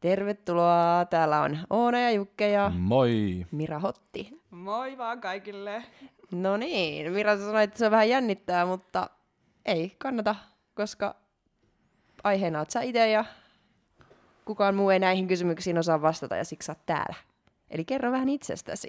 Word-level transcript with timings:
Tervetuloa. 0.00 1.04
Täällä 1.10 1.40
on 1.40 1.58
Oona 1.70 2.00
ja 2.00 2.10
Jukke 2.10 2.48
ja 2.48 2.72
Moi! 2.74 3.46
Mira 3.50 3.78
Hotti. 3.78 4.40
Moi 4.50 4.98
vaan 4.98 5.20
kaikille. 5.20 5.84
No 6.32 6.56
niin, 6.56 7.12
Mira 7.12 7.36
sanoi, 7.36 7.64
että 7.64 7.78
se 7.78 7.84
on 7.84 7.90
vähän 7.90 8.08
jännittää, 8.08 8.66
mutta 8.66 9.10
ei 9.66 9.94
kannata, 9.98 10.34
koska 10.74 11.14
aiheena 12.24 12.58
oot 12.58 12.70
sä 12.70 12.80
itse 12.80 13.10
ja 13.10 13.24
kukaan 14.48 14.74
muu 14.74 14.90
ei 14.90 14.98
näihin 14.98 15.28
kysymyksiin 15.28 15.78
osaa 15.78 16.02
vastata 16.02 16.36
ja 16.36 16.44
siksi 16.44 16.70
oot 16.70 16.86
täällä. 16.86 17.14
Eli 17.70 17.84
kerro 17.84 18.12
vähän 18.12 18.28
itsestäsi. 18.28 18.88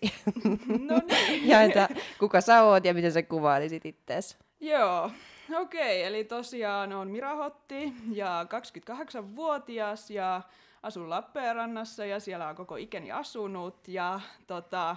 No 0.89 1.01
niin. 1.07 1.47
ja 1.47 1.61
että 1.61 1.89
kuka 2.19 2.41
sä 2.41 2.63
oot 2.63 2.85
ja 2.85 2.93
miten 2.93 3.11
sä 3.11 3.23
kuvailisit 3.23 3.85
ittees. 3.85 4.37
Joo, 4.59 5.11
okei, 5.55 6.03
eli 6.03 6.23
tosiaan 6.23 6.93
on 6.93 7.09
Mira 7.09 7.35
Hotti 7.35 7.93
ja 8.11 8.45
28-vuotias 8.45 10.11
ja 10.11 10.41
asun 10.83 11.09
Lappeenrannassa 11.09 12.05
ja 12.05 12.19
siellä 12.19 12.47
on 12.47 12.55
koko 12.55 12.75
ikäni 12.75 13.11
asunut 13.11 13.87
ja 13.87 14.19
tota, 14.47 14.95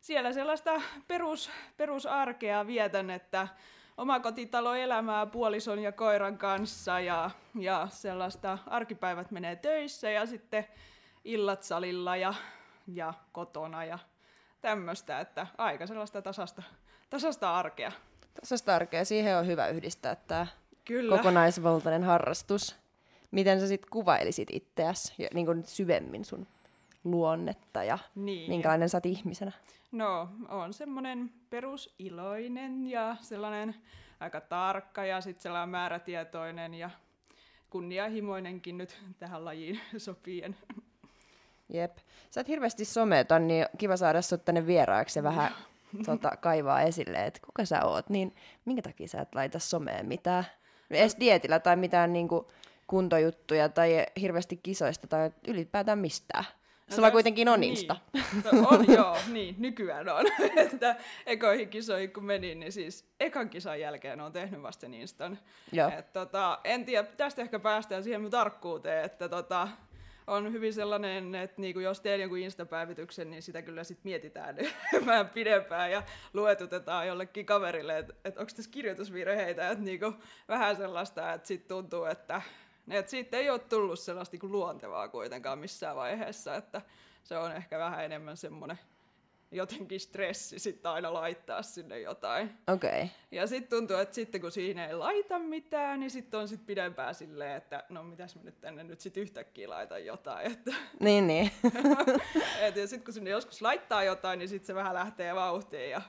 siellä 0.00 0.32
sellaista 0.32 0.82
perus, 1.08 1.50
perusarkea 1.76 2.66
vietän, 2.66 3.10
että 3.10 3.48
omakotitaloelämää 4.00 5.26
puolison 5.26 5.78
ja 5.78 5.92
koiran 5.92 6.38
kanssa 6.38 7.00
ja, 7.00 7.30
ja 7.58 7.88
sellaista 7.90 8.58
arkipäivät 8.66 9.30
menee 9.30 9.56
töissä 9.56 10.10
ja 10.10 10.26
sitten 10.26 10.64
illat 11.24 11.62
salilla 11.62 12.16
ja, 12.16 12.34
ja 12.86 13.14
kotona 13.32 13.84
ja 13.84 13.98
tämmöistä, 14.60 15.20
että 15.20 15.46
aika 15.58 15.86
sellaista 15.86 16.22
tasasta, 16.22 16.62
tasasta 17.10 17.58
arkea. 17.58 17.92
Tasasta 18.40 18.76
arkea, 18.76 19.04
siihen 19.04 19.36
on 19.36 19.46
hyvä 19.46 19.68
yhdistää 19.68 20.16
tämä 20.16 20.46
Kyllä. 20.84 21.16
kokonaisvaltainen 21.16 22.04
harrastus. 22.04 22.76
Miten 23.30 23.60
sä 23.60 23.66
sitten 23.66 23.90
kuvailisit 23.90 24.48
itseäsi 24.52 25.14
niin 25.34 25.46
kuin 25.46 25.64
syvemmin 25.66 26.24
sun 26.24 26.46
luonnetta 27.04 27.84
ja 27.84 27.98
Niin. 28.14 28.50
minkälainen 28.50 28.88
sä 28.88 28.96
oot 28.96 29.06
ihmisenä? 29.06 29.52
No, 29.92 30.28
on 30.48 30.72
semmoinen 30.72 31.30
perusiloinen 31.50 32.86
ja 32.90 33.16
sellainen 33.20 33.74
aika 34.20 34.40
tarkka 34.40 35.04
ja 35.04 35.20
sitten 35.20 35.42
sellainen 35.42 35.68
määrätietoinen 35.68 36.74
ja 36.74 36.90
kunnianhimoinenkin 37.70 38.78
nyt 38.78 39.02
tähän 39.18 39.44
lajiin 39.44 39.80
sopien. 39.98 40.56
Jep. 41.68 41.96
Sä 42.30 42.40
et 42.40 42.48
hirveästi 42.48 42.84
someta, 42.84 43.38
niin 43.38 43.66
kiva 43.78 43.96
saada 43.96 44.22
sut 44.22 44.44
tänne 44.44 44.66
vieraaksi 44.66 45.18
ja 45.18 45.22
vähän 45.22 45.52
tota, 46.06 46.30
kaivaa 46.40 46.82
esille, 46.82 47.26
että 47.26 47.40
kuka 47.46 47.64
sä 47.64 47.84
oot, 47.84 48.08
niin 48.10 48.34
minkä 48.64 48.82
takia 48.82 49.08
sä 49.08 49.20
et 49.20 49.34
laita 49.34 49.58
someen 49.58 50.06
mitään? 50.06 50.44
Edes 50.90 51.16
dietillä 51.20 51.58
tai 51.60 51.76
mitään 51.76 52.12
niinku 52.12 52.50
kuntojuttuja 52.86 53.68
tai 53.68 54.06
hirveästi 54.20 54.60
kisoista 54.62 55.06
tai 55.06 55.30
ylipäätään 55.48 55.98
mistään. 55.98 56.44
Sulla 56.94 57.08
täs- 57.08 57.12
kuitenkin 57.12 57.48
on 57.48 57.64
Insta. 57.64 57.96
Niin. 58.12 58.24
To- 58.42 58.50
On, 58.70 58.84
joo, 58.94 59.16
niin, 59.32 59.54
nykyään 59.58 60.08
on. 60.08 60.24
että 60.72 60.96
ekoihin 61.26 61.68
kisoihin 61.68 62.12
kun 62.12 62.24
menin, 62.24 62.60
niin 62.60 62.72
siis 62.72 63.08
ekan 63.20 63.50
kisan 63.50 63.80
jälkeen 63.80 64.20
on 64.20 64.32
tehnyt 64.32 64.62
vasta 64.62 64.80
sen 64.80 64.94
Instan. 64.94 65.38
Joo. 65.72 65.90
Et, 65.98 66.12
tota, 66.12 66.58
en 66.64 66.84
tiedä, 66.84 67.08
tästä 67.16 67.42
ehkä 67.42 67.58
päästään 67.58 68.02
siihen 68.04 68.20
mun 68.20 68.30
tarkkuuteen, 68.30 69.04
että 69.04 69.28
tota, 69.28 69.68
on 70.26 70.52
hyvin 70.52 70.74
sellainen, 70.74 71.34
että 71.34 71.60
niinku 71.60 71.80
jos 71.80 72.00
teen 72.00 72.20
jonkun 72.20 72.38
Insta-päivityksen, 72.38 73.30
niin 73.30 73.42
sitä 73.42 73.62
kyllä 73.62 73.84
sit 73.84 73.98
mietitään 74.04 74.56
vähän 75.06 75.28
pidempään 75.28 75.90
ja 75.92 76.02
luetutetaan 76.34 77.06
jollekin 77.06 77.46
kaverille, 77.46 77.98
että 77.98 78.14
et 78.24 78.38
onko 78.38 78.52
tässä 78.56 78.70
kirjoitusvirheitä, 78.70 79.70
että 79.70 79.84
niinku, 79.84 80.14
vähän 80.48 80.76
sellaista, 80.76 81.32
että 81.32 81.48
sitten 81.48 81.68
tuntuu, 81.68 82.04
että 82.04 82.42
et 82.90 83.08
siitä 83.08 83.36
ei 83.36 83.50
ole 83.50 83.58
tullut 83.58 83.98
sellaista 83.98 84.34
niinku 84.34 84.52
luontevaa 84.52 85.08
kuitenkaan 85.08 85.58
missään 85.58 85.96
vaiheessa, 85.96 86.54
että 86.54 86.82
se 87.24 87.36
on 87.36 87.52
ehkä 87.52 87.78
vähän 87.78 88.04
enemmän 88.04 88.36
semmoinen 88.36 88.78
jotenkin 89.52 90.00
stressi 90.00 90.58
sitten 90.58 90.90
aina 90.92 91.12
laittaa 91.14 91.62
sinne 91.62 92.00
jotain. 92.00 92.50
Okei. 92.66 92.90
Okay. 92.90 93.08
Ja 93.30 93.46
sitten 93.46 93.78
tuntuu, 93.78 93.96
että 93.96 94.14
sitten 94.14 94.40
kun 94.40 94.52
siinä 94.52 94.86
ei 94.86 94.94
laita 94.94 95.38
mitään, 95.38 96.00
niin 96.00 96.10
sitten 96.10 96.40
on 96.40 96.48
sitten 96.48 96.66
pidempään 96.66 97.14
silleen, 97.14 97.56
että 97.56 97.84
no 97.88 98.02
mitäs 98.02 98.36
mä 98.36 98.42
nyt 98.44 98.60
tänne 98.60 98.84
nyt 98.84 99.00
sitten 99.00 99.22
yhtäkkiä 99.22 99.70
laitan 99.70 100.04
jotain. 100.04 100.52
Että, 100.52 100.74
Niin, 101.00 101.26
niin. 101.26 101.50
et, 102.60 102.76
ja 102.76 102.86
sitten 102.86 103.04
kun 103.04 103.14
sinne 103.14 103.30
joskus 103.30 103.62
laittaa 103.62 104.04
jotain, 104.04 104.38
niin 104.38 104.48
sitten 104.48 104.66
se 104.66 104.74
vähän 104.74 104.94
lähtee 104.94 105.34
vauhtiin 105.34 105.90
ja 105.90 106.02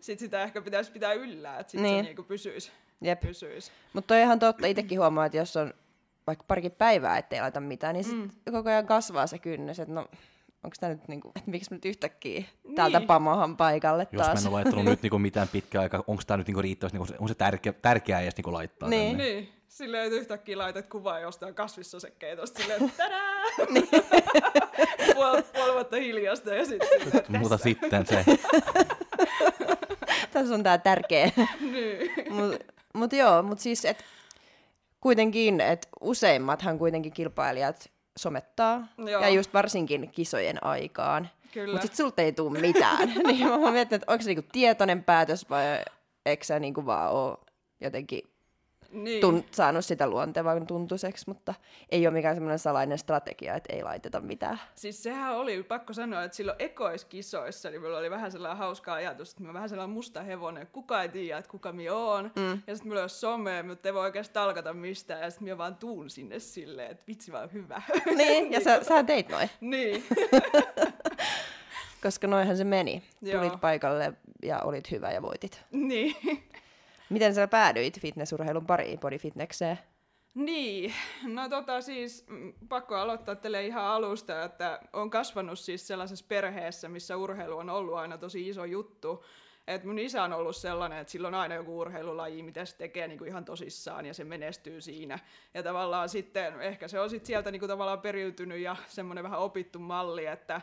sitten 0.00 0.26
sitä 0.26 0.42
ehkä 0.42 0.62
pitäisi 0.62 0.92
pitää 0.92 1.12
yllä, 1.12 1.58
että 1.58 1.70
sitten 1.70 1.82
Niin. 1.82 2.04
se 2.04 2.08
niinku 2.08 2.22
pysyisi. 2.22 2.72
Jep. 3.00 3.20
pysyisi. 3.20 3.72
Mutta 3.92 4.08
toi 4.08 4.20
ihan 4.20 4.38
totta. 4.38 4.66
Itsekin 4.66 4.98
huomaa, 4.98 5.26
että 5.26 5.38
jos 5.38 5.56
on 5.56 5.74
vaikka 6.26 6.44
parikin 6.48 6.72
päivää, 6.72 7.18
ettei 7.18 7.40
laita 7.40 7.60
mitään, 7.60 7.94
niin 7.94 8.04
sit 8.04 8.16
Mm. 8.18 8.30
koko 8.52 8.68
ajan 8.68 8.86
kasvaa 8.86 9.26
se 9.26 9.38
kynnys, 9.38 9.80
että 9.80 9.94
no, 9.94 10.00
onko 10.64 10.76
tämä 10.80 10.92
nyt 10.92 11.08
niinku, 11.08 11.32
että 11.36 11.50
miksi 11.50 11.70
mä 11.70 11.74
nyt 11.74 11.84
yhtäkkiä 11.84 12.44
täältä 12.74 12.98
Niin. 12.98 13.06
pamahan 13.06 13.56
paikalle 13.56 14.06
Jos 14.12 14.20
mä 14.20 14.24
taas. 14.26 14.40
en 14.42 14.48
ole 14.48 14.54
laittanut 14.54 14.84
nyt 14.84 15.02
niinku 15.02 15.18
mitään 15.18 15.48
pitkää 15.48 15.82
aikaa, 15.82 16.04
onko 16.06 16.22
tämä 16.26 16.36
nyt 16.38 16.46
niinku 16.46 16.62
riittävästi, 16.62 16.98
niinku, 16.98 17.06
se- 17.12 17.16
on 17.18 17.28
se 17.28 17.34
tärkeä, 17.34 17.72
tärkeää 17.72 18.20
edes 18.20 18.36
niinku 18.36 18.52
laittaa 18.52 18.88
Niin. 18.88 19.16
tänne? 19.16 19.24
Niin, 19.32 19.48
silleen, 19.68 20.04
että 20.04 20.16
yhtäkkiä 20.16 20.58
laitat 20.58 20.86
kuvaa 20.86 21.18
jostain 21.20 21.54
kasvissosekkeitosta 21.54 22.62
silleen, 22.62 22.84
että 22.84 22.96
tadaa! 23.04 23.44
puoli, 25.14 25.42
puoli 25.42 25.72
vuotta 25.72 25.96
hiljasta 25.96 26.54
ja 26.54 26.64
sitten 26.66 26.88
silleen, 26.98 27.16
että 27.18 27.38
Mutta 27.38 27.58
sitten 27.58 28.06
se, 28.06 28.24
Tässä 30.30 30.54
on 30.54 30.62
tää 30.62 30.78
tärkeä. 30.78 31.30
niin. 31.60 32.10
Mutta 32.30 32.58
mut 32.94 33.12
joo, 33.12 33.42
mutta 33.42 33.62
siis 33.62 33.84
et 33.84 34.04
kuitenkin, 35.04 35.60
että 35.60 35.88
useimmathan 36.00 36.78
kuitenkin 36.78 37.12
kilpailijat 37.12 37.90
somettaa. 38.16 38.88
Joo. 38.98 39.22
Ja 39.22 39.28
just 39.28 39.54
varsinkin 39.54 40.10
kisojen 40.10 40.64
aikaan. 40.64 41.30
Mutta 41.66 41.82
sitten 41.82 41.96
sulta 41.96 42.22
ei 42.22 42.32
tule 42.32 42.60
mitään. 42.60 43.08
niin 43.26 43.48
mä 43.48 43.70
mietin, 43.70 43.96
että 43.96 44.12
onko 44.12 44.22
se 44.22 44.30
niinku 44.30 44.48
tietoinen 44.52 45.04
päätös 45.04 45.50
vai 45.50 45.64
eikö 46.26 46.44
sä 46.44 46.58
niinku 46.58 46.86
vaan 46.86 47.12
ole 47.12 47.38
jotenkin 47.80 48.22
niin. 48.94 49.22
tun- 49.22 49.44
saanut 49.50 49.84
sitä 49.84 50.06
luontevan 50.08 50.66
tuntuiseksi, 50.66 51.24
mutta 51.28 51.54
ei 51.88 52.06
ole 52.06 52.14
mikään 52.14 52.36
semmoinen 52.36 52.58
salainen 52.58 52.98
strategia, 52.98 53.54
että 53.54 53.72
ei 53.72 53.82
laiteta 53.82 54.20
mitään. 54.20 54.60
Siis 54.74 55.02
sehän 55.02 55.36
oli, 55.36 55.62
pakko 55.62 55.92
sanoa, 55.92 56.24
että 56.24 56.36
silloin 56.36 56.56
ekoiskisoissa 56.58 57.70
niin 57.70 57.82
mulla 57.82 57.98
oli 57.98 58.10
vähän 58.10 58.32
sellainen 58.32 58.58
hauska 58.58 58.92
ajatus, 58.94 59.30
että 59.30 59.42
mä 59.42 59.52
vähän 59.54 59.68
sellainen 59.68 59.94
musta 59.94 60.22
hevonen, 60.22 60.66
kuka 60.66 61.02
ei 61.02 61.08
tiedä, 61.08 61.38
että 61.38 61.50
kuka 61.50 61.72
minä 61.72 61.94
oon. 61.94 62.24
Mm. 62.36 62.50
Ja 62.66 62.74
sitten 62.74 62.88
mulla 62.88 63.00
ei 63.00 63.02
ole 63.02 63.08
somea, 63.08 63.62
mutta 63.62 63.88
ei 63.88 63.94
voi 63.94 64.02
oikeastaan 64.02 64.44
talkata 64.46 64.72
mistään. 64.72 65.20
Ja 65.20 65.30
sitten 65.30 65.44
minä 65.44 65.58
vaan 65.58 65.76
tuun 65.76 66.10
sinne 66.10 66.38
silleen, 66.38 66.90
että 66.90 67.04
vitsi 67.08 67.32
vaan 67.32 67.52
hyvä. 67.52 67.82
Niin, 68.16 68.52
ja 68.52 68.60
sä, 68.60 68.84
sä 68.84 69.04
teit 69.04 69.28
noin, 69.28 69.50
niin. 69.60 70.04
koska 72.02 72.26
noinhan 72.26 72.56
se 72.56 72.64
meni. 72.64 73.02
Joo. 73.22 73.42
Tulit 73.42 73.60
paikalle 73.60 74.12
ja 74.42 74.60
olit 74.60 74.90
hyvä 74.90 75.12
ja 75.12 75.22
voitit. 75.22 75.64
niin. 75.70 76.16
Miten 77.10 77.34
sä 77.34 77.48
päädyit 77.48 78.00
fitnessurheilun 78.00 78.66
pariin, 78.66 79.00
bodyfitnekseen? 79.00 79.78
Niin, 80.34 80.94
no 81.22 81.48
tota 81.48 81.80
siis 81.80 82.24
mm, 82.28 82.52
pakko 82.68 82.94
aloittaa 82.94 83.34
tälle 83.34 83.66
ihan 83.66 83.84
alusta, 83.84 84.44
että 84.44 84.80
on 84.92 85.10
kasvanut 85.10 85.58
siis 85.58 85.86
sellaisessa 85.86 86.24
perheessä, 86.28 86.88
missä 86.88 87.16
urheilu 87.16 87.56
on 87.56 87.70
ollut 87.70 87.94
aina 87.94 88.18
tosi 88.18 88.48
iso 88.48 88.64
juttu. 88.64 89.24
Et 89.66 89.84
mun 89.84 89.98
isä 89.98 90.22
on 90.22 90.32
ollut 90.32 90.56
sellainen, 90.56 90.98
että 90.98 91.10
sillä 91.10 91.28
on 91.28 91.34
aina 91.34 91.54
joku 91.54 91.78
urheilulaji, 91.78 92.42
mitä 92.42 92.64
se 92.64 92.76
tekee 92.76 93.08
niinku 93.08 93.24
ihan 93.24 93.44
tosissaan 93.44 94.06
ja 94.06 94.14
se 94.14 94.24
menestyy 94.24 94.80
siinä. 94.80 95.18
Ja 95.54 95.62
tavallaan 95.62 96.08
sitten, 96.08 96.60
ehkä 96.60 96.88
se 96.88 97.00
on 97.00 97.10
sit 97.10 97.26
sieltä 97.26 97.50
niinku 97.50 97.68
tavallaan 97.68 98.00
periytynyt 98.00 98.58
ja 98.58 98.76
semmoinen 98.88 99.24
vähän 99.24 99.40
opittu 99.40 99.78
malli, 99.78 100.26
että 100.26 100.60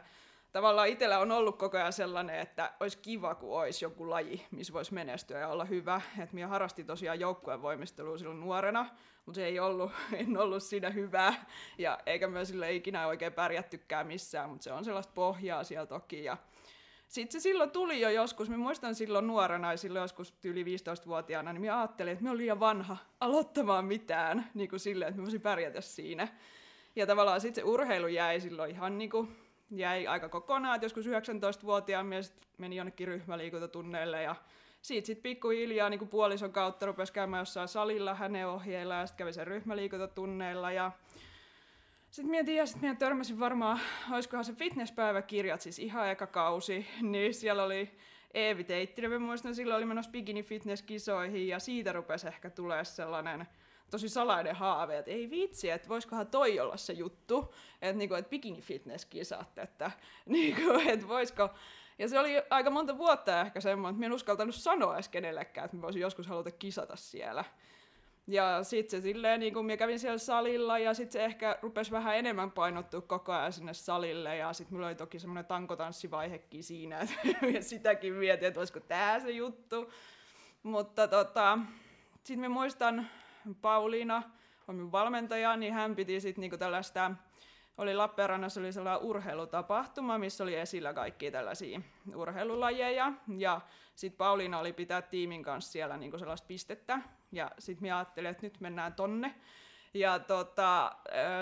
tavallaan 0.52 0.88
itsellä 0.88 1.20
on 1.20 1.32
ollut 1.32 1.58
koko 1.58 1.78
ajan 1.78 1.94
sellainen, 1.94 2.40
että 2.40 2.72
olisi 2.80 2.98
kiva, 2.98 3.36
kun 3.36 3.62
olisi 3.62 3.86
joku 3.86 4.10
laji, 4.10 4.46
missä 4.52 4.74
voisi 4.74 4.94
menestyä 4.94 5.40
ja 5.40 5.48
olla 5.48 5.66
hyvä. 5.66 6.02
Et 6.20 6.34
minä 6.34 6.48
harrastin 6.48 6.86
tosiaan 6.86 7.20
joukkueen 7.20 7.62
voimistelua 7.62 8.18
silloin 8.18 8.40
nuorena, 8.40 8.90
mutta 9.26 9.36
se 9.36 9.46
ei 9.46 9.60
ollut, 9.60 9.92
en 10.14 10.38
ollut 10.38 10.64
siinä 10.64 10.90
hyvää, 10.90 11.46
ja 11.78 12.00
eikä 12.06 12.28
myös 12.28 12.48
sille 12.48 12.74
ikinä 12.74 13.08
oikein 13.08 13.34
pärjättykään 13.34 14.08
missään, 14.08 14.50
mutta 14.50 14.64
se 14.64 14.72
on 14.72 14.86
sellaista 14.86 15.14
pohjaa 15.16 15.64
siellä 15.64 15.86
toki. 15.86 16.24
Ja 16.24 16.38
sitten 17.08 17.42
se 17.42 17.44
silloin 17.44 17.72
tuli 17.72 18.02
jo 18.02 18.10
joskus, 18.10 18.50
mä 18.50 18.58
muistan 18.58 18.96
silloin 18.96 19.28
nuorena 19.28 19.72
ja 19.72 19.78
silloin 19.78 20.02
joskus 20.02 20.34
yli 20.44 20.64
15-vuotiaana, 20.64 21.54
niin 21.54 21.66
mä 21.66 21.80
ajattelin, 21.80 22.14
että 22.14 22.24
mä 22.24 22.30
olen 22.30 22.38
liian 22.38 22.60
vanha 22.60 22.98
aloittamaan 23.20 23.86
mitään 23.86 24.50
niin 24.54 24.70
kuin 24.70 24.80
silleen, 24.80 25.10
että 25.10 25.22
mä 25.22 25.24
voisin 25.24 25.42
pärjätä 25.42 25.82
siinä. 25.82 26.28
Ja 26.96 27.08
tavallaan 27.08 27.42
sitten 27.42 27.64
se 27.64 27.70
urheilu 27.70 28.08
jäi 28.08 28.40
silloin 28.40 28.72
ihan 28.72 28.98
niin 28.98 29.10
kuin, 29.10 29.38
jäi 29.72 30.08
aika 30.08 30.30
kokonaan, 30.30 30.76
että 30.76 30.86
joskus 30.86 31.08
19-vuotiaan 31.08 32.06
mies 32.06 32.34
meni 32.58 32.76
jonnekin 32.76 33.08
ryhmäliikuntatunneille 33.08 34.24
ja 34.24 34.36
siitä 34.82 35.06
sitten 35.06 35.24
pikkuhiljaa 35.24 35.90
niin 35.90 36.08
puolison 36.08 36.52
kautta 36.52 36.86
rupesi 36.86 37.14
käymään 37.14 37.42
jossain 37.42 37.68
salilla 37.68 38.16
hänen 38.16 38.48
ohjeilla 38.48 38.96
ja 38.96 39.06
sitten 39.06 39.24
kävi 39.24 39.34
sen 39.34 39.48
ryhmäliikuntatunneilla 39.48 40.72
ja 40.72 40.92
sitten 42.12 42.32
mietin, 42.32 42.56
ja 42.56 42.66
sitten 42.66 42.98
törmäsin 42.98 43.40
varmaan, 43.40 43.80
olisikohan 44.12 44.46
se 44.46 44.54
fitnesspäiväkirjat, 44.54 45.62
siis 45.62 45.80
ihan 45.80 46.10
eka 46.10 46.28
kausi, 46.28 46.88
niin 47.02 47.34
siellä 47.34 47.64
oli 47.64 47.92
Eevi 48.34 48.64
Teittinen, 48.64 49.22
muistan, 49.22 49.56
silloin 49.56 49.78
oli 49.78 49.86
menossa 49.86 50.12
bikini 50.12 50.44
fitness-kisoihin, 50.44 51.48
ja 51.48 51.60
siitä 51.60 51.94
rupesi 51.94 52.28
ehkä 52.28 52.50
tulee 52.50 52.86
sellainen 52.86 53.48
tosi 53.92 54.10
salainen 54.10 54.56
haave, 54.56 54.98
että 54.98 55.12
ei 55.12 55.30
vitsi, 55.30 55.70
että 55.70 55.90
voisikohan 55.90 56.28
toi 56.28 56.60
olla 56.60 56.78
se 56.78 56.94
juttu, 56.94 57.54
että, 57.82 57.98
niinku, 57.98 58.16
että 58.16 58.30
bikini 58.30 58.62
fitness-kisat, 58.62 59.58
että, 59.58 59.92
niinku, 60.26 60.82
että 60.88 61.08
voisiko, 61.08 61.50
ja 62.00 62.10
se 62.10 62.20
oli 62.20 62.32
aika 62.50 62.70
monta 62.70 62.98
vuotta 62.98 63.42
ehkä 63.42 63.62
semmoinen, 63.62 63.94
että 63.94 64.00
minä 64.00 64.08
en 64.08 64.16
uskaltanut 64.16 64.56
sanoa 64.56 64.94
edes 64.94 65.10
kenellekään, 65.10 65.66
että 65.66 65.78
mä 65.78 65.82
voisin 65.82 66.02
joskus 66.02 66.28
haluta 66.28 66.52
kisata 66.52 66.96
siellä. 66.96 67.46
Ja 68.28 68.64
sitten 68.64 69.02
se 69.02 69.04
silleen, 69.04 69.40
niin 69.40 69.54
kun 69.54 69.66
minä 69.66 69.78
kävin 69.78 70.00
siellä 70.00 70.18
salilla 70.18 70.80
ja 70.80 70.94
sitten 70.94 71.14
se 71.14 71.26
ehkä 71.26 71.58
rupesi 71.62 71.92
vähän 71.92 72.16
enemmän 72.18 72.52
painottua 72.52 73.02
koko 73.02 73.32
ajan 73.32 73.54
sinne 73.54 73.74
salille. 73.74 74.38
Ja 74.38 74.54
sitten 74.54 74.76
mulla 74.76 74.88
oli 74.88 74.96
toki 74.96 75.20
semmoinen 75.20 75.46
tankotanssivaihekin 75.46 76.64
siinä, 76.64 77.00
että 77.00 77.62
sitäkin 77.62 78.14
mietin, 78.14 78.48
että 78.48 78.60
olisiko 78.60 78.80
tämä 78.80 79.20
se 79.20 79.32
juttu. 79.32 79.92
Mutta 80.64 81.08
tota, 81.08 81.60
sitten 82.24 82.40
mä 82.40 82.50
muistan 82.50 83.08
Pauliina, 83.62 84.24
on 84.68 84.76
minun 84.76 84.92
valmentaja, 84.92 85.58
niin 85.58 85.74
hän 85.74 85.96
piti 85.96 86.22
sitten 86.22 86.42
niinku 86.42 86.58
tällaista 86.58 87.12
oli 87.78 87.96
Lappeenrannassa 87.96 88.60
oli 88.60 88.74
sellainen 88.74 89.08
urheilutapahtuma, 89.08 90.18
missä 90.18 90.44
oli 90.44 90.56
esillä 90.56 90.94
kaikki 90.94 91.32
tällaisia 91.32 91.82
urheilulajeja. 92.16 93.14
Ja 93.38 93.62
sitten 93.96 94.18
Pauliina 94.18 94.60
oli 94.60 94.74
pitää 94.74 95.02
tiimin 95.02 95.44
kanssa 95.44 95.72
siellä 95.72 95.98
niinku 95.98 96.18
sellaista 96.18 96.48
pistettä. 96.48 97.02
Ja 97.32 97.52
sitten 97.60 97.82
minä 97.82 97.98
ajattelin, 97.98 98.32
että 98.32 98.44
nyt 98.44 98.60
mennään 98.60 98.94
tonne. 98.94 99.36
Ja 99.94 100.20
tota, 100.20 100.92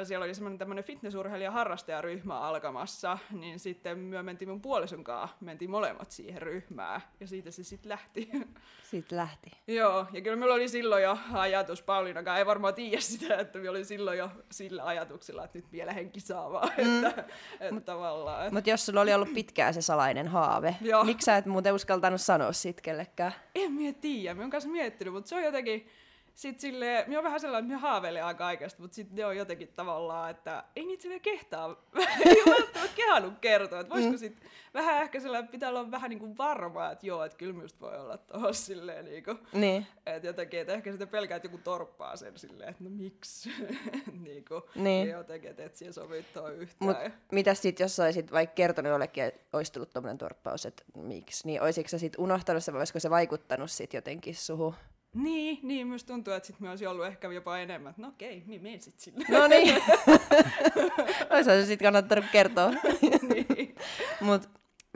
siellä 0.04 0.24
oli 0.24 0.34
semmoinen 0.34 0.58
tämmöinen 0.58 0.84
fitnessurheilija 0.84 1.52
harrastajaryhmä 1.52 2.40
alkamassa, 2.40 3.18
niin 3.32 3.60
sitten 3.60 3.98
myö 3.98 4.24
mentiin 4.24 4.50
mun 4.50 4.62
puolison 4.62 5.04
kanssa, 5.04 5.38
mentiin 5.42 5.72
molemmat 5.72 6.12
siihen 6.12 6.42
ryhmään, 6.42 7.02
ja 7.20 7.28
siitä 7.28 7.52
se 7.52 7.64
sitten 7.64 7.90
lähti. 7.90 8.30
Siitä 8.84 9.16
lähti. 9.16 9.52
Joo, 9.68 10.06
ja 10.14 10.22
kyllä 10.22 10.36
meillä 10.36 10.56
oli 10.56 10.70
silloin 10.70 11.04
jo 11.04 11.18
ajatus, 11.34 11.82
Pauliinakaan 11.82 12.40
ei 12.40 12.46
varmaan 12.46 12.74
tiedä 12.74 13.02
sitä, 13.02 13.36
että 13.36 13.60
me 13.60 13.70
oli 13.70 13.86
silloin 13.86 14.18
jo 14.18 14.30
sillä 14.52 14.86
ajatuksella, 14.86 15.46
että 15.46 15.58
nyt 15.58 15.72
vielä 15.72 15.94
henki 15.94 16.20
saa 16.20 16.52
vaan, 16.52 16.72
mm. 16.78 17.06
että, 17.06 17.24
että 17.60 17.74
Mut, 17.74 17.86
tavallaan. 17.86 18.42
Että... 18.46 18.54
Mutta 18.54 18.70
jos 18.70 18.86
sulla 18.86 19.02
oli 19.02 19.14
ollut 19.14 19.34
pitkään 19.34 19.74
se 19.74 19.82
salainen 19.82 20.28
haave, 20.28 20.76
miksi 21.04 21.26
sä 21.26 21.38
et 21.38 21.46
muuten 21.46 21.74
uskaltanut 21.74 22.22
sanoa 22.22 22.52
sit 22.52 22.82
kellekään? 22.82 23.34
En 23.56 23.72
mä 23.72 23.94
tiedä, 24.02 24.36
mä 24.36 24.42
oon 24.42 24.50
kanssa 24.50 24.70
miettinyt, 24.70 25.14
mutta 25.14 25.30
se 25.30 25.36
on 25.36 25.44
jotenkin, 25.44 25.88
sitten 26.40 26.62
silleen, 26.62 27.04
minä 27.08 27.20
on 27.20 27.24
vähän 27.24 27.40
sellainen, 27.40 27.66
että 27.66 27.78
minä 27.78 27.90
haaveilen 27.90 28.26
aika 28.26 28.38
kaikesta, 28.38 28.82
mutta 28.82 28.96
sitten 28.96 29.16
ne 29.16 29.26
on 29.26 29.38
jotenkin 29.38 29.68
tavallaan, 29.76 30.32
että 30.32 30.64
ei 30.76 30.86
niitä 30.86 31.02
sille 31.02 31.20
kehtaa, 31.20 31.70
ei 32.26 32.44
välttämättä 32.50 32.96
kehannut 32.96 33.34
kertoa, 33.42 33.80
että 33.80 33.94
voisiko 33.94 34.12
mm. 34.12 34.18
sitten 34.18 34.50
vähän 34.74 35.02
ehkä 35.02 35.20
sellainen, 35.20 35.52
pitää 35.52 35.70
olla 35.70 35.92
vähän 35.92 36.10
niin 36.10 36.20
kuin 36.20 36.38
varma, 36.38 36.92
että 36.92 37.08
joo, 37.08 37.24
että 37.24 37.38
kyllä 37.38 37.54
minusta 37.54 37.80
voi 37.80 37.98
olla 37.98 38.18
tuossa 38.18 38.66
silleen 38.66 39.06
niin 39.06 39.24
kuin, 39.24 39.40
niin. 39.54 39.88
että 40.06 40.28
jotenkin, 40.28 40.60
että 40.60 40.74
ehkä 40.74 40.92
sitä 40.92 41.08
pelkää, 41.08 41.36
että 41.36 41.46
joku 41.48 41.58
torppaa 41.58 42.16
sen 42.16 42.38
silleen, 42.38 42.70
että 42.70 42.84
no 42.84 42.90
miksi, 42.90 43.50
niin 44.26 44.46
kuin, 44.46 44.62
niin. 44.76 45.10
Ja 45.10 45.18
jotenkin, 45.18 45.50
että 45.50 45.64
et 45.64 45.76
siihen 45.76 45.94
sovittaa 45.94 46.50
yhtään. 46.50 46.88
Mut 46.90 47.14
mitä 47.32 47.54
sitten, 47.54 47.84
jos 47.84 48.00
olisit 48.00 48.32
vaikka 48.32 48.56
kertonut 48.56 48.90
jollekin, 48.90 49.24
että 49.24 49.58
olisi 49.58 49.74
tullut 49.74 49.90
tuommoinen 49.90 50.18
torppaus, 50.18 50.66
että 50.66 50.84
miksi, 50.96 51.48
niin 51.48 51.62
olisiko 51.62 51.90
se 51.90 52.00
sitten 52.00 52.22
unohtanut 52.22 52.64
se, 52.64 52.72
olisiko 52.72 53.00
se 53.00 53.10
vaikuttanut 53.10 53.72
sitten 53.72 53.98
jotenkin 53.98 54.36
suhun? 54.36 54.76
Niin, 55.14 55.60
niin 55.64 55.88
myös 55.88 56.04
tuntuu, 56.04 56.34
että 56.34 56.48
sit 56.48 56.60
me 56.60 56.70
olisi 56.70 56.88
ollut 56.88 57.06
ehkä 57.06 57.32
jopa 57.32 57.58
enemmän, 57.58 57.94
no 57.98 58.08
okei, 58.08 58.44
niin 58.46 58.64
mene 58.64 58.80
sitten 58.80 59.02
sille. 59.02 59.26
No 59.30 59.48
niin. 59.48 59.76
Olisi 61.30 61.50
se 61.50 61.66
sitten 61.66 61.86
kannattanut 61.86 62.26
kertoa. 62.32 62.70
niin. 63.30 63.76
Mutta 64.22 64.50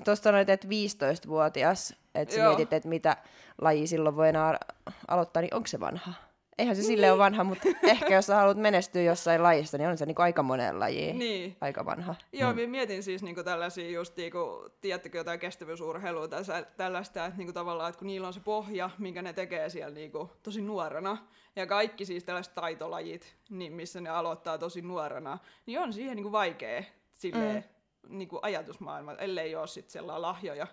tuosta 0.05 0.23
sanoit, 0.23 0.49
että 0.49 0.67
15-vuotias, 0.67 1.95
että 2.15 2.35
mietit, 2.35 2.73
että 2.73 2.89
mitä 2.89 3.17
laji 3.61 3.87
silloin 3.87 4.15
voi 4.15 4.29
enää 4.29 4.59
aloittaa, 5.07 5.41
niin 5.41 5.53
onko 5.53 5.67
se 5.67 5.79
vanha? 5.79 6.13
Eihän 6.57 6.75
se 6.75 6.81
niin. 6.81 6.87
sille 6.87 7.11
ole 7.11 7.19
vanha, 7.19 7.43
mutta 7.43 7.69
ehkä 7.83 8.15
jos 8.15 8.25
sä 8.25 8.35
haluat 8.35 8.57
menestyä 8.57 9.01
jossain 9.01 9.43
lajissa, 9.43 9.77
niin 9.77 9.89
on 9.89 9.97
se 9.97 10.05
niinku 10.05 10.21
aika 10.21 10.43
monen 10.43 10.79
laji, 10.79 11.13
niin. 11.13 11.57
aika 11.61 11.85
vanha. 11.85 12.15
Joo, 12.31 12.53
mm. 12.53 12.69
mietin 12.69 13.03
siis 13.03 13.23
niinku 13.23 13.43
tällaisia 13.43 13.89
just, 13.89 14.17
niinku, 14.17 14.69
tiedättekö 14.81 15.17
jotain 15.17 15.39
kestävyysurheilua 15.39 16.27
tai 16.27 16.43
tällaista, 16.77 17.25
että 17.25 17.37
niinku 17.37 17.53
tavallaan, 17.53 17.89
että 17.89 17.99
kun 17.99 18.07
niillä 18.07 18.27
on 18.27 18.33
se 18.33 18.39
pohja, 18.39 18.89
minkä 18.97 19.21
ne 19.21 19.33
tekee 19.33 19.69
siellä 19.69 19.93
niinku, 19.93 20.31
tosi 20.43 20.61
nuorena, 20.61 21.17
ja 21.55 21.67
kaikki 21.67 22.05
siis 22.05 22.23
tällaiset 22.23 22.55
taitolajit, 22.55 23.35
niin 23.49 23.73
missä 23.73 24.01
ne 24.01 24.09
aloittaa 24.09 24.57
tosi 24.57 24.81
nuorena, 24.81 25.37
niin 25.65 25.79
on 25.79 25.93
siihen 25.93 26.15
niinku 26.15 26.31
vaikea 26.31 26.83
silleen, 27.13 27.63
mm. 28.09 28.17
niinku 28.17 28.39
ajatusmaailma, 28.41 29.13
ellei 29.13 29.55
ole 29.55 29.67
sitten 29.67 29.91
sellainen 29.91 30.21
lahjoja 30.21 30.67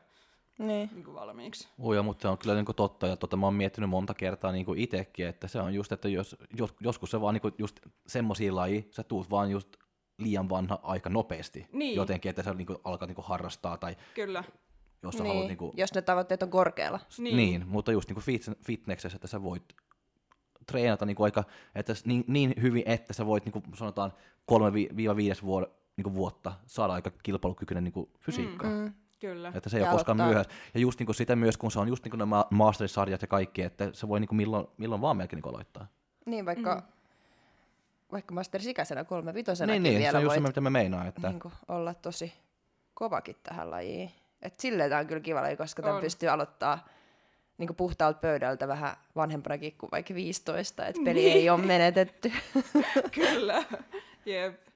niin. 0.66 0.90
Niin 0.92 1.04
kuin 1.04 1.14
valmiiksi. 1.14 1.68
Uja, 1.78 2.02
mutta 2.02 2.22
se 2.22 2.28
on 2.28 2.38
kyllä 2.38 2.54
niin 2.54 2.64
kuin 2.64 2.76
totta, 2.76 3.06
ja 3.06 3.16
tota, 3.16 3.36
mä 3.36 3.46
oon 3.46 3.54
miettinyt 3.54 3.90
monta 3.90 4.14
kertaa 4.14 4.52
niin 4.52 4.66
itsekin, 4.76 5.26
että 5.26 5.48
se 5.48 5.60
on 5.60 5.74
just, 5.74 5.92
että 5.92 6.08
jos, 6.08 6.36
jos, 6.58 6.74
joskus 6.80 7.10
se 7.10 7.20
vaan 7.20 7.34
niin 7.34 7.42
kuin 7.42 7.54
just 7.58 7.80
semmoisia 8.06 8.54
laji, 8.54 8.88
sä 8.90 9.02
tuut 9.02 9.30
vaan 9.30 9.50
just 9.50 9.76
liian 10.18 10.48
vanha 10.48 10.78
aika 10.82 11.10
nopeasti 11.10 11.66
niin. 11.72 11.96
jotenkin, 11.96 12.30
että 12.30 12.42
sä 12.42 12.54
niin 12.54 12.66
kuin, 12.66 12.78
alkaa 12.84 13.06
niin 13.06 13.14
kuin 13.14 13.26
harrastaa 13.26 13.76
tai 13.76 13.96
Kyllä. 14.14 14.44
Jos, 15.02 15.14
niin. 15.14 15.26
haluat, 15.26 15.46
niin 15.46 15.58
kuin... 15.58 15.72
jos 15.76 15.94
ne 15.94 16.02
tavoitteet 16.02 16.42
on 16.42 16.50
korkealla. 16.50 17.00
Niin, 17.18 17.36
niin 17.36 17.68
mutta 17.68 17.92
just 17.92 18.08
niin 18.08 18.14
kuin 18.14 18.24
fit, 18.24 18.46
fitnessessä, 18.66 19.16
että 19.16 19.28
sä 19.28 19.42
voit 19.42 19.64
treenata 20.66 21.06
niin 21.06 21.16
kuin 21.16 21.24
aika, 21.24 21.44
että 21.74 21.92
niin, 22.04 22.24
niin 22.26 22.54
hyvin, 22.62 22.82
että 22.86 23.12
sä 23.12 23.26
voit 23.26 23.44
niin 23.44 23.52
kuin 23.52 23.64
sanotaan 23.74 24.12
3-5 24.52 24.54
vuotta, 25.42 25.74
niin 25.96 26.14
vuotta 26.14 26.52
saada 26.66 26.92
aika 26.92 27.10
kilpailukykyinen 27.22 27.84
niin 27.84 27.92
kuin 27.92 28.10
fysiikka. 28.20 28.66
Mm, 28.66 28.72
mm. 28.72 28.92
Kyllä. 29.20 29.52
Että 29.54 29.68
se 29.70 29.76
ei 29.76 29.82
ja 29.82 29.88
ole 29.88 29.96
koskaan 29.96 30.16
myöhässä. 30.16 30.52
Ja 30.74 30.80
just 30.80 30.98
niin 30.98 31.06
kuin 31.06 31.16
sitä 31.16 31.36
myös, 31.36 31.56
kun 31.56 31.70
se 31.70 31.78
on 31.78 31.88
just 31.88 32.04
niin 32.04 32.10
kuin 32.10 32.18
nämä 32.18 32.44
masterisarjat 32.50 33.22
ja 33.22 33.28
kaikki, 33.28 33.62
että 33.62 33.90
se 33.92 34.08
voi 34.08 34.20
niin 34.20 34.28
kuin 34.28 34.36
milloin, 34.36 34.66
milloin 34.76 35.00
vaan 35.00 35.16
melkein 35.16 35.42
niin 35.42 35.54
aloittaa. 35.54 35.86
Niin, 36.26 36.46
vaikka, 36.46 36.74
mm. 36.74 36.82
vaikka 38.12 38.34
masterisikäisenä 38.34 39.04
kolme 39.04 39.34
vitosena 39.34 39.72
niin, 39.72 39.82
niin, 39.82 39.98
vielä 39.98 40.10
se 40.10 40.16
on 40.16 40.22
just 40.22 40.34
se, 40.34 40.40
mitä 40.40 40.60
me 40.60 40.70
meinaa. 40.70 41.06
Että... 41.06 41.28
Niin 41.28 41.40
kuin 41.40 41.54
olla 41.68 41.94
tosi 41.94 42.32
kovakin 42.94 43.36
tähän 43.42 43.70
lajiin. 43.70 44.10
Et 44.42 44.60
silleen 44.60 44.90
tämä 44.90 45.00
on 45.00 45.06
kyllä 45.06 45.20
kiva 45.20 45.42
laji, 45.42 45.56
koska 45.56 45.82
tämän 45.82 46.00
pystyy 46.00 46.28
aloittaa 46.28 46.88
niin 47.58 47.76
puhtaalta 47.76 48.18
pöydältä 48.18 48.68
vähän 48.68 48.96
vanhempanakin 49.16 49.74
kuin 49.78 49.90
vaikka 49.90 50.14
15, 50.14 50.86
että 50.86 51.00
peli 51.04 51.20
niin. 51.20 51.32
ei 51.32 51.50
ole 51.50 51.62
menetetty. 51.62 52.32
kyllä, 53.14 53.64
jep. 54.26 54.69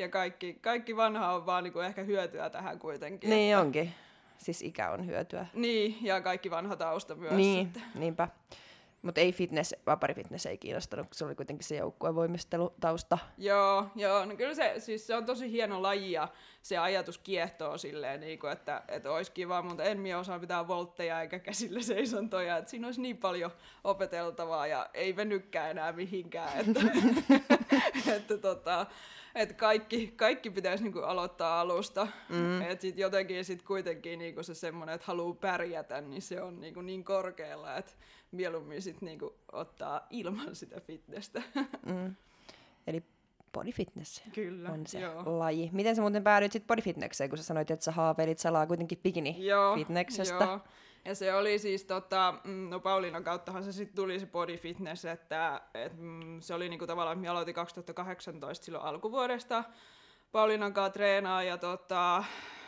Ja 0.00 0.08
kaikki, 0.08 0.54
kaikki 0.54 0.96
vanha 0.96 1.34
on 1.34 1.46
vaan 1.46 1.64
niinku 1.64 1.78
ehkä 1.78 2.02
hyötyä 2.02 2.50
tähän 2.50 2.78
kuitenkin. 2.78 3.30
Niin 3.30 3.54
että... 3.54 3.60
onkin. 3.60 3.94
Siis 4.38 4.62
ikä 4.62 4.90
on 4.90 5.06
hyötyä. 5.06 5.46
Niin, 5.54 5.98
ja 6.02 6.20
kaikki 6.20 6.50
vanha 6.50 6.76
tausta 6.76 7.14
myös. 7.14 7.32
Niin, 7.32 7.64
sitten. 7.64 7.82
niinpä. 7.94 8.28
Mutta 9.02 9.20
ei 9.20 9.32
fitness, 9.32 9.74
vaparifitness 9.86 10.46
ei 10.46 10.58
kiinnostanut, 10.58 11.06
kun 11.06 11.14
se 11.14 11.24
oli 11.24 11.34
kuitenkin 11.34 11.64
se 11.64 11.76
joukkuevoimistelutausta. 11.76 13.18
Joo, 13.38 13.86
joo, 13.96 14.24
no 14.24 14.36
kyllä 14.36 14.54
se, 14.54 14.74
siis 14.78 15.06
se 15.06 15.14
on 15.14 15.26
tosi 15.26 15.50
hieno 15.52 15.82
laji 15.82 16.12
ja 16.12 16.28
se 16.62 16.78
ajatus 16.78 17.18
kiehtoo 17.18 17.78
silleen, 17.78 18.20
niin 18.20 18.38
kuin, 18.38 18.52
että, 18.52 18.82
että 18.88 19.12
olisi 19.12 19.32
kiva, 19.32 19.62
mutta 19.62 19.84
en 19.84 20.00
minä 20.00 20.18
osaa 20.18 20.38
pitää 20.38 20.68
voltteja 20.68 21.20
eikä 21.20 21.38
käsillä 21.38 21.82
seisontoja, 21.82 22.56
että 22.56 22.70
siinä 22.70 22.86
olisi 22.86 23.00
niin 23.00 23.16
paljon 23.16 23.50
opeteltavaa 23.84 24.66
ja 24.66 24.90
ei 24.94 25.16
venykään 25.16 25.70
enää 25.70 25.92
mihinkään, 25.92 26.60
että, 26.60 26.80
että 28.16 28.38
tota, 28.38 28.86
että 29.34 29.54
kaikki, 29.54 30.12
kaikki 30.16 30.50
pitäisi 30.50 30.84
niinku 30.84 30.98
aloittaa 30.98 31.60
alusta. 31.60 32.06
Mm. 32.28 32.62
Että 32.62 32.82
sitten 32.82 33.02
jotenkin 33.02 33.44
sit 33.44 33.62
kuitenkin 33.62 34.18
niinku 34.18 34.42
se 34.42 34.54
semmoinen, 34.54 34.94
että 34.94 35.06
haluaa 35.06 35.34
pärjätä, 35.34 36.00
niin 36.00 36.22
se 36.22 36.42
on 36.42 36.60
niinku 36.60 36.80
niin 36.80 37.04
korkealla, 37.04 37.76
että 37.76 37.92
mieluummin 38.30 38.82
sit 38.82 39.02
niinku 39.02 39.34
ottaa 39.52 40.06
ilman 40.10 40.54
sitä 40.54 40.80
fitnessä. 40.80 41.42
Mm. 41.86 42.16
Eli 42.86 43.02
bodyfitness 43.52 44.22
Kyllä, 44.34 44.70
on 44.70 44.86
se 44.86 45.00
joo. 45.00 45.38
laji. 45.38 45.70
Miten 45.72 45.96
sä 45.96 46.02
muuten 46.02 46.24
päädyit 46.24 46.52
sitten 46.52 46.66
bodyfitnesseen, 46.66 47.30
kun 47.30 47.38
sä 47.38 47.44
sanoit, 47.44 47.70
että 47.70 47.84
sä 47.84 47.92
haaveilit 47.92 48.38
salaa 48.38 48.66
kuitenkin 48.66 48.98
bikini-fitnessestä? 48.98 50.44
Joo, 50.44 50.60
ja 51.04 51.14
se 51.14 51.34
oli 51.34 51.58
siis, 51.58 51.84
tota, 51.84 52.34
mm, 52.44 52.70
no 52.70 52.80
Pauliinan 52.80 53.24
kauttahan 53.24 53.64
se 53.64 53.72
sitten 53.72 53.96
tuli 53.96 54.20
se 54.20 54.26
body 54.26 54.56
fitness, 54.56 55.04
että 55.04 55.60
et, 55.74 55.92
mm, 55.98 56.40
se 56.40 56.54
oli 56.54 56.68
niinku 56.68 56.86
tavallaan, 56.86 57.18
että 57.18 57.30
aloitin 57.30 57.54
2018 57.54 58.64
silloin 58.64 58.84
alkuvuodesta 58.84 59.64
Pauliinan 60.32 60.72
kanssa 60.72 60.92
treenaa 60.92 61.42
ja 61.42 61.58
tota, 61.58 62.24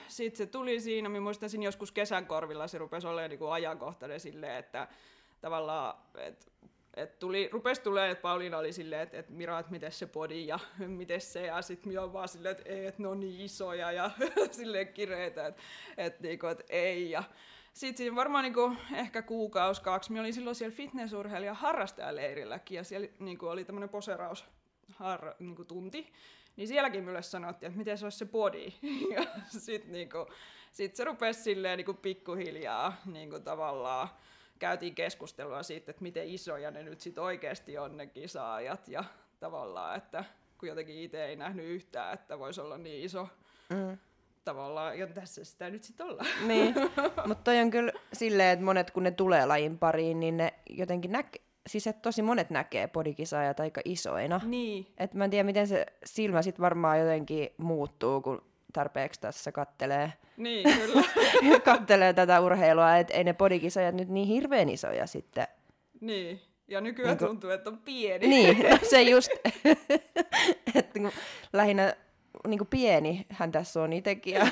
sitten 0.08 0.38
se 0.38 0.46
tuli 0.46 0.80
siinä, 0.80 1.08
mä 1.08 1.20
muistan 1.20 1.50
siinä 1.50 1.64
joskus 1.64 1.92
kesän 1.92 2.26
korvilla 2.26 2.68
se 2.68 2.78
rupesi 2.78 3.06
olemaan 3.06 3.30
niinku 3.30 3.46
ajankohtainen 3.46 4.20
silleen, 4.20 4.56
että 4.56 4.88
tavallaan, 5.40 5.94
että 6.18 6.46
et 6.94 7.18
tuli, 7.18 7.48
rupesi 7.52 7.82
tulee, 7.82 8.10
että 8.10 8.22
Pauliina 8.22 8.58
oli 8.58 8.72
silleen, 8.72 9.02
että 9.02 9.18
et 9.18 9.30
Mira, 9.30 9.58
että 9.58 9.72
miten 9.72 9.92
se 9.92 10.06
body 10.06 10.40
ja 10.40 10.58
miten 10.86 11.20
se, 11.20 11.46
ja 11.46 11.62
sitten 11.62 11.92
minä 11.92 12.12
vaan 12.12 12.28
silleen, 12.28 12.56
että 12.56 12.70
ei, 12.70 12.86
että 12.86 13.02
ne 13.02 13.08
on 13.08 13.20
niin 13.20 13.40
isoja 13.40 13.92
ja 13.92 14.10
silleen 14.50 14.88
kireitä, 14.88 15.46
että 15.46 15.62
et, 15.96 16.20
niinku, 16.20 16.46
et 16.46 16.62
ei, 16.68 17.10
ja 17.10 17.24
sitten 17.72 17.96
siinä 17.96 18.16
varmaan 18.16 18.44
niinku 18.44 18.76
ehkä 18.94 19.22
kuukausi, 19.22 19.82
kaksi, 19.82 20.12
minä 20.12 20.20
olin 20.20 20.34
silloin 20.34 20.56
siellä 20.56 20.76
fitnessurheilija 20.76 21.54
harrastajaleirilläkin, 21.54 22.76
ja 22.76 22.84
siellä 22.84 23.08
niinku 23.18 23.46
oli 23.46 23.64
tämmöinen 23.64 23.88
poseraus 23.88 24.44
har, 24.96 25.34
niinku 25.38 25.64
tunti, 25.64 26.12
niin 26.56 26.68
sielläkin 26.68 27.04
mulle 27.04 27.22
sanottiin, 27.22 27.68
että 27.68 27.78
miten 27.78 27.98
se 27.98 28.06
olisi 28.06 28.18
se 28.18 28.26
body. 28.26 28.72
Ja 29.14 29.24
sitten 29.48 29.92
niinku, 29.92 30.26
sit 30.72 30.96
se 30.96 31.04
rupesi 31.04 31.42
silleen 31.42 31.76
niinku 31.76 31.94
pikkuhiljaa 31.94 32.96
niinku 33.04 33.40
tavallaan 33.40 34.08
käytiin 34.62 34.94
keskustelua 34.94 35.62
siitä, 35.62 35.90
että 35.90 36.02
miten 36.02 36.28
isoja 36.28 36.70
ne 36.70 36.82
nyt 36.82 37.00
sitten 37.00 37.24
oikeasti 37.24 37.78
on 37.78 37.96
ne 37.96 38.06
kisaajat 38.06 38.88
ja 38.88 39.04
tavallaan, 39.40 39.96
että 39.96 40.24
kun 40.58 40.68
jotenkin 40.68 40.98
itse 40.98 41.24
ei 41.24 41.36
nähnyt 41.36 41.66
yhtään, 41.66 42.14
että 42.14 42.38
voisi 42.38 42.60
olla 42.60 42.78
niin 42.78 43.04
iso 43.04 43.28
mm. 43.70 43.98
tavallaan, 44.44 44.98
ja 44.98 45.06
tässä 45.06 45.44
sitä 45.44 45.70
nyt 45.70 45.82
sitten 45.82 46.06
ollaan. 46.06 46.26
Niin, 46.46 46.74
mutta 47.28 47.44
toi 47.44 47.60
on 47.60 47.70
kyllä 47.70 47.92
silleen, 48.12 48.52
että 48.52 48.64
monet 48.64 48.90
kun 48.90 49.02
ne 49.02 49.10
tulee 49.10 49.46
lajin 49.46 49.78
pariin, 49.78 50.20
niin 50.20 50.36
ne 50.36 50.54
jotenkin 50.70 51.12
näkee, 51.12 51.42
siis 51.66 51.86
että 51.86 52.02
tosi 52.02 52.22
monet 52.22 52.50
näkee 52.50 52.86
podikisaajat 52.86 53.60
aika 53.60 53.80
isoina. 53.84 54.40
Niin. 54.44 54.86
Et 54.98 55.14
mä 55.14 55.24
en 55.24 55.30
tiedä, 55.30 55.44
miten 55.44 55.66
se 55.66 55.86
silmä 56.04 56.42
sitten 56.42 56.62
varmaan 56.62 57.00
jotenkin 57.00 57.48
muuttuu, 57.56 58.20
kun 58.20 58.51
tarpeeksi 58.72 59.20
tässä 59.20 59.52
kattelee, 59.52 60.12
Niin, 60.36 60.68
kyllä. 60.78 61.02
kattelee 61.64 62.12
tätä 62.12 62.40
urheilua, 62.40 62.96
että 62.96 63.14
ei 63.14 63.24
ne 63.24 63.32
podikisajat 63.32 63.94
nyt 63.94 64.08
niin 64.08 64.26
hirveän 64.28 64.68
isoja 64.68 65.06
sitten. 65.06 65.46
niin. 66.00 66.40
Ja 66.68 66.80
nykyään 66.80 67.10
Niinku- 67.10 67.26
tuntuu, 67.26 67.50
että 67.50 67.70
on 67.70 67.78
pieni. 67.78 68.26
Niin, 68.26 68.58
no 68.70 68.78
se 68.90 69.02
just, 69.02 69.30
että 70.74 71.00
kun 71.00 71.12
lähinnä 71.52 71.94
niin 72.46 72.58
kuin 72.58 72.68
pieni 72.68 73.26
hän 73.30 73.52
tässä 73.52 73.82
on 73.82 73.92
itsekin. 73.92 74.34
Ja 74.34 74.46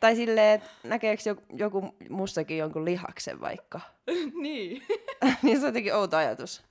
tai 0.00 0.16
silleen, 0.16 0.54
että 0.54 0.68
näkeekö 0.84 1.22
joku, 1.26 1.42
joku 1.56 1.94
mussakin 2.08 2.58
jonkun 2.58 2.84
lihaksen 2.84 3.40
vaikka. 3.40 3.80
niin. 4.42 4.82
niin 5.42 5.56
se 5.60 5.66
on 5.66 5.68
jotenkin 5.68 5.94
outo 5.94 6.16
ajatus. 6.16 6.62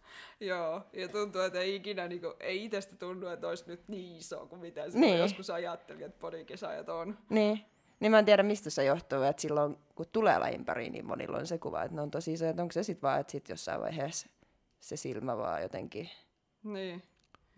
Joo, 0.42 0.82
ja 0.94 1.08
tuntuu, 1.08 1.42
että 1.42 1.60
ei 1.60 1.76
ikinä, 1.76 2.08
niinku, 2.08 2.34
ei 2.40 2.66
itsestä 2.66 2.96
tunnu, 2.96 3.28
että 3.28 3.48
olisi 3.48 3.64
nyt 3.68 3.88
niin 3.88 4.16
iso 4.18 4.46
kuin 4.46 4.62
mitä 4.62 4.82
Niin. 4.94 5.18
joskus 5.18 5.50
ajattelin, 5.50 6.04
että 6.04 6.20
podikisaajat 6.20 6.90
on. 6.90 7.18
Niin. 7.30 7.66
Niin 8.00 8.12
mä 8.12 8.20
en 8.20 8.26
tiedä, 8.26 8.44
mistä 8.44 8.70
se 8.70 8.84
johtuu, 8.84 9.22
että 9.24 9.42
silloin 9.42 9.78
kun 9.96 10.06
tulee 10.12 10.40
lajin 10.40 10.66
pariin, 10.66 10.92
niin 10.94 11.06
monilla 11.06 11.38
on 11.38 11.48
se 11.48 11.58
kuva, 11.58 11.84
että 11.84 11.96
ne 11.96 12.02
on 12.02 12.12
tosi 12.12 12.34
isoja, 12.34 12.50
että 12.50 12.62
onko 12.62 12.72
se 12.72 12.84
sitten 12.84 13.02
vaan, 13.02 13.20
että 13.20 13.32
sit 13.32 13.50
jossain 13.50 13.82
vaiheessa 13.82 14.28
se 14.80 14.98
silmä 14.98 15.38
vaan 15.38 15.62
jotenkin 15.62 16.10
Niin. 16.64 17.04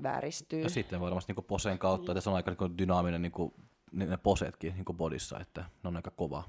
vääristyy. 0.03 0.61
Ja 0.61 0.69
sitten 0.69 1.01
varmasti 1.01 1.33
niin 1.33 1.45
poseen 1.45 1.79
kautta, 1.79 2.11
että 2.11 2.21
se 2.21 2.29
on 2.29 2.35
aika 2.35 2.51
niin 2.59 2.77
dynaaminen 2.77 3.21
niin 3.21 3.31
kuin, 3.31 3.53
ne 3.91 4.05
ne 4.05 4.17
posetkin 4.17 4.73
niin 4.73 4.97
bodissa, 4.97 5.39
että 5.39 5.61
ne 5.83 5.87
on 5.87 5.95
aika 5.95 6.11
kova 6.11 6.43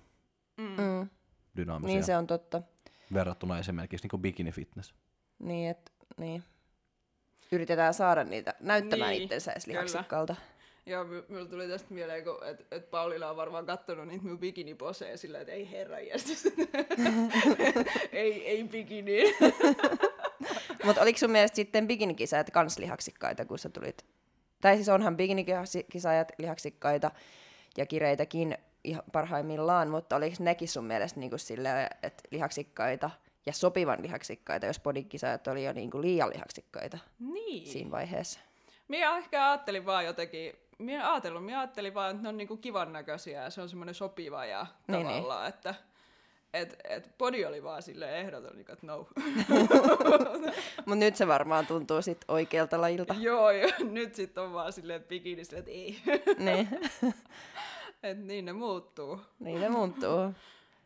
Mm. 0.57 1.09
dynaamisia 1.57 1.95
Niin 1.95 2.05
se 2.05 2.17
on 2.17 2.27
totta. 2.27 2.63
verrattuna 3.15 3.59
esimerkiksi 3.59 4.09
niin 4.13 4.23
bikini 4.23 4.53
fitness. 4.53 4.95
Niin, 5.39 5.71
että 5.71 5.93
niin. 6.17 6.43
Yritetään 7.53 7.95
saada 7.95 8.25
niitä 8.25 8.55
näyttämään 8.61 9.11
Niin, 9.11 9.23
itsensä 9.23 9.53
edes 9.53 9.65
kyllä. 9.65 9.79
lihaksikkaalta. 9.79 10.37
Joo, 10.87 11.05
minulla 11.05 11.49
tuli 11.49 11.69
tästä 11.69 11.95
mieleen, 11.95 12.25
että 12.51 12.77
et 12.77 12.91
Paulilla 12.91 13.31
on 13.31 13.37
varmaan 13.37 13.67
kattonut 13.67 14.09
niitä 14.09 14.25
minun 14.25 14.39
bikiniposeja 14.39 15.19
sillä, 15.19 15.41
että 15.41 15.53
ei 15.53 15.71
herra 15.71 15.99
ei, 18.13 18.47
ei 18.47 18.65
bikini. 18.65 19.23
Mutta 20.85 21.03
oliko 21.03 21.19
sun 21.19 21.31
mielestä 21.31 21.57
sitten 21.57 21.87
bikinikisajat 21.87 22.51
kans 22.51 22.79
lihaksikkaita, 22.79 23.45
kun 23.45 23.59
sä 23.59 23.69
tulit? 23.69 24.05
Tai 24.61 24.77
siis 24.77 24.89
onhan 24.89 25.17
bikinikisajat 25.17 26.33
lihaksikkaita 26.39 27.11
ja 27.77 27.87
kireitäkin 27.87 28.59
ihan 28.85 29.03
parhaimmillaan, 29.13 29.91
mutta 29.91 30.17
oliko 30.17 30.37
nekin 30.39 30.69
sun 30.69 30.85
mielestä 30.85 31.21
niinku 31.21 31.39
silleen, 31.39 31.89
että 32.03 32.23
lihaksikkaita 32.31 33.11
ja 33.47 33.53
sopivan 33.53 34.03
lihaksikkaita, 34.03 34.67
jos 34.67 34.81
bodikisajat 34.81 35.47
oli 35.47 35.65
jo 35.65 35.73
niinku 35.73 36.01
liian 36.01 36.31
lihaksikkaita 36.31 36.99
niin. 37.19 37.67
siinä 37.67 37.91
vaiheessa? 37.91 38.41
Minä 38.89 39.19
ehkä 39.19 39.51
ajattelin 39.51 39.87
vaan 39.87 40.05
jotenkin, 40.05 40.53
minä 40.79 41.13
ajatellut, 41.13 41.45
minä 41.45 41.61
ajattelin 41.61 41.95
vaan, 41.95 42.11
että 42.11 42.23
ne 42.23 42.29
on 42.29 42.37
niinku 42.37 42.57
kivan 42.57 42.93
näköisiä 42.93 43.43
ja 43.43 43.51
se 43.51 43.61
on 43.61 43.69
semmoinen 43.69 43.95
sopiva 43.95 44.47
ja 44.47 44.67
Niin, 44.89 45.07
tavallaan, 45.07 45.49
että 45.49 45.75
et, 46.55 46.77
et 46.89 47.19
body 47.19 47.45
oli 47.45 47.63
vaan 47.63 47.83
sille 47.83 48.21
ehdoton, 48.21 48.57
niin 48.57 48.73
että 48.73 48.87
no. 48.87 49.09
Mutta 50.87 50.95
nyt 50.95 51.17
se 51.17 51.29
varmaan 51.29 51.67
tuntuu 51.67 52.03
sit 52.03 52.25
oikealta 52.29 52.81
lajilta. 52.81 53.15
Joo, 53.19 53.51
ja 53.51 53.69
nyt 53.91 54.15
sitten 54.15 54.43
on 54.43 54.53
vaan 54.53 54.73
silleen 54.73 54.97
että 54.97 55.09
bikini, 55.09 55.45
silleen, 55.45 55.61
että 55.61 55.71
ei. 55.71 55.99
niin. 56.39 56.69
et 58.03 58.19
niin 58.19 58.45
ne 58.45 58.53
muuttuu. 58.53 59.21
niin 59.39 59.61
ne 59.61 59.69
muuttuu. 59.69 60.33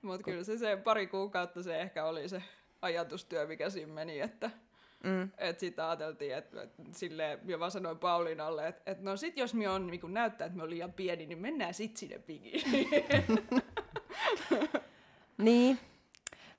Mutta 0.02 0.23
kyllä 0.25 0.45
se, 0.45 0.59
se 0.59 0.76
pari 0.76 1.07
kuukautta 1.07 1.62
se 1.62 1.81
ehkä 1.81 2.05
oli 2.05 2.28
se 2.28 2.43
ajatustyö, 2.83 3.47
mikä 3.47 3.71
siinä 3.71 3.93
meni, 3.93 4.21
että 4.21 4.50
Mm. 5.05 5.31
et 5.38 5.59
sitten 5.61 5.85
ajateltiin, 5.85 6.35
että 6.37 6.62
et, 6.62 6.71
silleen, 6.93 7.38
minä 7.43 7.59
vaan 7.61 7.71
sanoin 7.71 7.99
Pauliinalle, 7.99 8.69
että 8.69 8.83
et 8.90 9.00
no 9.00 9.17
sit 9.17 9.37
jos 9.37 9.55
minä 9.55 9.73
on 9.73 9.87
niin 9.87 10.00
näyttää, 10.14 10.45
että 10.47 10.55
minä 10.55 10.62
olen 10.62 10.71
liian 10.71 10.93
pieni, 10.93 11.26
niin 11.26 11.38
mennään 11.38 11.75
sit 11.75 11.97
sinne 11.97 12.19
bikiniin. 12.19 12.88
Niin, 15.38 15.78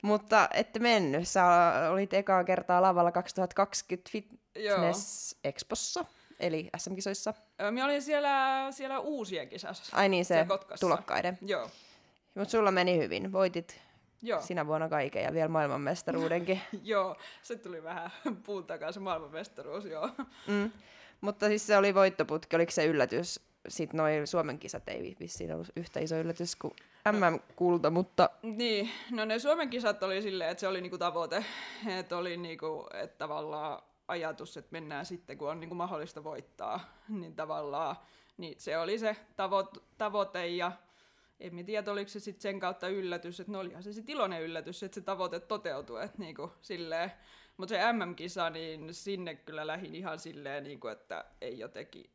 mutta 0.01 0.49
ette 0.53 0.79
mennyt. 0.79 1.27
Sä 1.27 1.43
olit 1.91 2.13
ekaa 2.13 2.43
kertaa 2.43 2.81
lavalla 2.81 3.11
2020 3.11 4.09
Fitness 4.11 5.35
Expossa, 5.43 6.05
eli 6.39 6.69
SM-kisoissa. 6.77 7.33
Minä 7.71 7.85
olin 7.85 8.01
siellä, 8.01 8.67
siellä 8.71 8.99
uusien 8.99 9.49
kisassa. 9.49 9.97
Ai 9.97 10.09
niin, 10.09 10.25
se 10.25 10.45
tulokkaiden. 10.79 11.37
Joo, 11.41 11.69
Mutta 12.35 12.51
sulla 12.51 12.71
meni 12.71 12.97
hyvin. 12.97 13.31
Voitit 13.31 13.81
joo, 14.21 14.41
sinä 14.41 14.67
vuonna 14.67 14.89
kaiken 14.89 15.23
ja 15.23 15.33
vielä 15.33 15.47
maailmanmestaruudenkin. 15.47 16.61
joo. 16.83 17.15
Se 17.41 17.55
tuli 17.55 17.83
vähän 17.83 18.11
puun 18.45 18.65
takaa 18.65 18.91
se 18.91 18.99
maailmanmestaruus, 18.99 19.85
joo. 19.85 20.09
mm. 20.47 20.71
Mutta 21.21 21.47
siis 21.47 21.67
se 21.67 21.77
oli 21.77 21.95
voittoputki. 21.95 22.55
Oliko 22.55 22.71
se 22.71 22.85
yllätys? 22.85 23.39
Sitten 23.67 23.97
noin 23.97 24.27
Suomen 24.27 24.59
kisat 24.59 24.89
ei 24.89 25.15
vissiin 25.19 25.53
ollut 25.53 25.67
yhtä 25.75 25.99
iso 25.99 26.15
yllätys 26.17 26.55
kuin 26.55 26.73
MM-kulta, 27.11 27.89
mutta 27.89 28.29
Niin, 28.43 28.89
no 29.11 29.25
ne 29.25 29.39
Suomen 29.39 29.69
kisat 29.69 30.03
oli 30.03 30.21
silleen, 30.21 30.49
että 30.49 30.61
se 30.61 30.67
oli 30.67 30.81
niinku 30.81 30.97
tavoite, 30.97 31.45
että 31.87 32.17
oli 32.17 32.37
niinku, 32.37 32.87
että 32.93 33.17
tavallaan 33.17 33.81
ajatus, 34.07 34.57
että 34.57 34.69
mennään 34.71 35.05
sitten, 35.05 35.37
kun 35.37 35.49
on 35.49 35.59
niinku 35.59 35.75
mahdollista 35.75 36.23
voittaa, 36.23 36.79
niin 37.09 37.35
tavallaan 37.35 37.95
niin 38.37 38.55
se 38.57 38.77
oli 38.77 38.99
se 38.99 39.15
tavo- 39.31 39.81
tavoite 39.97 40.47
ja 40.47 40.71
en 41.39 41.55
mä 41.55 41.63
tiedä, 41.63 41.91
oliko 41.91 42.09
se 42.09 42.19
sitten 42.19 42.41
sen 42.41 42.59
kautta 42.59 42.87
yllätys, 42.87 43.39
että 43.39 43.51
no 43.51 43.59
olihan 43.59 43.83
se 43.83 43.93
sitten 43.93 44.13
iloinen 44.15 44.41
yllätys, 44.41 44.83
että 44.83 44.95
se 44.95 45.01
tavoite 45.01 45.39
toteutui, 45.39 46.03
että 46.03 46.17
niinku 46.17 46.51
silleen, 46.61 47.11
mutta 47.57 47.75
se 47.75 47.93
MM-kisa, 47.93 48.49
niin 48.49 48.93
sinne 48.93 49.35
kyllä 49.35 49.67
lähin 49.67 49.95
ihan 49.95 50.19
silleen, 50.19 50.63
niinku, 50.63 50.87
että 50.87 51.25
ei 51.41 51.59
jotenkin, 51.59 52.09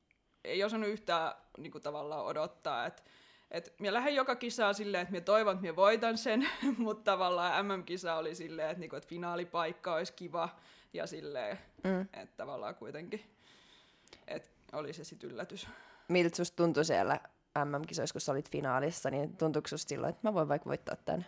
ei 0.45 0.65
osannut 0.65 0.89
yhtään 0.89 1.33
niinku 1.59 1.81
tavallaan 1.81 2.25
odottaa, 2.25 2.87
että 2.87 3.03
et 3.51 3.75
minä 3.79 3.95
lähden 3.95 4.15
joka 4.15 4.37
kisaa 4.37 4.73
silleen, 4.73 5.03
että 5.03 5.13
minä 5.13 5.25
toivon, 5.25 5.53
että 5.53 5.63
minä 5.63 5.77
voitan 5.77 6.19
sen, 6.19 6.49
mutta 6.79 7.11
tavallaan 7.11 7.67
MM-kisa 7.67 8.15
oli 8.15 8.35
silleen, 8.35 8.71
että, 8.71 8.81
niinku, 8.81 8.97
että 8.97 9.09
finaalipaikka 9.09 9.95
olisi 9.95 10.13
kiva 10.13 10.49
ja 10.93 11.07
silleen, 11.07 11.59
mm. 11.85 12.01
että 12.01 12.37
tavallaan 12.37 12.75
kuitenkin, 12.75 13.25
että 14.27 14.49
oli 14.73 14.93
se 14.93 15.05
sitten 15.05 15.31
yllätys. 15.31 15.69
miltä 16.09 16.37
susta 16.37 16.57
tuntui 16.57 16.85
siellä 16.85 17.21
MM-kisoissa, 17.65 18.13
kun 18.13 18.21
sä 18.21 18.33
olit 18.33 18.51
finaalissa, 18.51 19.11
niin 19.11 19.37
tuntuuko 19.37 19.69
susta 19.69 19.89
silloin, 19.89 20.11
että 20.11 20.29
mä 20.29 20.35
voin 20.35 20.49
vaikka 20.49 20.69
voittaa 20.69 20.97
tämän? 20.97 21.27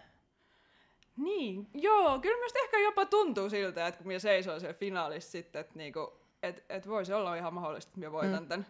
Niin, 1.17 1.69
joo, 1.75 2.19
kyllä 2.19 2.37
minusta 2.37 2.59
ehkä 2.65 2.79
jopa 2.79 3.07
tuntuu 3.07 3.51
siltä, 3.51 3.87
että 3.87 3.99
kun 3.99 4.07
minä 4.07 4.19
seisoin 4.19 4.61
siellä 4.61 4.75
finaalissa 4.75 5.31
sitten, 5.31 5.61
että 5.61 5.73
niinku, 5.77 6.13
et, 6.43 6.65
et 6.69 6.89
voisi 6.89 7.13
olla 7.13 7.37
ihan 7.37 7.55
mahdollista, 7.55 7.89
että 7.91 7.99
minä 7.99 8.13
voitan 8.13 8.43
mm. 8.43 8.49
tämän. 8.49 8.67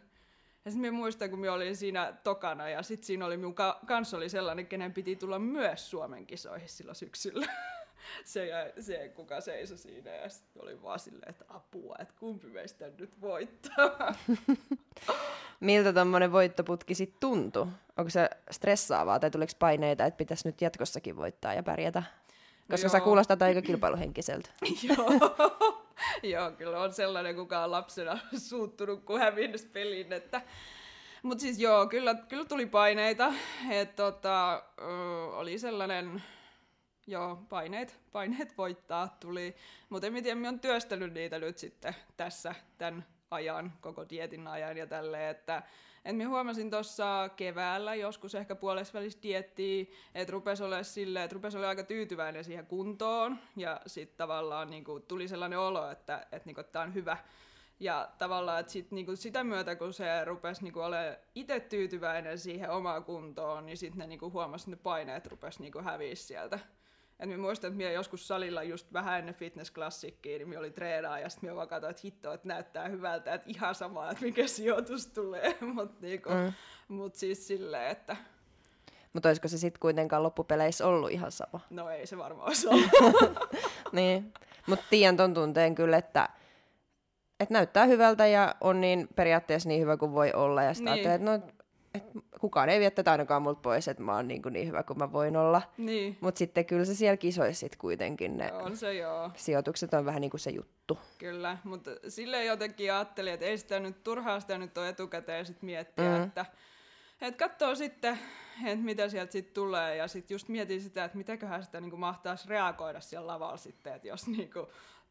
Ja 0.65 0.71
sitten 0.71 0.81
minä 0.81 0.93
muistan, 0.93 1.31
kun 1.31 1.39
minä 1.39 1.53
olin 1.53 1.77
siinä 1.77 2.13
tokana 2.25 2.69
ja 2.69 2.83
sitten 2.83 3.07
siinä 3.07 3.27
oli 3.27 3.37
minun 3.37 3.55
ka- 3.55 3.81
kanssa 3.87 4.17
oli 4.17 4.29
sellainen, 4.29 4.67
kenen 4.67 4.93
piti 4.93 5.17
tulla 5.17 5.39
myös 5.39 5.91
Suomen 5.91 6.27
kisoihin 6.27 6.69
silloin 6.69 6.97
syksyllä. 6.97 7.47
se, 8.25 8.73
se, 8.81 9.09
kuka 9.09 9.41
seisoi 9.41 9.79
siinä 9.79 10.11
ja 10.11 10.29
sitten 10.29 10.63
oli 10.63 10.83
vaan 10.83 10.99
silleen, 10.99 11.31
että 11.31 11.45
apua, 11.49 11.97
että 11.99 12.15
kumpi 12.19 12.47
meistä 12.47 12.91
nyt 12.99 13.21
voittaa. 13.21 14.15
Miltä 15.61 15.93
tuommoinen 15.93 16.33
voittoputki 16.33 16.95
sitten 16.95 17.21
tuntui? 17.21 17.67
Onko 17.97 18.11
se 18.11 18.31
stressaavaa 18.51 19.21
tai 19.21 19.31
tuliko 19.31 19.53
paineita, 19.59 20.05
että 20.05 20.19
pitäisi 20.19 20.49
nyt 20.49 20.61
jatkossakin 20.61 21.17
voittaa 21.17 21.55
ja 21.55 21.63
pärjätä? 21.63 22.03
Koska 22.71 22.89
sä 22.89 22.99
Joo. 22.99 23.05
kuulostat 23.05 23.43
aika 23.43 23.63
kilpailuhenkiseltä. 23.63 24.51
Joo. 24.89 25.37
Joo, 26.23 26.51
kyllä 26.51 26.81
on 26.81 26.93
sellainen, 26.93 27.37
kuka 27.37 27.65
on 27.65 27.71
lapsena 27.71 28.19
suuttunut, 28.49 29.05
kun 29.05 29.21
hävinnyt 29.21 29.73
pelin. 29.73 30.13
Että... 30.13 30.43
Mutta 31.23 31.43
siis 31.43 31.59
joo, 31.59 31.87
kyllä, 31.87 32.15
kyllä 32.15 32.45
tuli 32.45 32.67
paineita. 32.67 33.33
Et, 33.71 33.97
tota, 33.97 34.55
ö, 34.55 34.85
oli 35.37 35.59
sellainen, 35.59 36.23
joo, 37.07 37.37
paineet, 37.49 38.01
paineet 38.13 38.59
voittaa 38.59 39.17
tuli. 39.21 39.57
Mutta 39.89 40.07
en 40.07 40.13
mä 40.13 40.23
tiedä, 40.23 40.41
mä 40.41 40.47
oon 40.49 40.61
työstänyt 40.61 41.13
niitä 41.13 41.39
nyt 41.39 41.59
sitten 41.59 41.95
tässä 42.17 42.55
tämän 42.79 43.07
ajan, 43.31 43.73
koko 43.81 44.09
dietin 44.11 44.49
ajan 44.49 44.77
ja 44.77 44.87
tälleen, 44.87 45.31
että 45.31 45.63
et 46.05 46.17
mä 46.17 46.29
huomasin 46.29 46.71
tuossa 46.71 47.31
keväällä 47.37 47.95
joskus 47.95 48.35
ehkä 48.35 48.55
puolessa 48.55 48.99
välissä 48.99 49.23
diettiä, 49.23 49.85
että 50.15 50.33
rupesi 50.33 50.63
olemaan 50.63 50.85
silleen, 50.85 51.25
että 51.25 51.35
rupesi 51.35 51.59
aika 51.59 51.83
tyytyväinen 51.83 52.45
siihen 52.45 52.67
kuntoon 52.67 53.39
ja 53.57 53.81
sitten 53.87 54.17
tavallaan 54.17 54.71
niinku 54.71 55.01
tuli 55.01 55.29
sellainen 55.29 55.59
olo, 55.59 55.91
että 55.91 56.27
et 56.33 56.47
niinku, 56.47 56.63
tämä 56.63 56.83
on 56.83 56.95
hyvä, 56.95 57.17
Ja 57.81 58.09
tavallaan, 58.19 58.61
että 58.61 58.73
sit, 58.73 58.91
niinku 58.91 59.17
sitä 59.17 59.45
myötä, 59.45 59.77
kun 59.77 59.93
se 59.93 60.25
rupesi 60.25 60.63
niinku 60.63 60.81
olemaan 60.81 61.17
itse 61.35 61.61
tyytyväinen 61.61 62.39
siihen 62.39 62.71
omaan 62.71 63.05
kuntoon, 63.05 63.67
niin 63.67 63.77
sitten 63.77 63.99
ne 63.99 64.07
niinku 64.07 64.31
huomasi, 64.31 64.63
että 64.63 64.71
ne 64.71 64.83
paineet 64.83 65.27
rupesi 65.27 65.63
niinku 65.63 65.79
häviä 65.79 66.15
sieltä. 66.15 66.59
Et 67.21 67.29
mä 67.29 67.37
muistan, 67.37 67.69
että 67.69 67.77
minä 67.77 67.91
joskus 67.91 68.29
salilla 68.29 68.63
just 68.63 68.93
vähän 68.93 69.19
ennen 69.19 69.35
fitnessklassikkiin, 69.35 70.39
niin 70.39 70.49
minä 70.49 70.61
olin 70.61 70.73
treenaa 70.73 71.19
ja 71.19 71.29
sitten 71.29 71.49
minä 71.49 71.57
vaan 71.57 71.69
katsoin, 71.69 71.91
että 71.91 72.01
hitto, 72.05 72.33
että 72.33 72.49
näyttää 72.49 72.89
hyvältä, 72.89 73.35
että 73.35 73.51
ihan 73.51 73.75
sama, 73.75 74.11
että 74.11 74.25
mikä 74.25 74.47
sijoitus 74.47 75.07
tulee. 75.07 75.57
Mutta 75.75 75.97
niinku, 76.01 76.31
mm. 76.31 76.53
mut 76.89 77.15
siis 77.15 77.47
silleen, 77.47 77.91
että... 77.91 78.17
Mutta 79.13 79.29
olisiko 79.29 79.49
se 79.49 79.59
sitten 79.59 79.81
kuitenkaan 79.81 80.23
loppupeleissä 80.23 80.87
ollut 80.87 81.11
ihan 81.11 81.33
sama? 81.33 81.61
No 81.71 81.91
ei 81.91 82.07
se 82.07 82.19
varmaan 82.19 82.49
olisi 82.49 82.69
ollut. 82.69 82.91
niin, 83.93 84.33
mutta 84.67 84.85
tiedän 84.91 85.17
ton 85.17 85.35
tunteen 85.35 85.75
kyllä, 85.75 85.97
että 85.97 86.29
et 87.41 87.51
näyttää 87.51 87.85
hyvältä 87.85 88.27
ja 88.27 88.55
on 88.61 88.81
niin 88.81 89.09
periaatteessa 89.17 89.69
niin 89.69 89.81
hyvä 89.81 89.97
kuin 89.97 90.13
voi 90.13 90.33
olla. 90.33 90.63
Ja 90.63 90.75
sitten 90.75 90.95
niin. 90.95 91.11
että 91.11 91.31
no, 91.31 91.41
et 91.97 92.05
kukaan 92.41 92.69
ei 92.69 92.81
vie 92.81 92.91
tätä 92.91 93.13
ainakaan 93.13 93.43
multa 93.43 93.61
pois, 93.61 93.89
että 93.89 94.03
mä 94.03 94.17
oon 94.17 94.29
niin, 94.29 94.43
niin 94.51 94.69
hyvä 94.69 94.83
kuin 94.83 94.99
mä 94.99 95.13
voin 95.13 95.37
olla. 95.37 95.63
Niin. 95.79 96.19
Mutta 96.21 96.39
sitten 96.39 96.67
kyllä 96.67 96.85
se 96.85 96.95
siellä 96.95 97.17
kisoissa 97.17 97.61
sit 97.61 97.77
kuitenkin 97.77 98.37
ne 98.37 98.53
on 98.53 98.77
se 98.77 98.95
joo. 98.95 99.31
sijoitukset 99.37 99.95
on 99.95 100.05
vähän 100.05 100.21
niin 100.21 100.31
kuin 100.31 100.41
se 100.41 100.51
juttu. 100.51 100.99
Kyllä, 101.19 101.59
mutta 101.65 101.91
silleen 102.09 102.47
jotenkin 102.47 102.93
ajattelin, 102.93 103.33
että 103.33 103.47
ei 103.47 103.59
sitä 103.59 103.81
nyt 103.81 104.05
turhaa 104.05 104.41
sitä 104.41 104.59
nyt 104.59 104.79
ole 104.79 104.89
etukäteen 104.89 105.47
sit 105.47 105.63
miettiä, 105.63 106.17
mm. 106.17 106.23
että 106.23 106.47
et 107.21 107.37
katsoo 107.37 107.75
sitten, 107.75 108.19
että 108.65 108.85
mitä 108.85 109.09
sieltä 109.09 109.33
sitten 109.33 109.55
tulee 109.55 109.97
ja 109.97 110.09
sitten 110.09 110.35
just 110.35 110.49
mietin 110.49 110.81
sitä, 110.81 111.05
että 111.05 111.19
mitäköhän 111.19 111.65
sitä 111.65 111.81
niinku 111.81 111.97
mahtaisi 111.97 112.49
reagoida 112.49 113.01
siellä 113.01 113.27
lavalla 113.27 113.57
sitten, 113.57 113.95
että 113.95 114.09
jos 114.09 114.27
niinku 114.27 114.69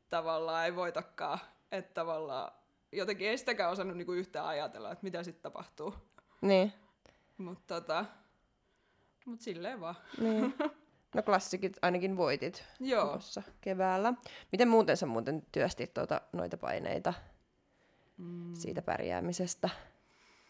tavallaan 0.10 0.66
ei 0.66 0.76
voitakaan, 0.76 1.40
että 1.72 1.94
tavallaan 1.94 2.52
jotenkin 2.92 3.30
ei 3.30 3.38
sitäkään 3.38 3.72
osannut 3.72 3.98
niinku 3.98 4.14
yhtään 4.14 4.46
ajatella, 4.46 4.92
että 4.92 5.04
mitä 5.04 5.24
sitten 5.24 5.44
tapahtuu. 5.44 5.96
Niin. 6.42 6.74
Mutta 7.38 7.82
tota, 7.82 8.06
mut 9.26 9.42
silleen 9.42 9.80
vaan. 9.80 9.96
Niin. 10.20 10.56
No 11.16 11.24
klassikit 11.24 11.78
ainakin 11.82 12.18
voitit 12.18 12.64
Joo. 12.80 13.08
tuossa 13.08 13.44
keväällä. 13.62 14.14
Miten 14.52 14.68
muuten 14.68 14.98
sä 14.98 15.06
muuten 15.06 15.46
työstit 15.52 15.94
tuota, 15.94 16.22
noita 16.34 16.58
paineita 16.58 17.14
mm. 18.18 18.54
siitä 18.54 18.82
pärjäämisestä, 18.82 19.70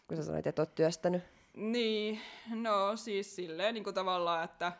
kun 0.08 0.16
sä 0.16 0.22
sanoit, 0.22 0.46
että 0.46 0.62
oot 0.62 0.74
työstänyt? 0.74 1.22
Niin, 1.54 2.20
no 2.54 2.96
siis 2.96 3.36
silleen 3.36 3.74
niin 3.74 3.84
kuin 3.84 3.94
tavallaan, 3.94 4.44
että 4.44 4.72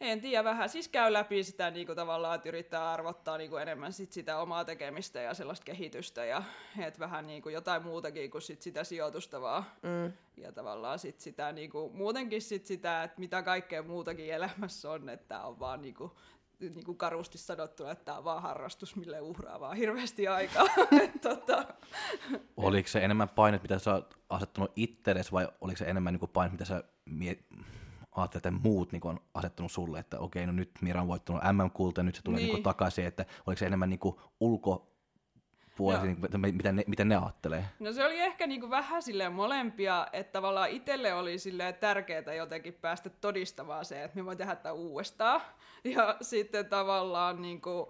en 0.00 0.20
tiedä, 0.20 0.44
vähän 0.44 0.68
siis 0.68 0.88
käy 0.88 1.12
läpi 1.12 1.44
sitä 1.44 1.70
niin 1.70 1.86
kuin 1.86 1.96
tavallaan, 1.96 2.34
että 2.34 2.48
yrittää 2.48 2.92
arvottaa 2.92 3.38
niin 3.38 3.50
kuin 3.50 3.62
enemmän 3.62 3.92
sit 3.92 4.12
sitä 4.12 4.38
omaa 4.38 4.64
tekemistä 4.64 5.20
ja 5.20 5.34
sellaista 5.34 5.64
kehitystä 5.64 6.24
ja 6.24 6.42
että 6.78 7.00
vähän 7.00 7.26
niin 7.26 7.42
kuin 7.42 7.52
jotain 7.52 7.82
muutakin 7.82 8.30
kuin 8.30 8.42
sit 8.42 8.62
sitä 8.62 8.84
sijoitusta 8.84 9.40
vaan. 9.40 9.64
Mm. 9.82 10.12
Ja 10.36 10.52
tavallaan 10.52 10.98
sit 10.98 11.20
sitä 11.20 11.52
niin 11.52 11.70
kuin, 11.70 11.96
muutenkin 11.96 12.42
sit 12.42 12.66
sitä, 12.66 13.02
että 13.02 13.20
mitä 13.20 13.42
kaikkea 13.42 13.82
muutakin 13.82 14.34
elämässä 14.34 14.90
on, 14.90 15.08
että 15.08 15.40
on 15.40 15.60
vaan 15.60 15.82
niin 15.82 15.94
kuin, 15.94 16.10
niin 16.60 16.84
kuin 16.84 16.98
karusti 16.98 17.38
sanottu, 17.38 17.86
että 17.86 18.04
tämä 18.04 18.18
on 18.18 18.24
vaan 18.24 18.42
harrastus, 18.42 18.96
mille 18.96 19.20
uhraa 19.20 19.60
vaan 19.60 19.76
hirveästi 19.76 20.28
aikaa. 20.28 20.66
tota. 21.22 21.64
Oliko 22.56 22.88
se 22.88 23.04
enemmän 23.04 23.28
painet, 23.28 23.62
mitä 23.62 23.78
sä 23.78 23.94
oot 23.94 24.18
asettanut 24.28 24.72
itsellesi, 24.76 25.32
vai 25.32 25.48
oliko 25.60 25.76
se 25.76 25.84
enemmän 25.84 26.14
niin 26.14 26.30
painet, 26.30 26.52
mitä 26.52 26.64
sä 26.64 26.84
miet, 27.04 27.44
ajattelet, 28.14 28.46
että 28.46 28.60
muut 28.62 28.92
niin 28.92 29.06
on 29.06 29.20
asettanut 29.34 29.72
sulle, 29.72 29.98
että 29.98 30.18
okei, 30.18 30.46
no 30.46 30.52
nyt 30.52 30.70
Mira 30.80 31.00
on 31.00 31.08
voittanut 31.08 31.42
MM-kulta, 31.52 32.02
nyt 32.02 32.14
se 32.14 32.22
tulee 32.22 32.40
niin. 32.40 32.54
Niin 32.54 32.62
takaisin, 32.62 33.06
että 33.06 33.24
oliko 33.46 33.58
se 33.58 33.66
enemmän 33.66 33.90
niin 33.90 34.00
ulko 34.40 34.94
puolella, 35.76 36.04
niin, 36.04 36.54
miten, 36.54 36.76
ne, 36.76 36.84
miten 36.86 37.08
ne 37.08 37.16
ajattelee? 37.16 37.64
No 37.78 37.92
se 37.92 38.06
oli 38.06 38.20
ehkä 38.20 38.46
niin 38.46 38.60
kuin 38.60 38.70
vähän 38.70 39.02
silleen 39.02 39.32
molempia, 39.32 40.06
että 40.12 40.32
tavallaan 40.32 40.70
itselle 40.70 41.14
oli 41.14 41.38
silleen 41.38 41.74
tärkeää 41.74 42.34
jotenkin 42.36 42.74
päästä 42.74 43.10
todistamaan 43.10 43.84
se, 43.84 44.04
että 44.04 44.16
me 44.16 44.24
voin 44.24 44.38
tehdä 44.38 44.56
tämän 44.56 44.76
uudestaan. 44.76 45.40
Ja 45.84 46.16
sitten 46.22 46.66
tavallaan 46.66 47.42
niin 47.42 47.60
kuin, 47.60 47.86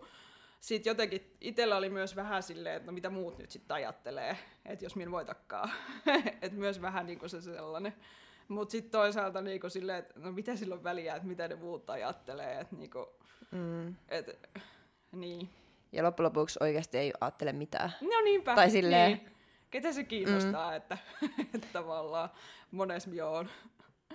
sit 0.61 0.87
jotenkin 0.87 1.37
itsellä 1.41 1.77
oli 1.77 1.91
myös 1.91 2.17
vähän 2.17 2.43
silleen, 2.43 2.77
että 2.77 2.87
no 2.87 2.93
mitä 2.93 3.11
muut 3.11 3.39
nyt 3.39 3.51
sitten 3.51 3.75
ajattelee, 3.75 4.39
että 4.65 4.85
jos 4.85 4.97
minä 4.97 5.11
voitakaan. 5.11 5.71
että 6.43 6.59
myös 6.59 6.81
vähän 6.81 7.07
niin 7.07 7.19
kuin 7.19 7.31
se 7.31 7.41
sellainen. 7.41 7.95
Mutta 8.49 8.73
sitten 8.73 8.91
toisaalta 8.91 9.41
niinku 9.41 9.71
silleen, 9.71 9.99
että 9.99 10.21
no 10.21 10.33
mitä 10.33 10.57
silloin 10.57 10.85
väliä, 10.85 11.15
että 11.15 11.29
mitä 11.29 11.49
ne 11.49 11.55
muut 11.55 11.91
ajattelee. 11.91 12.61
Että 12.61 12.77
niinku, 12.77 13.09
mm. 13.51 13.95
et, 14.09 14.51
niin. 15.13 15.49
Ja 15.93 16.03
loppujen 16.03 16.25
lopuksi 16.25 16.59
oikeasti 16.63 16.99
ei 16.99 17.13
ajattele 17.21 17.53
mitään. 17.53 17.93
No 18.01 18.21
niinpä. 18.25 18.55
Tai 18.55 18.71
silleen... 18.71 19.13
Niin. 19.13 19.31
Ketä 19.71 19.93
se 19.93 20.05
kiinnostaa, 20.05 20.71
mm. 20.71 20.77
että, 20.77 20.99
että 21.55 21.69
tavallaan 21.73 22.31
mones 22.71 23.09
on. 23.25 23.49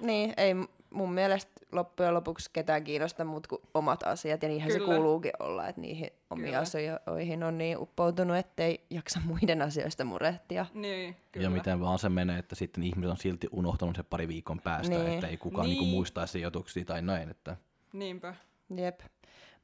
Niin, 0.01 0.33
ei 0.37 0.55
mun 0.89 1.13
mielestä 1.13 1.52
loppujen 1.71 2.13
lopuksi 2.13 2.49
ketään 2.54 2.84
kiinnosta 2.84 3.25
muut 3.25 3.47
kuin 3.47 3.62
omat 3.73 4.04
asiat, 4.04 4.43
ja 4.43 4.49
niinhän 4.49 4.71
Kyllä. 4.71 4.86
se 4.86 4.93
kuuluukin 4.93 5.32
olla, 5.39 5.67
että 5.67 5.82
niihin 5.82 6.10
omiin 6.30 6.45
Kyllä. 6.45 6.60
asioihin 6.60 7.43
on 7.43 7.58
niin 7.58 7.78
uppoutunut, 7.78 8.38
ettei 8.38 8.86
jaksa 8.89 9.19
muiden 9.25 9.62
asioista 9.62 10.06
murehtia. 10.06 10.65
Niin, 10.73 11.15
kyllä. 11.32 11.45
Ja 11.45 11.49
miten 11.49 11.80
vaan 11.80 11.99
se 11.99 12.10
menee, 12.10 12.39
että 12.39 12.56
sitten 12.56 12.84
ihmiset 12.84 13.12
on 13.12 13.17
silti 13.17 13.47
unohtanut 13.52 13.95
se 13.95 14.04
pari 14.04 14.28
viikon 14.28 14.60
päästä, 14.60 14.95
niin. 14.95 15.13
että 15.13 15.28
ei 15.28 15.38
kukaan 15.38 15.67
niin. 15.67 15.80
niinku 15.80 15.95
muistaa 15.95 16.28
sijoituksia 16.28 16.86
tai 16.86 17.02
näin. 17.02 17.30
Että... 17.30 17.58
Niinpä. 17.93 18.36
Jep. 18.75 18.99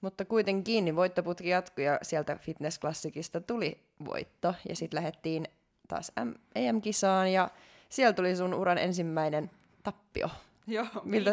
Mutta 0.02 0.26
kuitenkin 0.26 0.86
niin 0.86 0.96
voittoputki 0.96 1.50
jatkui 1.50 1.84
ja 1.84 2.00
sieltä 2.02 2.36
fitnessklassikista 2.36 3.42
tuli 3.42 3.80
voitto 4.06 4.56
ja 4.70 4.76
sitten 4.76 4.98
lähdettiin 4.98 5.48
taas 5.88 6.12
EM-kisaan 6.56 7.32
ja 7.34 7.50
siellä 7.90 8.14
tuli 8.14 8.36
sun 8.36 8.54
uran 8.54 8.78
ensimmäinen 8.78 9.52
tappio. 9.84 10.30
Joo, 10.68 10.86
miltä, 11.04 11.32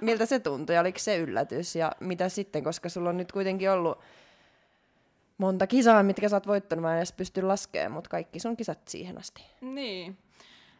miltä 0.00 0.26
se 0.32 0.38
tuntui 0.38 0.74
ja 0.74 0.80
oliko 0.80 0.98
se 0.98 1.18
yllätys 1.18 1.76
ja 1.76 1.92
mitä 2.00 2.28
sitten, 2.28 2.64
koska 2.64 2.88
sulla 2.88 3.08
on 3.08 3.16
nyt 3.16 3.32
kuitenkin 3.32 3.70
ollut 3.70 3.98
monta 5.38 5.66
kisaa, 5.66 6.02
mitkä 6.02 6.28
sä 6.28 6.36
oot 6.36 6.46
voittanut, 6.46 6.82
mä 6.82 6.92
en 6.92 6.96
edes 6.96 7.12
pysty 7.12 7.42
laskemaan, 7.42 7.92
mutta 7.92 8.10
kaikki 8.10 8.40
sun 8.40 8.56
kisat 8.56 8.88
siihen 8.88 9.18
asti. 9.18 9.42
Niin. 9.60 10.18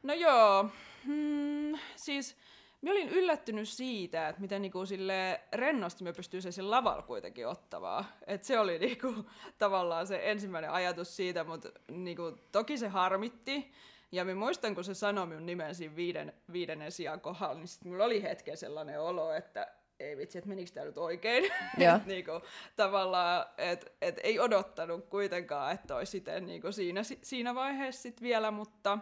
No 0.02 0.14
joo, 0.14 0.68
hmm, 1.04 1.78
siis 1.96 2.36
Mä 2.84 2.90
olin 2.90 3.08
yllättynyt 3.08 3.68
siitä, 3.68 4.28
että 4.28 4.40
miten 4.42 4.62
niinku 4.62 4.86
sille 4.86 5.40
rennosti 5.52 6.04
me 6.04 6.12
pystyy 6.12 6.40
sen 6.40 6.70
lavalla 6.70 7.02
kuitenkin 7.02 7.48
ottavaa. 7.48 8.04
Et 8.26 8.44
se 8.44 8.58
oli 8.58 8.78
niinku, 8.78 9.14
tavallaan 9.58 10.06
se 10.06 10.20
ensimmäinen 10.30 10.70
ajatus 10.70 11.16
siitä, 11.16 11.44
mutta 11.44 11.68
niinku, 11.90 12.38
toki 12.52 12.78
se 12.78 12.88
harmitti. 12.88 13.72
Ja 14.14 14.24
mä 14.24 14.34
muistan, 14.34 14.74
kun 14.74 14.84
se 14.84 14.94
sanoi 14.94 15.26
minun 15.26 15.46
nimen 15.46 15.74
siinä 15.74 15.96
viiden, 15.96 16.32
viidennen 16.52 16.92
sijaan 16.92 17.20
kohdalla, 17.20 17.54
niin 17.54 17.68
sitten 17.68 17.92
mulla 17.92 18.04
oli 18.04 18.22
hetken 18.22 18.56
sellainen 18.56 19.00
olo, 19.00 19.32
että 19.32 19.66
ei 20.00 20.16
vitsi, 20.16 20.38
että 20.38 20.48
menikö 20.48 20.70
tämä 20.74 20.86
nyt 20.86 20.98
oikein. 20.98 21.44
et, 21.96 22.06
niinku, 22.06 22.32
tavallaan, 22.76 23.46
että 23.58 23.86
et 24.02 24.20
ei 24.22 24.40
odottanut 24.40 25.06
kuitenkaan, 25.06 25.74
että 25.74 25.96
olisi 25.96 26.10
sitten 26.10 26.46
niinku 26.46 26.72
siinä, 26.72 27.00
siinä 27.22 27.54
vaiheessa 27.54 28.02
sit 28.02 28.22
vielä, 28.22 28.50
mutta 28.50 28.98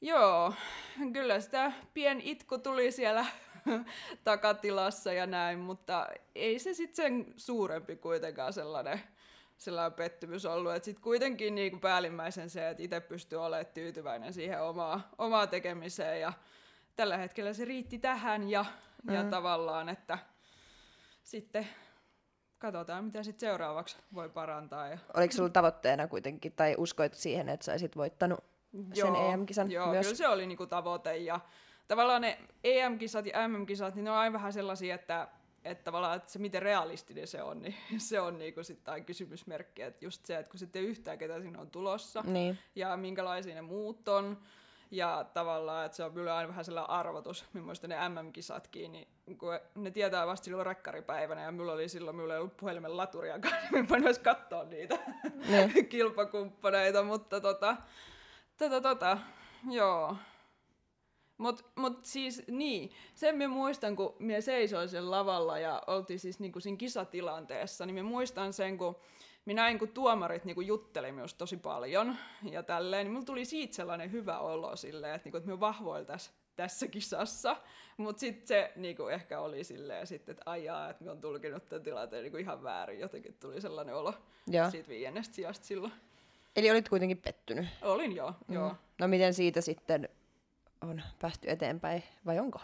Joo, 0.00 0.54
kyllä 1.12 1.40
sitä 1.40 1.72
pien 1.94 2.20
itku 2.20 2.58
tuli 2.58 2.92
siellä 2.92 3.26
takatilassa 4.24 5.12
ja 5.12 5.26
näin, 5.26 5.58
mutta 5.58 6.08
ei 6.34 6.58
se 6.58 6.74
sitten 6.74 6.96
sen 6.96 7.34
suurempi 7.36 7.96
kuitenkaan 7.96 8.52
sellainen, 8.52 9.00
sellainen 9.58 9.92
pettymys 9.92 10.46
ollut. 10.46 10.74
Että 10.74 10.84
sitten 10.84 11.02
kuitenkin 11.02 11.54
niin 11.54 11.70
kuin 11.70 11.80
päällimmäisen 11.80 12.50
se, 12.50 12.68
että 12.68 12.82
itse 12.82 13.00
pystyy 13.00 13.44
olemaan 13.44 13.66
tyytyväinen 13.74 14.32
siihen 14.32 14.62
omaa, 14.62 15.08
omaa 15.18 15.46
tekemiseen 15.46 16.20
ja 16.20 16.32
tällä 16.96 17.16
hetkellä 17.16 17.52
se 17.52 17.64
riitti 17.64 17.98
tähän 17.98 18.50
ja, 18.50 18.64
mm. 19.02 19.14
ja 19.14 19.24
tavallaan, 19.24 19.88
että 19.88 20.18
sitten 21.22 21.68
katsotaan, 22.58 23.04
mitä 23.04 23.22
sitten 23.22 23.48
seuraavaksi 23.48 23.96
voi 24.14 24.28
parantaa. 24.28 24.88
Ja... 24.88 24.98
Oliko 25.14 25.32
sinulla 25.32 25.52
tavoitteena 25.52 26.08
kuitenkin, 26.08 26.52
tai 26.52 26.74
uskoit 26.78 27.14
siihen, 27.14 27.48
että 27.48 27.78
sä 27.78 27.88
voittanut 27.96 28.44
sen 28.92 29.16
EM-kisan 29.16 29.70
joo, 29.70 29.90
myös. 29.90 30.06
kyllä 30.06 30.16
se 30.16 30.28
oli 30.28 30.46
niinku 30.46 30.66
tavoite. 30.66 31.16
Ja 31.16 31.40
tavallaan 31.88 32.22
ne 32.22 32.38
EM-kisat 32.64 33.26
ja 33.26 33.48
MM-kisat, 33.48 33.94
niin 33.94 34.04
ne 34.04 34.10
on 34.10 34.16
aina 34.16 34.32
vähän 34.32 34.52
sellaisia, 34.52 34.94
että, 34.94 35.28
että 35.70 35.84
tavallaan 35.84 36.16
että 36.16 36.32
se 36.32 36.38
miten 36.38 36.62
realistinen 36.62 37.26
se 37.26 37.42
on, 37.42 37.62
niin 37.62 37.74
se 37.98 38.20
on 38.20 38.38
niinku 38.38 38.64
sitten 38.64 39.04
kysymysmerkki. 39.04 39.82
Että 39.82 40.04
just 40.04 40.26
se, 40.26 40.36
että 40.36 40.50
kun 40.50 40.58
sitten 40.58 40.82
yhtään 40.82 41.18
ketä 41.18 41.40
sinne 41.40 41.58
on 41.58 41.70
tulossa 41.70 42.22
niin. 42.26 42.58
ja 42.74 42.96
minkälaisia 42.96 43.54
ne 43.54 43.62
muut 43.62 44.08
on. 44.08 44.38
Ja 44.90 45.26
tavallaan, 45.34 45.86
että 45.86 45.96
se 45.96 46.04
on 46.04 46.12
kyllä 46.12 46.36
aina 46.36 46.48
vähän 46.48 46.64
sellainen 46.64 46.90
arvotus, 46.90 47.44
millaista 47.52 47.88
ne 47.88 48.08
MM-kisatkin, 48.08 48.92
niin 48.92 49.08
kun 49.38 49.60
ne 49.74 49.90
tietää 49.90 50.26
vasta 50.26 50.44
silloin 50.44 50.66
rekkaripäivänä, 50.66 51.42
ja 51.42 51.52
mulla 51.52 51.72
oli 51.72 51.88
silloin, 51.88 52.16
mulla 52.16 52.34
ei 52.34 52.40
ollut 52.40 52.56
puhelimen 52.56 52.96
laturia, 52.96 53.38
niin 53.72 53.84
mä 53.84 53.88
voin 53.88 54.20
katsoa 54.22 54.64
niitä 54.64 54.98
ne. 55.48 55.72
kilpakumppaneita, 55.90 57.02
mutta 57.02 57.40
tota, 57.40 57.76
Tota, 58.58 58.80
tota, 58.80 59.18
joo. 59.70 60.16
Mut, 61.38 61.64
mut 61.76 62.04
siis 62.04 62.42
niin, 62.48 62.90
sen 63.14 63.36
mä 63.36 63.48
muistan, 63.48 63.96
kun 63.96 64.16
mä 64.18 64.40
seisoin 64.40 64.88
sen 64.88 65.10
lavalla 65.10 65.58
ja 65.58 65.82
oltiin 65.86 66.20
siis 66.20 66.40
niinku 66.40 66.60
siinä 66.60 66.76
kisatilanteessa, 66.76 67.86
niin 67.86 67.94
mä 67.94 68.02
muistan 68.02 68.52
sen, 68.52 68.78
kun 68.78 68.96
minä 69.44 69.62
näin, 69.62 69.78
kun 69.78 69.88
tuomarit 69.88 70.44
niin 70.44 70.54
kuin 70.54 70.66
jutteli 70.66 71.12
myös 71.12 71.34
tosi 71.34 71.56
paljon 71.56 72.16
ja 72.50 72.62
tälleen, 72.62 73.06
niin 73.06 73.12
mulla 73.12 73.26
tuli 73.26 73.44
siitä 73.44 73.74
sellainen 73.74 74.12
hyvä 74.12 74.38
olo 74.38 74.76
silleen, 74.76 75.14
että, 75.14 75.26
niin 75.26 75.32
kuin, 75.32 75.38
että 75.38 75.50
me 75.50 75.60
vahvoiltaisiin 75.60 76.34
tässä 76.56 76.86
kisassa. 76.86 77.56
Mutta 77.96 78.20
sitten 78.20 78.46
se 78.46 78.72
niinku, 78.76 79.06
ehkä 79.06 79.40
oli 79.40 79.64
silleen, 79.64 80.06
sit, 80.06 80.28
että 80.28 80.42
ajaa, 80.46 80.90
että 80.90 81.04
me 81.04 81.10
on 81.10 81.20
tulkinut 81.20 81.68
tämän 81.68 81.82
tilanteen 81.82 82.22
niinku, 82.22 82.38
ihan 82.38 82.62
väärin. 82.62 83.00
Jotenkin 83.00 83.34
tuli 83.40 83.60
sellainen 83.60 83.94
olo 83.94 84.14
ja. 84.46 84.70
siitä 84.70 84.88
viiennestä 84.88 85.34
sijasta 85.34 85.66
silloin. 85.66 85.92
Eli 86.56 86.70
olit 86.70 86.88
kuitenkin 86.88 87.18
pettynyt? 87.18 87.66
Olin 87.82 88.16
joo, 88.16 88.34
mm. 88.48 88.54
joo. 88.54 88.74
No 88.98 89.08
miten 89.08 89.34
siitä 89.34 89.60
sitten 89.60 90.08
on 90.80 91.02
päästy 91.20 91.50
eteenpäin, 91.50 92.02
vai 92.26 92.38
onko? 92.38 92.60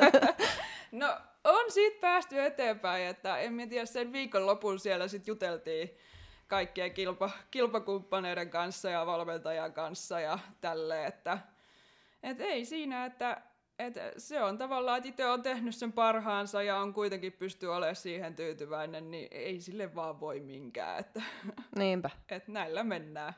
no 0.92 1.18
on 1.44 1.72
siitä 1.72 2.00
päästy 2.00 2.40
eteenpäin, 2.40 3.06
että 3.06 3.38
en 3.38 3.68
tiedä, 3.68 3.86
sen 3.86 4.12
viikonlopun 4.12 4.78
siellä 4.78 5.08
sitten 5.08 5.32
juteltiin 5.32 5.90
kaikkien 6.46 6.94
kilpa, 6.94 7.30
kilpakumppaneiden 7.50 8.50
kanssa 8.50 8.90
ja 8.90 9.06
valmentajan 9.06 9.72
kanssa 9.72 10.20
ja 10.20 10.38
tälle, 10.60 11.06
että 11.06 11.38
et 12.22 12.40
ei 12.40 12.64
siinä, 12.64 13.04
että 13.04 13.42
et 13.78 13.94
se 14.16 14.42
on 14.42 14.58
tavallaan, 14.58 14.98
että 14.98 15.08
itse 15.08 15.26
on 15.26 15.42
tehnyt 15.42 15.74
sen 15.74 15.92
parhaansa 15.92 16.62
ja 16.62 16.76
on 16.76 16.94
kuitenkin 16.94 17.32
pysty 17.32 17.66
olemaan 17.66 17.96
siihen 17.96 18.34
tyytyväinen, 18.34 19.10
niin 19.10 19.28
ei 19.30 19.60
sille 19.60 19.94
vaan 19.94 20.20
voi 20.20 20.40
minkään. 20.40 21.00
Että, 21.00 21.22
Niinpä. 21.76 22.10
Että 22.28 22.52
näillä 22.52 22.84
mennään. 22.84 23.34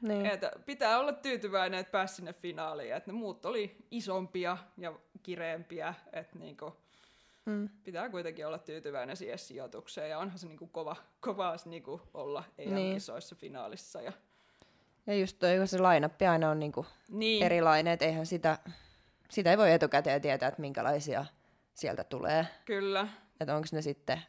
Niin. 0.00 0.26
Että 0.26 0.52
pitää 0.66 0.98
olla 0.98 1.12
tyytyväinen, 1.12 1.80
että 1.80 1.90
pääsi 1.90 2.14
sinne 2.14 2.32
finaaliin. 2.32 2.94
Että 2.94 3.12
ne 3.12 3.18
muut 3.18 3.46
oli 3.46 3.76
isompia 3.90 4.58
ja 4.78 4.92
kireempiä. 5.22 5.94
Että 6.12 6.38
niinku, 6.38 6.76
mm. 7.46 7.68
Pitää 7.84 8.08
kuitenkin 8.08 8.46
olla 8.46 8.58
tyytyväinen 8.58 9.16
siihen 9.16 9.38
sijoitukseen. 9.38 10.10
Ja 10.10 10.18
onhan 10.18 10.38
se 10.38 10.46
niinku 10.46 10.66
kova, 10.66 10.96
kova 11.20 11.56
niinku 11.64 12.00
olla 12.14 12.44
EM-kisoissa 12.58 13.34
niin. 13.34 13.40
finaalissa. 13.40 14.02
Ja 14.02 14.12
ja 15.06 15.14
just 15.14 15.38
toi, 15.38 15.56
kun 15.58 15.66
se 15.66 15.78
lainappi 15.78 16.26
aina 16.26 16.50
on 16.50 16.60
niinku 16.60 16.86
niin. 17.08 17.42
erilainen, 17.42 17.92
että 17.92 18.04
eihän 18.04 18.26
sitä, 18.26 18.58
sitä 19.30 19.50
ei 19.50 19.58
voi 19.58 19.72
etukäteen 19.72 20.22
tietää, 20.22 20.48
että 20.48 20.60
minkälaisia 20.60 21.26
sieltä 21.74 22.04
tulee. 22.04 22.46
Kyllä. 22.64 23.08
Että 23.40 23.56
onko 23.56 23.68
ne 23.72 23.82
sitten 23.82 24.22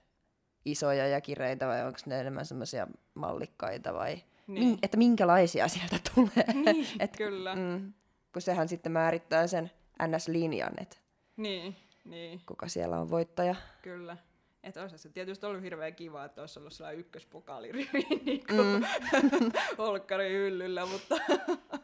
isoja 0.66 1.08
ja 1.08 1.22
kireitä 1.22 1.68
vai 1.68 1.86
onko 1.86 2.00
ne 2.06 2.20
enemmän 2.20 2.46
semmoisia 2.46 2.88
mallikkaita 3.14 3.94
vai 3.94 4.24
niin. 4.54 4.68
min, 4.68 4.80
että 4.84 4.98
minkälaisia 4.98 5.68
sieltä 5.68 5.98
tulee. 6.16 6.54
Niin, 6.74 6.88
Et, 7.00 7.18
kyllä. 7.18 7.56
Mm, 7.56 7.94
kun 8.34 8.42
sehän 8.42 8.68
sitten 8.68 8.92
määrittää 8.92 9.48
sen 9.48 9.72
NS-linjan, 10.04 10.74
että 10.82 10.98
niin, 11.38 11.76
niin. 12.06 12.42
kuka 12.46 12.68
siellä 12.68 13.00
on 13.00 13.10
voittaja. 13.10 13.56
Kyllä. 13.82 14.18
Että 14.64 14.82
olisi 14.82 14.98
se 14.98 15.10
tietysti 15.10 15.46
ollut 15.46 15.64
hirveän 15.64 15.96
kiva, 15.96 16.26
että 16.26 16.42
olisi 16.42 16.60
ollut 16.60 16.74
sellainen 16.74 17.00
ykköspokaalirivi 17.00 18.08
niin 18.26 18.44
mm. 18.52 19.52
Holkkari 19.78 20.30
hyllyllä, 20.30 20.86
mutta... 20.86 21.16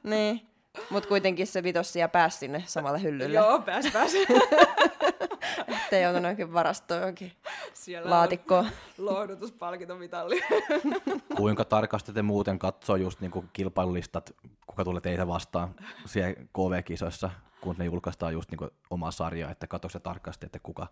niin, 0.04 0.42
mutta 0.90 1.10
kuitenkin 1.10 1.48
se 1.48 1.64
vitossia 1.64 2.08
pääsi 2.08 2.38
sinne 2.38 2.64
samalle 2.66 3.04
hyllylle. 3.04 3.36
Joo, 3.36 3.60
pääsi, 3.60 3.92
pääsi. 3.92 4.28
Ettei 5.68 6.04
joutunut 6.04 6.30
oikein 6.30 6.54
varastoon 6.54 7.00
johonkin 7.00 7.32
Siellä 7.88 8.10
laatikkoon. 8.10 8.68
lohdutuspalkintomitalli. 8.98 10.42
Kuinka 11.38 11.66
tarkasti 11.66 12.14
te 12.14 12.22
muuten 12.22 12.60
katsoo 12.60 12.96
just 12.96 13.22
niinku 13.22 13.46
kilpailulistat, 13.54 14.36
kuka 14.68 14.84
tulee 14.84 15.02
teitä 15.02 15.28
vastaan 15.28 15.76
siellä 16.06 16.34
KV-kisoissa, 16.34 17.30
kun 17.62 17.76
ne 17.78 17.86
julkaistaan 17.86 18.34
just 18.34 18.52
niinku 18.52 18.70
omaa 18.90 19.12
sarjaa, 19.12 19.52
että 19.52 19.68
katso 19.68 19.90
se 19.90 20.00
tarkasti, 20.00 20.46
että 20.46 20.60
kuka 20.60 20.88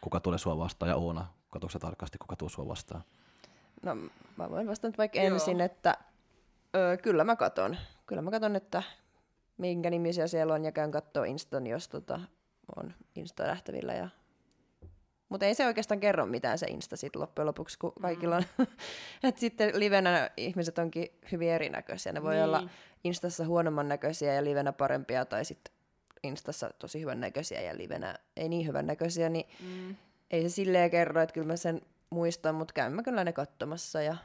kuka 0.00 0.20
tulee 0.20 0.38
sua 0.38 0.58
vastaan, 0.58 0.88
ja 0.88 0.96
Oona, 0.96 1.26
katso 1.50 1.78
tarkasti, 1.78 2.18
kuka 2.18 2.36
tulee 2.36 2.50
sua 2.50 2.68
vastaan? 2.68 3.04
No 3.82 3.94
mä 4.36 4.50
voin 4.50 4.68
vastata 4.68 4.98
vaikka 4.98 5.18
Joo. 5.18 5.26
ensin, 5.26 5.60
että 5.60 5.98
ö, 6.76 6.96
kyllä 6.96 7.24
mä 7.24 7.36
katon. 7.36 7.76
Kyllä 8.06 8.22
mä 8.22 8.30
katon, 8.30 8.56
että 8.56 8.82
minkä 9.56 9.90
nimisiä 9.90 10.26
siellä 10.26 10.54
on, 10.54 10.64
ja 10.64 10.72
käyn 10.72 10.90
katsoa 10.90 11.24
Instan, 11.24 11.66
jos 11.66 11.88
tota, 11.88 12.20
on 12.76 12.94
Insta 13.14 13.46
lähtevillä. 13.46 13.92
Ja... 13.94 14.08
Mutta 15.34 15.46
ei 15.46 15.54
se 15.54 15.66
oikeastaan 15.66 16.00
kerro 16.00 16.26
mitään 16.26 16.58
se 16.58 16.66
Insta 16.66 16.96
sitten 16.96 17.22
loppujen 17.22 17.46
lopuksi, 17.46 17.78
kun 17.78 17.92
kaikilla 18.02 18.36
on. 18.36 18.42
Mm. 18.58 18.66
että 19.28 19.40
sitten 19.40 19.80
livenä 19.80 20.30
ihmiset 20.36 20.78
onkin 20.78 21.08
hyvin 21.32 21.50
erinäköisiä. 21.50 22.12
Ne 22.12 22.22
voi 22.22 22.34
niin. 22.34 22.44
olla 22.44 22.68
Instassa 23.04 23.46
huonomman 23.46 23.88
näköisiä 23.88 24.34
ja 24.34 24.44
livenä 24.44 24.72
parempia, 24.72 25.24
tai 25.24 25.44
sitten 25.44 25.74
Instassa 26.22 26.70
tosi 26.78 27.00
hyvän 27.00 27.20
näköisiä 27.20 27.60
ja 27.60 27.76
livenä 27.76 28.18
ei 28.36 28.48
niin 28.48 28.66
hyvän 28.66 28.86
näköisiä, 28.86 29.28
niin 29.28 29.46
mm. 29.60 29.96
ei 30.30 30.42
se 30.42 30.48
silleen 30.48 30.90
kerro, 30.90 31.20
että 31.20 31.32
kyllä 31.32 31.46
mä 31.46 31.56
sen 31.56 31.82
muistan, 32.10 32.54
mutta 32.54 32.74
käyn 32.74 32.92
mä 32.92 33.02
kyllä 33.02 33.24
ne 33.24 33.32
katsomassa 33.32 34.02
ja 34.02 34.16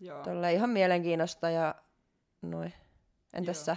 Joo. 0.00 0.24
ihan 0.52 0.70
mielenkiinnosta 0.70 1.50
ja 1.50 1.74
noin. 2.42 2.72
Entäs 3.34 3.64
sä? 3.64 3.76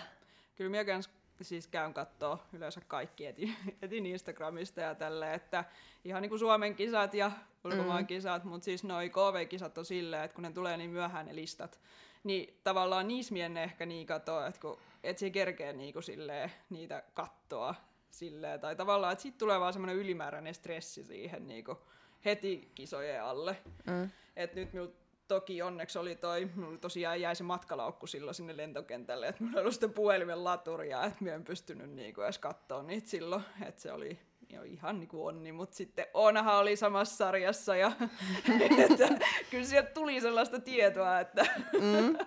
Kyllä 0.55 0.85
käyn, 0.85 1.03
siis 1.43 1.67
käyn 1.67 1.93
kattoo 1.93 2.39
yleensä 2.53 2.81
kaikki 2.87 3.25
etin, 3.25 3.55
etin 3.81 4.05
Instagramista 4.05 4.81
ja 4.81 4.95
tälleen, 4.95 5.33
että 5.33 5.65
ihan 6.05 6.21
niin 6.21 6.29
kuin 6.29 6.39
Suomen 6.39 6.75
kisat 6.75 7.13
ja 7.13 7.31
ulkomaan 7.63 8.03
mm. 8.03 8.07
kisat, 8.07 8.43
mutta 8.43 8.65
siis 8.65 8.83
noi 8.83 9.09
KV-kisat 9.09 9.77
on 9.77 9.85
silleen, 9.85 10.23
että 10.23 10.35
kun 10.35 10.41
ne 10.41 10.51
tulee 10.51 10.77
niin 10.77 10.89
myöhään 10.89 11.25
ne 11.25 11.35
listat, 11.35 11.79
niin 12.23 12.59
tavallaan 12.63 13.07
niissä 13.07 13.33
mienne 13.33 13.63
ehkä 13.63 13.85
niin 13.85 14.07
katoa, 14.07 14.47
että 14.47 14.61
kun 14.61 14.77
et 15.03 15.17
se 15.17 15.29
kerkee 15.29 15.73
niinku 15.73 16.01
silleen, 16.01 16.51
niitä 16.69 17.03
kattoa 17.13 17.75
silleen, 18.09 18.59
tai 18.59 18.75
tavallaan, 18.75 19.13
että 19.13 19.21
sitten 19.21 19.39
tulee 19.39 19.59
vaan 19.59 19.73
semmoinen 19.73 19.95
ylimääräinen 19.95 20.53
stressi 20.53 21.03
siihen 21.03 21.47
niinku 21.47 21.77
heti 22.25 22.71
kisojen 22.75 23.23
alle. 23.23 23.57
Mm. 23.87 24.09
Et 24.35 24.55
nyt 24.55 24.73
minulla 24.73 24.93
toki 25.29 25.61
onneksi 25.61 25.99
oli 25.99 26.15
toi, 26.15 26.49
minulla 26.55 26.77
tosiaan 26.77 27.21
jäi 27.21 27.35
se 27.35 27.43
matkalaukku 27.43 28.07
silloin 28.07 28.35
sinne 28.35 28.57
lentokentälle, 28.57 29.27
että 29.27 29.43
minulla 29.43 29.61
oli 29.61 29.73
sitä 29.73 29.87
puhelimen 29.87 30.43
laturia, 30.43 31.03
että 31.03 31.17
minä 31.23 31.35
en 31.35 31.43
pystynyt 31.43 31.89
niinku 31.89 32.21
edes 32.21 32.37
katsoa 32.37 32.83
niitä 32.83 33.09
silloin, 33.09 33.43
että 33.65 33.81
se 33.81 33.91
oli 33.91 34.19
jo 34.49 34.63
ihan 34.63 34.99
niin 34.99 35.07
kuin 35.07 35.23
onni, 35.23 35.51
mutta 35.51 35.75
sitten 35.75 36.05
Oonahan 36.13 36.57
oli 36.57 36.75
samassa 36.75 37.15
sarjassa 37.15 37.75
ja 37.75 37.91
että, 38.91 39.25
kyllä 39.51 39.65
sieltä 39.65 39.89
tuli 39.89 40.21
sellaista 40.21 40.59
tietoa, 40.59 41.19
että 41.19 41.45
mm. 41.81 42.17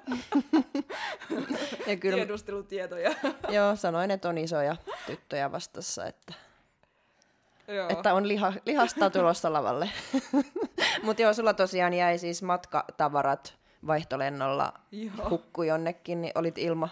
ja 1.87 1.97
kyllä, 1.97 2.17
tiedustelutietoja. 2.17 3.15
joo, 3.49 3.77
sanoin, 3.77 4.11
että 4.11 4.29
on 4.29 4.39
isoja 4.39 4.77
tyttöjä 5.07 5.53
vastassa, 5.53 6.07
että, 6.07 6.35
joo. 7.69 7.89
että 7.89 8.15
on 8.15 8.29
liha, 8.29 8.53
lihasta 8.67 9.11
tulossa 9.11 9.53
lavalle. 9.53 9.91
mutta 11.05 11.23
joo, 11.23 11.33
sulla 11.33 11.55
tosiaan 11.55 11.95
jäi 11.95 12.19
siis 12.19 12.43
matkatavarat 12.43 13.55
vaihtolennolla 13.87 14.73
joo. 14.93 15.31
hukku 15.31 15.63
jonnekin, 15.63 16.23
niin 16.23 16.33
olit 16.35 16.59
ilma, 16.59 16.89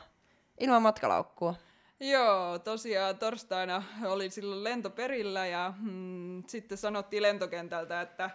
ilman 0.61 0.83
matkalaukkua. 0.83 1.55
Joo, 2.01 2.59
tosiaan 2.59 3.19
torstaina 3.19 3.83
oli 4.05 4.31
silloin 4.31 4.65
lento 4.65 4.91
perillä 4.91 5.47
ja 5.47 5.75
mm, 5.79 6.43
sitten 6.47 6.79
sanottiin 6.79 7.23
lentokentältä, 7.23 8.01
että 8.01 8.31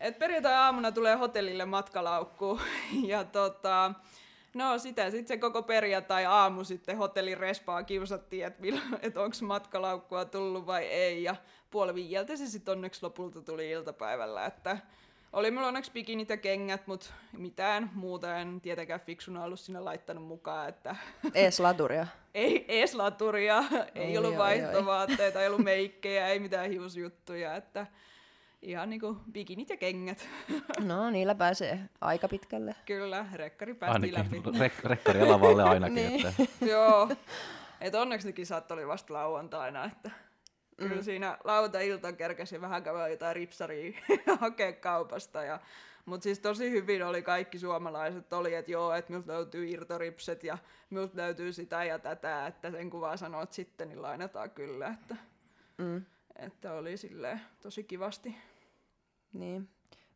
et 0.00 0.18
perjantai-aamuna 0.18 0.92
tulee 0.92 1.14
hotellille 1.14 1.64
matkalaukku. 1.64 2.60
Ja 3.06 3.24
tota, 3.24 3.92
no 4.58 4.78
sitä 4.78 5.10
sitten 5.10 5.28
se 5.28 5.36
koko 5.36 5.62
perjantai-aamu 5.62 6.64
sitten 6.64 6.96
hotellin 6.96 7.38
respaa 7.38 7.82
kiusattiin, 7.82 8.46
että 8.46 8.62
et 9.02 9.16
onko 9.16 9.36
matkalaukkua 9.42 10.24
tullut 10.24 10.66
vai 10.66 10.84
ei. 10.84 11.22
Ja 11.22 11.36
puoli 11.70 11.94
viieltä 11.94 12.36
se 12.36 12.46
sitten 12.46 12.72
onneksi 12.72 13.02
lopulta 13.02 13.42
tuli 13.42 13.70
iltapäivällä, 13.70 14.46
että 14.46 14.78
oli 15.32 15.50
mulla 15.50 15.66
onneksi 15.68 15.92
bikinit 15.92 16.28
ja 16.28 16.36
kengät, 16.36 16.86
mutta 16.86 17.06
mitään 17.32 17.90
muuta 17.94 18.36
en 18.36 18.60
tietenkään 18.60 19.00
fiksuna 19.00 19.44
ollut 19.44 19.60
sinne 19.60 19.80
laittanut 19.80 20.24
mukaan. 20.24 20.68
Että 20.68 20.96
ees 21.34 21.60
laturia? 21.60 22.06
ei 22.34 22.64
ees 22.68 22.94
laturia, 22.94 23.64
ei 23.94 24.18
ollut 24.18 24.38
vaihtovaatteita, 24.38 25.40
ei 25.40 25.46
ollut 25.46 25.64
meikkejä, 25.64 26.28
ei 26.28 26.38
mitään 26.40 26.70
hiusjuttuja. 26.70 27.54
Että 27.56 27.86
ihan 28.62 28.90
niinku 28.90 29.16
bikinit 29.32 29.70
ja 29.70 29.76
kengät. 29.76 30.28
No, 30.84 31.10
niillä 31.10 31.34
pääsee 31.34 31.80
aika 32.00 32.28
pitkälle. 32.28 32.74
Kyllä, 32.86 33.26
rekkari 33.32 33.74
päästi 33.74 34.12
läpi. 34.12 34.36
Rek- 34.38 34.88
rekkari 34.88 35.24
lavalle 35.24 35.62
ainakin. 35.62 35.94
niin. 35.94 36.26
että. 36.26 36.46
Joo, 36.72 37.08
et 37.80 37.94
onneksi 37.94 38.26
ne 38.26 38.32
kisat 38.32 38.70
oli 38.70 38.86
vasta 38.86 39.14
lauantaina, 39.14 39.84
että 39.84 40.10
Mm. 40.80 40.88
Kyllä 40.88 41.02
siinä 41.02 41.38
lauta-ilta 41.44 42.12
kerkesi 42.12 42.60
vähän 42.60 42.82
käydä 42.82 43.08
jotain 43.08 43.36
ripsaria 43.36 44.00
hakea 44.40 44.72
kaupasta. 44.72 45.42
Ja, 45.42 45.60
mutta 46.04 46.24
siis 46.24 46.38
tosi 46.38 46.70
hyvin 46.70 47.02
oli 47.02 47.22
kaikki 47.22 47.58
suomalaiset, 47.58 48.32
oli, 48.32 48.54
että 48.54 48.72
joo, 48.72 48.92
että 48.92 49.12
miltä 49.12 49.32
löytyy 49.32 49.68
irtoripset 49.68 50.44
ja 50.44 50.58
miltä 50.90 51.16
löytyy 51.16 51.52
sitä 51.52 51.84
ja 51.84 51.98
tätä, 51.98 52.46
että 52.46 52.70
sen 52.70 52.90
kuvaa 52.90 53.16
sanoit 53.16 53.52
sitten, 53.52 53.88
niin 53.88 54.02
lainataan 54.02 54.50
kyllä, 54.50 54.88
että, 54.88 55.16
mm. 55.78 56.02
että 56.36 56.72
oli 56.72 56.96
silleen 56.96 57.40
tosi 57.62 57.84
kivasti. 57.84 58.36
Niin, 59.32 59.68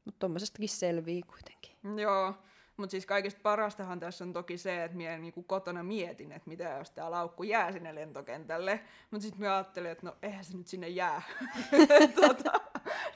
mutta 0.04 0.18
tuommoisestakin 0.18 0.68
selvii 0.68 1.22
kuitenkin. 1.22 2.00
Joo, 2.00 2.34
mutta 2.76 2.90
siis 2.90 3.06
kaikista 3.06 3.40
parastahan 3.42 4.00
tässä 4.00 4.24
on 4.24 4.32
toki 4.32 4.58
se, 4.58 4.84
että 4.84 4.96
minä 4.96 5.18
niinku 5.18 5.42
kotona 5.42 5.82
mietin, 5.82 6.32
että 6.32 6.48
mitä 6.48 6.64
jos 6.64 6.90
tämä 6.90 7.10
laukku 7.10 7.42
jää 7.42 7.72
sinne 7.72 7.94
lentokentälle. 7.94 8.80
Mutta 9.10 9.22
sitten 9.22 9.40
minä 9.40 9.54
ajattelin, 9.54 9.90
että 9.90 10.06
no 10.06 10.16
eihän 10.22 10.44
se 10.44 10.56
nyt 10.56 10.66
sinne 10.66 10.88
jää. 10.88 11.22
tota, 12.20 12.52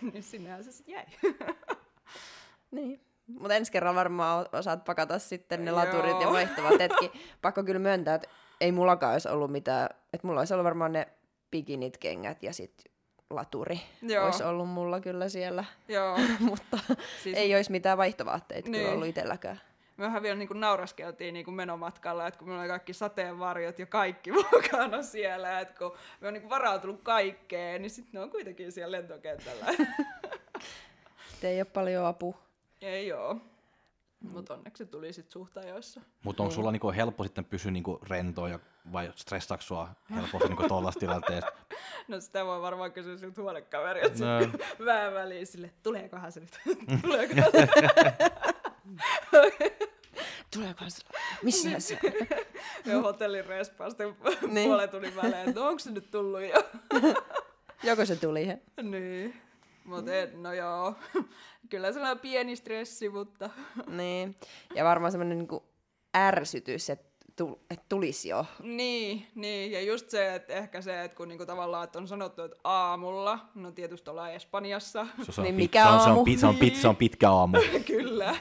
niin 0.01 0.23
sinnehän 0.23 0.65
se 0.65 0.73
sitten 0.73 0.95
jäi. 0.95 1.05
niin, 2.71 3.01
Mutta 3.27 3.55
ensi 3.55 3.73
kerralla 3.73 4.01
varmaan 4.01 4.47
osaat 4.53 4.85
pakata 4.85 5.19
sitten 5.19 5.65
ne 5.65 5.73
laturit 5.73 6.17
ja 6.17 6.23
Joo. 6.23 6.33
vaihtovaatteetkin. 6.33 7.11
Pakko 7.43 7.65
kyllä 7.65 7.79
myöntää, 7.81 8.15
että 8.15 8.29
ei 8.61 8.73
mullakaan 8.73 9.13
olisi 9.13 9.29
ollut 9.29 9.53
mitään, 9.53 9.89
että 10.13 10.27
mulla 10.27 10.41
olisi 10.41 10.55
ollut 10.55 10.65
varmaan 10.65 10.93
ne 10.93 11.09
bikinit 11.51 11.99
kengät 11.99 12.43
ja 12.43 12.53
sitten 12.53 12.96
laturi 13.31 13.81
Joo. 14.03 14.25
olisi 14.25 14.43
ollut 14.45 14.69
mulla 14.69 15.01
kyllä 15.01 15.29
siellä, 15.29 15.65
Joo. 15.89 16.19
mutta 16.41 16.79
Siis 17.23 17.37
ei 17.37 17.55
olisi 17.55 17.71
mitään 17.71 17.99
vaihtovaatteita 17.99 18.71
niin. 18.71 18.83
Kyllä 18.83 18.95
ollut 18.95 19.09
itselläkään. 19.09 19.61
mehän 19.97 20.23
vielä 20.23 20.39
niin 20.39 20.49
kuin 20.49 20.61
nauraskeltiin 20.61 21.35
niin 21.35 21.45
kuin 21.45 21.55
menomatkalla, 21.55 22.27
että 22.27 22.39
kun 22.39 22.49
meillä 22.49 22.61
oli 22.63 22.69
kaikki 22.69 22.93
sateenvarjot 22.93 23.79
ja 23.79 23.87
kaikki 23.87 24.33
mukana 24.53 25.03
siellä, 25.03 25.61
että 25.61 25.79
kun 25.79 25.93
me 26.21 26.29
on 26.29 26.35
niin 26.35 26.43
kuin 26.43 26.51
varautunut 26.51 27.01
kaikkeen, 27.03 27.83
niin 27.83 27.91
sitten 27.91 28.11
ne 28.13 28.21
on 28.21 28.31
kuitenkin 28.31 28.73
siellä 28.73 28.97
lentokentällä. 28.97 29.67
Et 31.35 31.45
ei 31.45 31.61
ole 31.61 31.65
paljon 31.65 32.07
apua. 32.07 32.35
Ei 32.81 33.13
oo. 34.25 34.31
Mutta 34.33 34.55
onneksi 34.55 34.85
se 34.85 34.91
tuli 34.91 35.13
sitten 35.13 35.33
suht 35.33 35.57
ajoissa. 35.57 36.01
Mutta 36.23 36.43
onko 36.43 36.55
sulla 36.55 36.73
niinku 36.73 36.93
helppo 36.93 37.25
sitten 37.25 37.45
pysyä 37.45 37.73
niinku 37.73 38.01
rentoa 38.09 38.49
ja, 38.49 38.59
vai 38.93 39.13
stressaako 39.17 39.63
sua 39.63 39.89
helposti 40.15 40.49
niinku 40.49 40.69
tuollaisessa 40.69 41.01
tilanteessa? 41.01 41.51
No 42.09 42.21
sitä 42.21 42.45
voi 42.45 42.63
varmaan 42.63 42.93
kysyä 42.93 43.17
siltä 43.17 43.43
huonekaverilta 43.43 44.25
No. 44.25 44.41
no. 44.41 44.47
vähän 44.87 45.15
väliin 45.15 45.47
sille, 45.47 45.71
tuleekohan 45.83 46.33
se 46.33 46.41
nyt? 46.41 46.61
tuleekohan 47.03 47.51
se? 47.53 47.69
Tuleekohan 50.55 50.91
se? 50.91 51.03
Missä 51.43 51.81
se 51.81 51.99
on? 52.05 52.93
ja 52.93 53.01
hotellin 53.01 53.45
respaasta 53.47 54.05
Niin. 54.05 54.17
niin. 54.55 54.69
puolen 54.69 54.89
tunnin 54.89 55.17
välein, 55.17 55.49
että 55.49 55.61
onko 55.65 55.79
se 55.79 55.91
nyt 55.91 56.11
tullut 56.11 56.41
jo? 56.43 56.63
Joko 57.83 58.05
se 58.07 58.17
tuli 58.17 58.47
he? 58.47 58.59
niin. 58.83 59.43
Mutta 59.87 60.11
no 60.35 60.53
joo, 60.53 60.95
kyllä 61.71 61.93
sellainen 61.93 62.19
pieni 62.19 62.57
stressi, 62.57 63.09
mutta 63.09 63.51
Niin. 63.99 64.37
Ja 64.75 64.85
varmaan 64.85 65.13
semmoinen 65.13 65.39
niinku 65.39 65.65
ärsytys, 66.17 66.91
että 66.91 67.07
et 67.71 67.89
tulisi 67.89 68.29
jo. 68.29 68.47
Niin, 68.63 69.27
niin, 69.35 69.73
ja 69.73 69.81
just 69.81 70.11
se, 70.11 70.35
että 70.35 70.53
ehkä 70.55 70.81
se, 70.81 71.05
että 71.05 71.17
kun 71.17 71.29
niinku 71.29 71.47
tavallaan 71.47 71.85
että 71.85 71.99
on 71.99 72.09
sanottu, 72.09 72.43
että 72.43 72.57
aamulla, 72.65 73.39
no 73.55 73.71
tietysti 73.73 74.11
ollaan 74.11 74.33
Espanjassa, 74.33 75.07
Se, 75.23 75.33
se, 75.33 75.41
on, 75.41 75.45
Niin 75.45 75.55
pit- 75.55 75.57
mikä 75.57 75.83
se, 75.83 75.89
on, 75.89 76.01
se, 76.01 76.09
aamu? 76.09 76.21
on, 76.21 76.27
pit- 76.27 76.39
se, 76.39 76.47
on, 76.47 76.55
pit- 76.57 76.75
se 76.81 76.89
on 76.89 76.97
pitkä 76.97 77.31
aamu. 77.31 77.59
kyllä, 77.87 78.37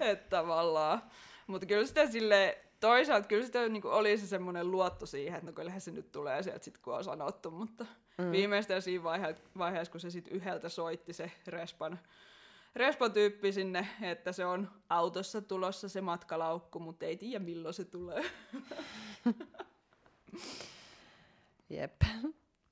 että 0.00 0.28
tavallaan. 0.36 1.02
Mutta 1.46 1.66
kyllä 1.66 1.86
sitä 1.86 2.06
sille 2.10 2.58
toisaalta 2.84 3.28
kyllä 3.28 3.46
sitä 3.46 3.68
niinku 3.68 3.88
oli 3.88 4.18
se 4.18 4.26
semmoinen 4.26 4.70
luotto 4.70 5.06
siihen, 5.06 5.34
että 5.34 5.46
no 5.46 5.52
kyllähän 5.52 5.80
se 5.80 5.90
nyt 5.90 6.12
tulee 6.12 6.42
sieltä 6.42 6.64
sit, 6.64 6.78
kun 6.78 6.94
on 6.94 7.04
sanottu, 7.04 7.50
mutta 7.50 7.86
mm. 8.18 8.30
viimeistään 8.30 8.82
siinä 8.82 9.04
vaihe- 9.04 9.40
vaiheessa, 9.58 9.92
kun 9.92 10.00
se 10.00 10.10
sitten 10.10 10.32
yhdeltä 10.32 10.68
soitti 10.68 11.12
se 11.12 11.32
respan, 11.46 11.98
respan 12.74 13.12
tyyppi 13.12 13.52
sinne, 13.52 13.88
että 14.02 14.32
se 14.32 14.46
on 14.46 14.70
autossa 14.88 15.42
tulossa 15.42 15.88
se 15.88 16.00
matkalaukku, 16.00 16.78
mutta 16.78 17.06
ei 17.06 17.16
tiedä 17.16 17.44
milloin 17.44 17.74
se 17.74 17.84
tulee. 17.84 18.24
Jep. 21.70 22.02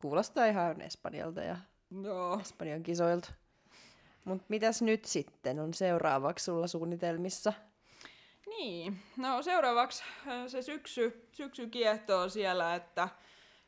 Kuulostaa 0.00 0.46
ihan 0.46 0.80
Espanjalta 0.80 1.40
ja 1.40 1.56
Joo. 2.02 2.40
Espanjan 2.40 2.82
kisoilta. 2.82 3.32
Mutta 4.24 4.44
mitäs 4.48 4.82
nyt 4.82 5.04
sitten 5.04 5.60
on 5.60 5.74
seuraavaksi 5.74 6.44
sulla 6.44 6.66
suunnitelmissa? 6.66 7.52
Niin, 8.58 9.02
no 9.16 9.42
seuraavaksi 9.42 10.04
se 10.46 10.62
syksy, 10.62 11.28
syksy 11.32 11.66
kiehtoo 11.66 12.28
siellä, 12.28 12.74
että 12.74 13.08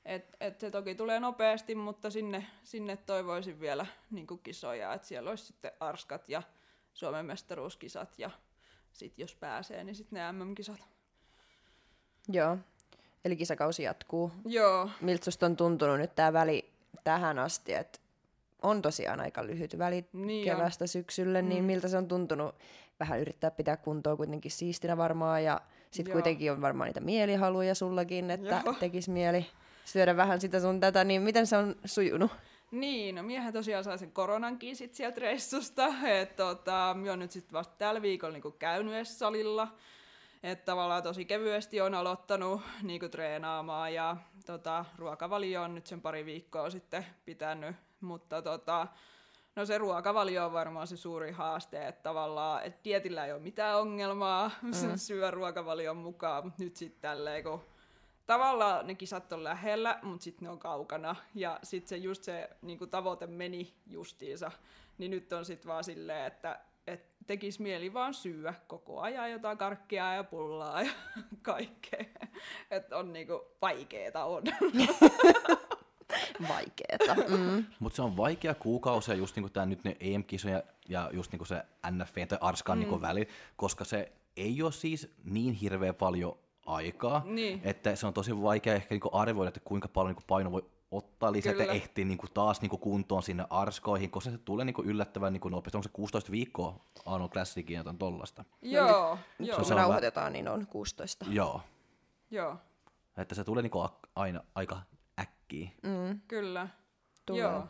et, 0.04 0.36
et 0.40 0.60
se 0.60 0.70
toki 0.70 0.94
tulee 0.94 1.20
nopeasti, 1.20 1.74
mutta 1.74 2.10
sinne, 2.10 2.46
sinne 2.64 2.96
toivoisin 2.96 3.60
vielä 3.60 3.86
niin 4.10 4.26
kisoja, 4.42 4.94
että 4.94 5.08
siellä 5.08 5.30
olisi 5.30 5.46
sitten 5.46 5.72
Arskat 5.80 6.28
ja 6.28 6.42
Suomen 6.94 7.26
mestaruuskisat 7.26 8.18
ja 8.18 8.30
sitten 8.92 9.22
jos 9.22 9.34
pääsee, 9.34 9.84
niin 9.84 9.94
sitten 9.94 10.16
ne 10.16 10.44
MM-kisat. 10.44 10.88
Joo. 12.28 12.58
Eli 13.24 13.36
kisakausi 13.36 13.82
jatkuu. 13.82 14.32
Joo, 14.44 14.90
Miltä 15.00 15.30
on 15.42 15.56
tuntunut 15.56 15.98
nyt 15.98 16.14
tämä 16.14 16.32
väli 16.32 16.72
tähän 17.04 17.38
asti, 17.38 17.74
että 17.74 17.98
on 18.64 18.82
tosiaan 18.82 19.20
aika 19.20 19.46
lyhyt 19.46 19.78
väli 19.78 20.04
Niin 20.12 20.50
on. 20.52 20.56
keväästä 20.56 20.86
syksylle, 20.86 21.42
niin 21.42 21.62
Mm. 21.62 21.66
miltä 21.66 21.88
se 21.88 21.96
on 21.96 22.08
tuntunut 22.08 22.54
vähän 23.00 23.20
yrittää 23.20 23.50
pitää 23.50 23.76
kuntoa 23.76 24.16
kuitenkin 24.16 24.50
siistinä 24.50 24.96
varmaan 24.96 25.44
ja 25.44 25.60
sitten 25.90 26.12
kuitenkin 26.12 26.52
on 26.52 26.60
varmaan 26.60 26.86
niitä 26.86 27.00
mielihaluja 27.00 27.74
sullakin, 27.74 28.30
että 28.30 28.62
Joo. 28.64 28.74
tekisi 28.74 29.10
mieli 29.10 29.46
syödä 29.84 30.16
vähän 30.16 30.40
sitä 30.40 30.60
sun 30.60 30.80
tätä, 30.80 31.04
niin 31.04 31.22
miten 31.22 31.46
se 31.46 31.56
on 31.56 31.74
sujunut? 31.84 32.30
Niin, 32.70 33.14
no 33.14 33.22
miehän 33.22 33.52
tosiaan 33.52 33.84
sai 33.84 33.98
sen 33.98 34.12
koronankin 34.12 34.76
sit 34.76 34.94
sieltä 34.94 35.20
reissusta. 35.20 35.86
Et 36.06 36.36
tota, 36.36 36.96
mä 36.98 37.10
oon 37.10 37.18
nyt 37.18 37.30
sitten 37.30 37.52
vasta 37.52 37.74
tällä 37.78 38.02
viikolla 38.02 38.32
niinku 38.32 38.50
käynyt 38.50 38.94
edes 38.94 39.18
salilla. 39.18 39.68
Että 40.42 40.64
tavallaan 40.64 41.02
tosi 41.02 41.24
kevyesti 41.24 41.80
on 41.80 41.94
aloittanut 41.94 42.60
niinku 42.82 43.08
treenaamaan 43.08 43.94
ja 43.94 44.16
tota, 44.46 44.84
ruokavalio 44.98 45.62
on 45.62 45.74
nyt 45.74 45.86
sen 45.86 46.00
pari 46.00 46.24
viikkoa 46.26 46.70
sitten 46.70 47.06
pitänyt. 47.24 47.76
Mutta 48.04 48.42
tota, 48.42 48.86
no 49.56 49.66
se 49.66 49.78
ruokavalio 49.78 50.46
on 50.46 50.52
varmaan 50.52 50.86
se 50.86 50.96
suuri 50.96 51.32
haaste, 51.32 51.88
että 51.88 52.02
tavallaan 52.02 52.62
et 52.62 52.84
dietillä 52.84 53.26
ei 53.26 53.32
ole 53.32 53.40
mitään 53.40 53.80
ongelmaa 53.80 54.50
mm. 54.62 54.72
syö 54.96 55.30
ruokavalion 55.30 55.96
mukaan, 55.96 56.44
mutta 56.44 56.62
nyt 56.62 56.76
sitten 56.76 57.00
tälleen 57.00 57.44
kun 57.44 57.60
tavallaan 58.26 58.86
ne 58.86 58.94
kisat 58.94 59.32
on 59.32 59.44
lähellä, 59.44 59.98
mutta 60.02 60.24
sitten 60.24 60.46
ne 60.46 60.50
on 60.50 60.58
kaukana. 60.58 61.16
Ja 61.34 61.58
sitten 61.62 61.88
se 61.88 61.96
just 61.96 62.22
se 62.22 62.50
niin 62.62 62.90
tavoite 62.90 63.26
meni 63.26 63.74
justiinsa. 63.86 64.50
Niin 64.98 65.10
nyt 65.10 65.32
on 65.32 65.44
sitten 65.44 65.68
vaan 65.68 65.84
silleen, 65.84 66.26
että 66.26 66.60
et 66.86 67.14
tekisi 67.26 67.62
mieli 67.62 67.94
vaan 67.94 68.14
syödä 68.14 68.54
koko 68.66 69.00
ajan 69.00 69.30
jotain 69.30 69.58
karkkia 69.58 70.14
ja 70.14 70.24
pullaa 70.24 70.82
ja 70.82 70.90
kaikkea. 71.42 72.04
Että 72.70 72.96
on 72.96 73.12
niinku 73.12 73.46
vaikeeta 73.62 74.24
on. 74.24 74.42
Vaikeeta. 76.48 77.14
Mm. 77.28 77.64
Mutta 77.80 77.96
se 77.96 78.02
on 78.02 78.16
vaikea 78.16 78.54
kuukausia 78.54 79.14
just 79.14 79.36
niinku 79.36 79.48
tää 79.50 79.66
nyt 79.66 79.84
ne 79.84 79.96
EM-kisoja 80.00 80.62
ja 80.88 81.10
just 81.12 81.32
niinku 81.32 81.44
se 81.44 81.62
NFV 81.90 82.26
tai 82.28 82.38
Arskan 82.40 82.78
mm. 82.78 82.80
niinku 82.80 83.00
väli, 83.00 83.28
koska 83.56 83.84
se 83.84 84.12
ei 84.36 84.62
ole 84.62 84.72
siis 84.72 85.10
niin 85.24 85.54
hirveän 85.54 85.94
paljon 85.94 86.38
aikaa, 86.66 87.22
Niin. 87.24 87.60
että 87.64 87.96
se 87.96 88.06
on 88.06 88.14
tosi 88.14 88.42
vaikea 88.42 88.74
ehkä 88.74 88.86
niinku 88.94 89.10
arvioida, 89.12 89.48
että 89.48 89.60
kuinka 89.60 89.88
paljon 89.88 90.10
niinku 90.10 90.24
paino 90.26 90.52
voi 90.52 90.64
ottaa 90.90 91.32
lisää, 91.32 91.52
että 91.52 91.64
ehtii 91.72 92.04
niinku 92.04 92.26
taas 92.34 92.60
niinku 92.60 92.78
kuntoon 92.78 93.22
sinne 93.22 93.44
arskoihin, 93.50 94.10
koska 94.10 94.30
se 94.30 94.38
tulee 94.38 94.64
niinku 94.64 94.82
yllättävän 94.82 95.32
niinku 95.32 95.48
nopeasti. 95.48 95.76
Onko 95.76 95.82
se 95.82 95.88
16 95.92 96.32
viikkoa 96.32 96.80
Arnold 97.06 97.30
Classicin 97.30 97.76
jotain 97.76 97.98
tollasta? 97.98 98.44
joo, 98.62 99.18
Nyt 99.38 99.48
joo, 99.48 99.58
kun 99.58 99.68
me 99.68 99.74
on 99.74 99.80
nauhoitetaan, 99.80 100.32
niin 100.32 100.48
on 100.48 100.66
16. 100.66 101.26
Joo. 101.28 101.60
joo, 102.30 102.56
Että 103.16 103.34
se 103.34 103.44
tulee 103.44 103.62
niinku 103.62 103.84
ak- 103.86 104.08
aina 104.16 104.40
aika 104.54 104.78
äkkiä. 105.44 105.70
Mm. 105.82 106.20
kyllä. 106.28 106.68
Tulee. 107.26 107.42
Joo. 107.42 107.66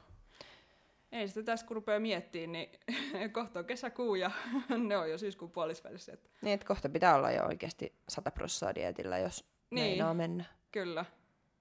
Ei 1.13 1.29
sitä 1.29 1.43
tässä 1.43 1.67
kun 1.67 1.75
rupeaa 1.75 2.01
miettimään, 2.01 2.53
niin 2.53 2.71
kohta 3.33 3.59
on 3.59 3.65
kesäkuu 3.65 4.15
ja 4.15 4.31
ne 4.89 4.97
on 4.97 5.11
jo 5.11 5.19
syyskuun 5.19 5.51
puolisvälissä. 5.51 6.13
Että 6.13 6.31
Niin, 6.43 6.55
että 6.55 6.67
kohta 6.67 6.89
pitää 6.89 7.15
olla 7.15 7.31
jo 7.31 7.45
oikeasti 7.45 7.95
100 8.09 8.31
prossaa 8.31 8.75
dietillä, 8.75 9.19
jos 9.19 9.45
Niin. 9.71 9.85
meinaa 9.85 10.15
mennä. 10.15 10.45
Kyllä, 10.73 11.05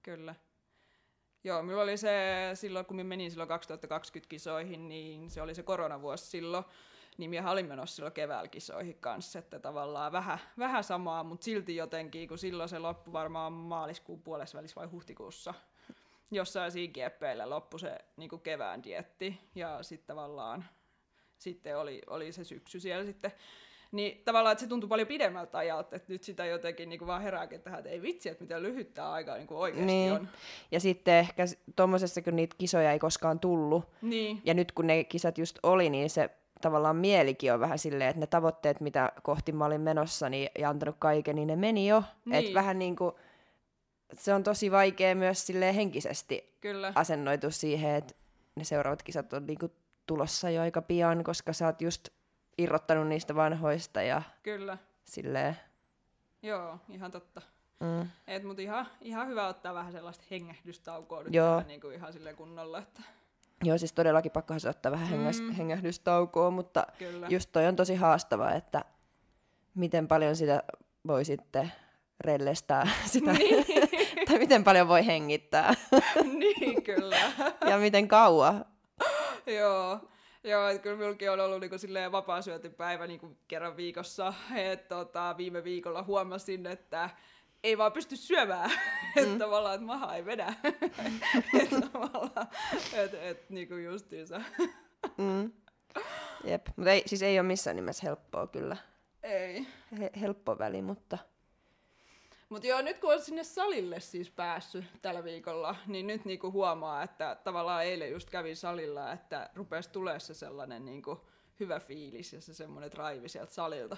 kyllä. 0.02 0.34
Joo, 1.44 1.62
minulla 1.62 1.82
oli 1.82 1.96
se 1.96 2.50
silloin, 2.54 2.86
kun 2.86 2.96
minä 2.96 3.08
menin 3.08 3.30
silloin 3.30 3.48
2020 3.48 4.28
kisoihin, 4.30 4.88
niin 4.88 5.30
se 5.30 5.42
oli 5.42 5.54
se 5.54 5.62
koronavuosi 5.62 6.26
silloin, 6.26 6.64
niin 7.18 7.30
minä 7.30 7.50
olin 7.50 7.66
menossa 7.66 7.96
silloin 7.96 8.12
keväällä 8.12 8.48
kisoihin 8.48 8.96
kanssa, 9.00 9.38
että 9.38 9.58
tavallaan 9.58 10.12
vähän, 10.12 10.38
vähän 10.58 10.84
samaa, 10.84 11.24
mutta 11.24 11.44
silti 11.44 11.76
jotenkin, 11.76 12.28
kun 12.28 12.38
silloin 12.38 12.68
se 12.68 12.78
loppui 12.78 13.12
varmaan 13.12 13.52
maaliskuun 13.52 14.22
puolessa 14.22 14.58
välissä 14.58 14.80
vai 14.80 14.86
huhtikuussa, 14.86 15.54
jossain 16.34 16.72
siinä 16.72 16.92
kieppeillä 16.92 17.50
loppui 17.50 17.80
se 17.80 17.98
niin 18.16 18.28
kuin 18.28 18.42
kevään 18.42 18.84
dietti, 18.84 19.40
ja 19.54 19.82
sitten 19.82 20.06
tavallaan 20.06 20.64
sitten 21.38 21.78
oli, 21.78 22.02
oli 22.06 22.32
se 22.32 22.44
syksy 22.44 22.80
siellä 22.80 23.04
sitten. 23.04 23.32
Niin 23.92 24.22
tavallaan, 24.24 24.52
että 24.52 24.62
se 24.62 24.68
tuntui 24.68 24.88
paljon 24.88 25.08
pidemmältä 25.08 25.58
ajalta, 25.58 25.96
että 25.96 26.12
nyt 26.12 26.22
sitä 26.22 26.46
jotenkin 26.46 26.88
niin 26.88 26.98
kuin 26.98 27.06
vaan 27.06 27.22
herääkin 27.22 27.60
tähän, 27.62 27.78
että 27.78 27.90
ei 27.90 28.02
vitsi, 28.02 28.28
että 28.28 28.44
miten 28.44 28.62
lyhyt 28.62 28.94
tämä 28.94 29.10
aika 29.10 29.34
niin 29.34 29.46
kuin 29.46 29.58
oikeasti 29.58 29.86
Niin. 29.86 30.12
on. 30.12 30.28
Ja 30.70 30.80
sitten 30.80 31.14
ehkä 31.14 31.44
tommosessa, 31.76 32.22
kun 32.22 32.36
niitä 32.36 32.56
kisoja 32.58 32.92
ei 32.92 32.98
koskaan 32.98 33.40
tullut, 33.40 33.84
Niin, 34.02 34.40
ja 34.44 34.54
nyt 34.54 34.72
kun 34.72 34.86
ne 34.86 35.04
kisat 35.04 35.38
just 35.38 35.58
oli, 35.62 35.90
niin 35.90 36.10
se 36.10 36.30
tavallaan 36.60 36.96
mielikin 36.96 37.52
on 37.52 37.60
vähän 37.60 37.78
silleen, 37.78 38.10
että 38.10 38.20
ne 38.20 38.26
tavoitteet, 38.26 38.80
mitä 38.80 39.12
kohti 39.22 39.52
mä 39.52 39.64
olin 39.64 39.80
menossa 39.80 40.28
niin, 40.28 40.48
ja 40.58 40.68
antanut 40.68 40.96
kaiken, 40.98 41.36
niin 41.36 41.48
ne 41.48 41.56
meni 41.56 41.88
jo. 41.88 42.02
Niin. 42.24 42.34
Että 42.34 42.54
vähän 42.54 42.78
niin 42.78 42.96
kuin, 42.96 43.14
se 44.18 44.34
on 44.34 44.42
tosi 44.42 44.70
vaikea 44.70 45.14
myös 45.14 45.46
silleen 45.46 45.74
henkisesti 45.74 46.56
kyllä. 46.60 46.92
asennoitu 46.94 47.50
siihen, 47.50 47.94
että 47.94 48.14
ne 48.56 48.64
seuraavat 48.64 49.02
kisat 49.02 49.32
on 49.32 49.46
niin 49.46 49.58
kuin 49.58 49.72
tulossa 50.06 50.50
jo 50.50 50.62
aika 50.62 50.82
pian, 50.82 51.24
koska 51.24 51.52
sä 51.52 51.66
oot 51.66 51.82
just 51.82 52.08
irrottanut 52.58 53.08
niistä 53.08 53.34
vanhoista 53.34 54.02
ja 54.02 54.22
Kyllä. 54.42 54.78
silleen. 55.04 55.56
Joo, 56.42 56.78
ihan 56.88 57.10
totta. 57.10 57.42
Mm. 57.80 58.08
Et, 58.26 58.42
mut 58.44 58.58
ihan, 58.58 58.86
ihan 59.00 59.28
hyvä 59.28 59.46
ottaa 59.48 59.74
vähän 59.74 59.92
sellaista 59.92 60.24
hengähdystaukoa 60.30 61.22
nyt 61.22 61.34
Joo. 61.34 61.48
tähän 61.48 61.66
niin 61.66 61.80
kuin 61.80 61.94
ihan 61.94 62.12
silleen 62.12 62.36
kunnolla, 62.36 62.78
että 62.78 63.02
Joo, 63.64 63.78
siis 63.78 63.92
todellakin 63.92 64.32
pakkohan 64.32 64.60
se 64.60 64.68
ottaa 64.68 64.92
vähän 64.92 65.18
Mm. 65.18 65.52
hengähdystaukoa, 65.52 66.50
mutta 66.50 66.86
Kyllä. 66.98 67.26
just 67.30 67.50
toi 67.52 67.66
on 67.66 67.76
tosi 67.76 67.94
haastava, 67.94 68.50
että 68.50 68.84
miten 69.74 70.08
paljon 70.08 70.36
sitä 70.36 70.62
voi 71.06 71.24
sitten 71.24 71.72
rellestää 72.20 72.88
sitä, 73.06 73.32
Niin. 73.32 73.64
Tai 74.26 74.38
miten 74.38 74.64
paljon 74.64 74.88
voi 74.88 75.06
hengittää 75.06 75.74
niin, 76.38 76.82
kyllä. 76.82 77.32
ja 77.66 77.78
miten 77.78 78.08
kauan. 78.08 78.64
Joo. 79.46 80.00
Joo, 80.44 80.68
että 80.68 80.82
kyllä 80.82 80.96
minullakin 80.96 81.30
on 81.30 81.40
ollut 81.40 81.60
niinku 81.60 81.78
silleen 81.78 82.12
vapaasyöntipäivä 82.12 83.06
niinku 83.06 83.36
kerran 83.48 83.76
viikossa. 83.76 84.34
Et, 84.54 84.88
tota, 84.88 85.34
viime 85.36 85.64
viikolla 85.64 86.02
huomasin, 86.02 86.66
että 86.66 87.10
ei 87.62 87.78
vaan 87.78 87.92
pysty 87.92 88.16
syömään. 88.16 88.70
Mm. 89.16 89.22
että 89.22 89.38
tavallaan, 89.38 89.74
että 89.74 89.86
maha 89.86 90.14
ei 90.14 90.24
vedä. 90.24 90.54
että 91.62 91.80
tavallaan, 91.80 92.48
että 92.92 93.22
et, 93.22 93.50
niinku 93.50 93.74
justiinsa. 93.74 94.40
Mm. 95.18 95.52
Jep, 96.44 96.66
mutta 96.76 96.90
ei, 96.90 97.02
siis 97.06 97.22
ei 97.22 97.38
ole 97.40 97.46
missään 97.46 97.76
nimessä 97.76 98.06
helppoa 98.06 98.46
kyllä. 98.46 98.76
ei. 99.22 99.66
He, 99.98 100.10
helppo 100.20 100.58
väli, 100.58 100.82
mutta 100.82 101.18
Mutta 102.54 102.66
joo, 102.66 102.80
nyt 102.82 102.98
kun 102.98 103.12
on 103.12 103.22
sinne 103.22 103.44
salille 103.44 104.00
siis 104.00 104.30
päässyt 104.30 104.84
tällä 105.02 105.24
viikolla, 105.24 105.76
niin 105.86 106.06
nyt 106.06 106.24
niinku 106.24 106.52
huomaa, 106.52 107.02
että 107.02 107.36
tavallaan 107.44 107.84
eilen 107.84 108.10
just 108.10 108.30
kävin 108.30 108.56
salilla, 108.56 109.12
että 109.12 109.50
rupesi 109.54 109.90
tulee 109.90 110.20
se 110.20 110.34
sellainen 110.34 110.84
niinku 110.84 111.26
hyvä 111.60 111.80
fiilis 111.80 112.32
ja 112.32 112.40
se 112.40 112.54
semmoinen 112.54 112.90
drive 112.90 113.28
sieltä 113.28 113.54
salilta. 113.54 113.96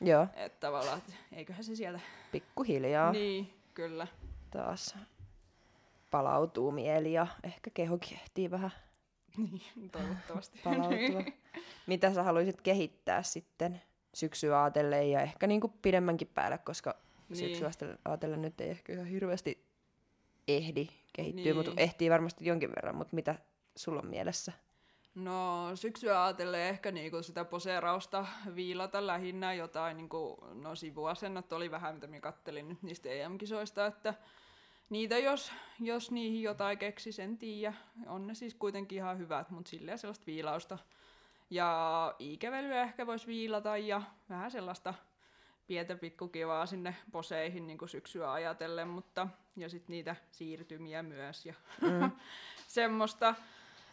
joo, 0.00 0.26
Että 0.34 0.66
tavallaan, 0.66 0.98
että 0.98 1.12
eiköhän 1.32 1.64
se 1.64 1.76
sieltä... 1.76 2.00
pikkuhiljaa 2.32 3.12
Niin, 3.12 3.54
kyllä. 3.74 4.06
taas 4.50 4.94
palautuu 6.10 6.70
mieli 6.70 7.12
ja 7.12 7.26
ehkä 7.42 7.70
kehokin 7.70 8.18
ehtii 8.22 8.50
vähän 8.50 8.70
Niin, 9.36 9.90
toivottavasti. 9.92 10.60
palautua. 10.64 11.22
Mitä 11.86 12.14
sä 12.14 12.22
haluaisit 12.22 12.60
kehittää 12.60 13.22
sitten 13.22 13.82
syksyä 14.14 14.62
ajatellen 14.62 15.10
ja 15.10 15.20
ehkä 15.20 15.46
niin 15.46 15.60
kuin 15.60 15.72
pidemmänkin 15.82 16.30
päälle, 16.34 16.58
koska 16.58 17.03
Niin. 17.28 17.36
syksyä 17.38 17.70
ajatellen 18.04 18.42
nyt 18.42 18.60
ei 18.60 18.70
ehkä 18.70 18.92
ihan 18.92 19.06
hirveästi 19.06 19.64
ehdi 20.48 20.88
kehittyä, 21.12 21.44
Niin. 21.44 21.56
mutta 21.56 21.72
ehtii 21.76 22.10
varmasti 22.10 22.46
jonkin 22.46 22.70
verran, 22.70 22.96
mutta 22.96 23.14
mitä 23.14 23.34
sulla 23.76 24.00
on 24.00 24.06
mielessä? 24.06 24.52
No 25.14 25.70
syksyä 25.74 26.24
ajatellen 26.24 26.60
ehkä 26.60 26.90
niinku 26.90 27.22
sitä 27.22 27.44
poseerausta 27.44 28.26
viilata 28.54 29.06
lähinnä 29.06 29.54
jotain, 29.54 29.96
niinku, 29.96 30.46
no 30.54 30.74
sivuasennot 30.74 31.52
oli 31.52 31.70
vähän 31.70 31.94
mitä 31.94 32.06
minä 32.06 32.20
kattelin 32.20 32.68
nyt 32.68 32.82
niistä 32.82 33.08
EM-kisoista, 33.08 33.86
että 33.86 34.14
niitä 34.90 35.18
jos, 35.18 35.52
jos 35.80 36.10
niihin 36.10 36.42
jotain 36.42 36.78
keksis, 36.78 37.18
en 37.18 37.38
tiedä. 37.38 37.74
On 38.06 38.26
ne 38.26 38.34
siis 38.34 38.54
kuitenkin 38.54 38.96
ihan 38.96 39.18
hyvät, 39.18 39.50
mutta 39.50 39.68
silleen 39.70 39.98
sellaista 39.98 40.26
viilausta. 40.26 40.78
Ja 41.50 42.14
iikevelyä 42.20 42.82
ehkä 42.82 43.06
voisi 43.06 43.26
viilata 43.26 43.76
ja 43.76 44.02
vähän 44.28 44.50
sellaista 44.50 44.94
pientä 45.66 45.96
pikkukivaa 45.96 46.66
sinne 46.66 46.94
poseihin 47.12 47.66
niin 47.66 47.78
kuin 47.78 47.88
syksyä 47.88 48.32
ajatellen, 48.32 48.88
mutta 48.88 49.28
ja 49.56 49.68
sitten 49.68 49.92
niitä 49.92 50.16
siirtymiä 50.30 51.02
myös 51.02 51.46
ja 51.46 51.54
Mm. 51.80 52.10
semmoista. 52.66 53.34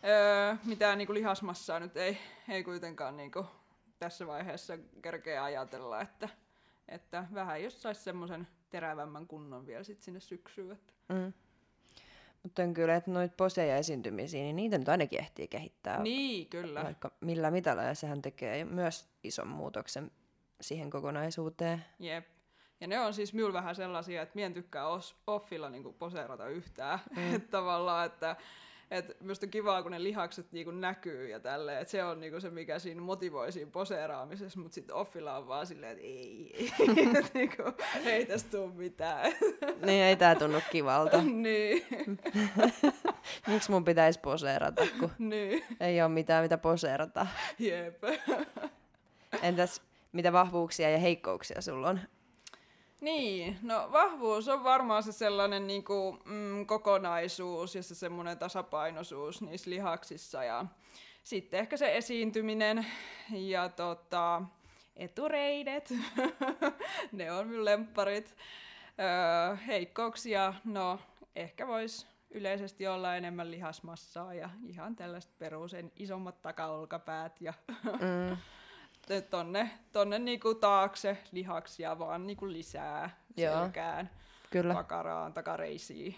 Öö, 0.03 0.55
mitään 0.65 0.97
niinku 0.97 1.13
lihasmassaa 1.13 1.79
nyt 1.79 1.97
ei, 1.97 2.17
ei 2.49 2.63
kuitenkaan 2.63 3.17
niinku 3.17 3.45
tässä 3.99 4.27
vaiheessa 4.27 4.77
kerkeä 5.01 5.43
ajatella, 5.43 6.01
että, 6.01 6.29
että 6.87 7.25
vähän 7.33 7.63
jos 7.63 7.81
saisi 7.81 8.01
semmoisen 8.03 8.47
terävämmän 8.69 9.27
kunnon 9.27 9.67
vielä 9.67 9.83
sit 9.83 10.01
sinne 10.01 10.19
syksyyn. 10.19 10.71
Että. 10.71 10.93
Mm. 11.09 11.33
Mutta 12.43 12.63
on 12.63 12.73
kyllä, 12.73 12.95
että 12.95 13.11
noita 13.11 13.33
poseja 13.37 13.77
esiintymisiä, 13.77 14.41
niin 14.41 14.55
niitä 14.55 14.77
nyt 14.77 14.89
ainakin 14.89 15.19
ehtii 15.19 15.47
kehittää 15.47 16.03
Niin, 16.03 16.47
kyllä. 16.49 16.83
vaikka 16.83 17.11
millä 17.21 17.51
mitalla, 17.51 17.83
ja 17.83 17.95
sehän 17.95 18.21
tekee 18.21 18.65
myös 18.65 19.09
ison 19.23 19.47
muutoksen 19.47 20.11
siihen 20.61 20.89
kokonaisuuteen. 20.89 21.85
Jep. 21.99 22.25
Ja 22.81 22.87
ne 22.87 22.99
on 22.99 23.13
siis 23.13 23.33
minulla 23.33 23.53
vähän 23.53 23.75
sellaisia, 23.75 24.21
että 24.21 24.35
mien 24.35 24.53
tykkää 24.53 24.87
os, 24.87 25.15
offilla 25.27 25.69
niinku 25.69 25.93
poseerata 25.93 26.47
yhtään. 26.47 26.99
Mm. 27.15 27.35
että 27.35 27.51
tavallaan, 27.51 28.05
että 28.05 28.35
et 28.91 29.17
minusta 29.21 29.45
on 29.45 29.49
kivaa, 29.49 29.83
kun 29.83 29.91
ne 29.91 30.03
lihakset 30.03 30.51
niinku 30.51 30.71
näkyy 30.71 31.29
ja 31.29 31.39
tälleen, 31.39 31.81
että 31.81 31.91
se 31.91 32.03
on 32.03 32.19
niinku 32.19 32.39
se, 32.39 32.49
mikä 32.49 32.79
siinä 32.79 33.01
motivoi 33.01 33.51
siinä 33.51 33.71
poseeraamisessa, 33.71 34.59
mutta 34.59 34.75
sitten 34.75 34.95
offilla 34.95 35.37
on 35.37 35.47
vaan 35.47 35.67
silleen, 35.67 35.91
että 35.91 36.03
ei, 36.03 36.51
ei, 36.57 36.71
et 37.19 37.33
niinku, 37.33 37.63
ei 38.05 38.25
tästä 38.25 38.57
tule 38.57 38.73
mitään. 38.73 39.31
Niin 39.85 40.03
ei 40.03 40.15
tää 40.15 40.35
tunnu 40.35 40.61
kivalta. 40.71 41.21
niin, 41.21 41.85
Miksi 43.47 43.71
mun 43.71 43.85
pitäisi 43.85 44.19
poseerata, 44.19 44.81
kun 44.99 45.11
niin, 45.19 45.63
ei 45.79 46.01
ole 46.01 46.09
mitään 46.09 46.43
mitä 46.43 46.57
poseerata. 46.57 47.27
jep. 47.59 48.03
Entäs 49.41 49.81
mitä 50.11 50.33
vahvuuksia 50.33 50.89
ja 50.89 50.97
heikkouksia 50.97 51.61
sulla 51.61 51.89
on? 51.89 51.99
Niin, 53.01 53.57
no 53.61 53.89
vahvuus 53.91 54.47
on 54.47 54.63
varmaan 54.63 55.03
se 55.03 55.11
sellainen 55.11 55.67
niin 55.67 55.83
kuin, 55.83 56.19
mm, 56.25 56.65
kokonaisuus 56.65 57.75
ja 57.75 57.83
se 57.83 57.95
semmoinen 57.95 58.37
tasapainoisuus 58.37 59.41
niissä 59.41 59.69
lihaksissa 59.69 60.43
ja 60.43 60.65
sitten 61.23 61.59
ehkä 61.59 61.77
se 61.77 61.97
esiintyminen 61.97 62.85
ja 63.31 63.69
tota, 63.69 64.41
etureidet, 64.95 65.93
ne 67.11 67.31
on 67.31 67.47
minun 67.47 67.65
lempparit. 67.65 68.35
Öö, 68.99 69.55
heikkouksia, 69.55 70.53
no 70.65 70.99
ehkä 71.35 71.67
voisi 71.67 72.07
yleisesti 72.31 72.87
olla 72.87 73.15
enemmän 73.15 73.51
lihasmassaa 73.51 74.33
ja 74.33 74.49
ihan 74.65 74.95
tällaiset 74.95 75.37
perusen 75.39 75.91
isommat 75.95 76.41
takaolkapäät 76.41 77.41
ja 77.41 77.53
Mm, 77.83 78.37
tonne, 79.29 79.71
tonne 79.91 80.19
niinku 80.19 80.55
taakse 80.55 81.17
lihaksia 81.31 81.99
vaan 81.99 82.27
niinku 82.27 82.47
lisää 82.51 83.09
Joo. 83.37 83.59
selkään, 83.59 84.09
kyllä. 84.49 84.73
pakaraan, 84.73 85.33
takareisiin. 85.33 86.15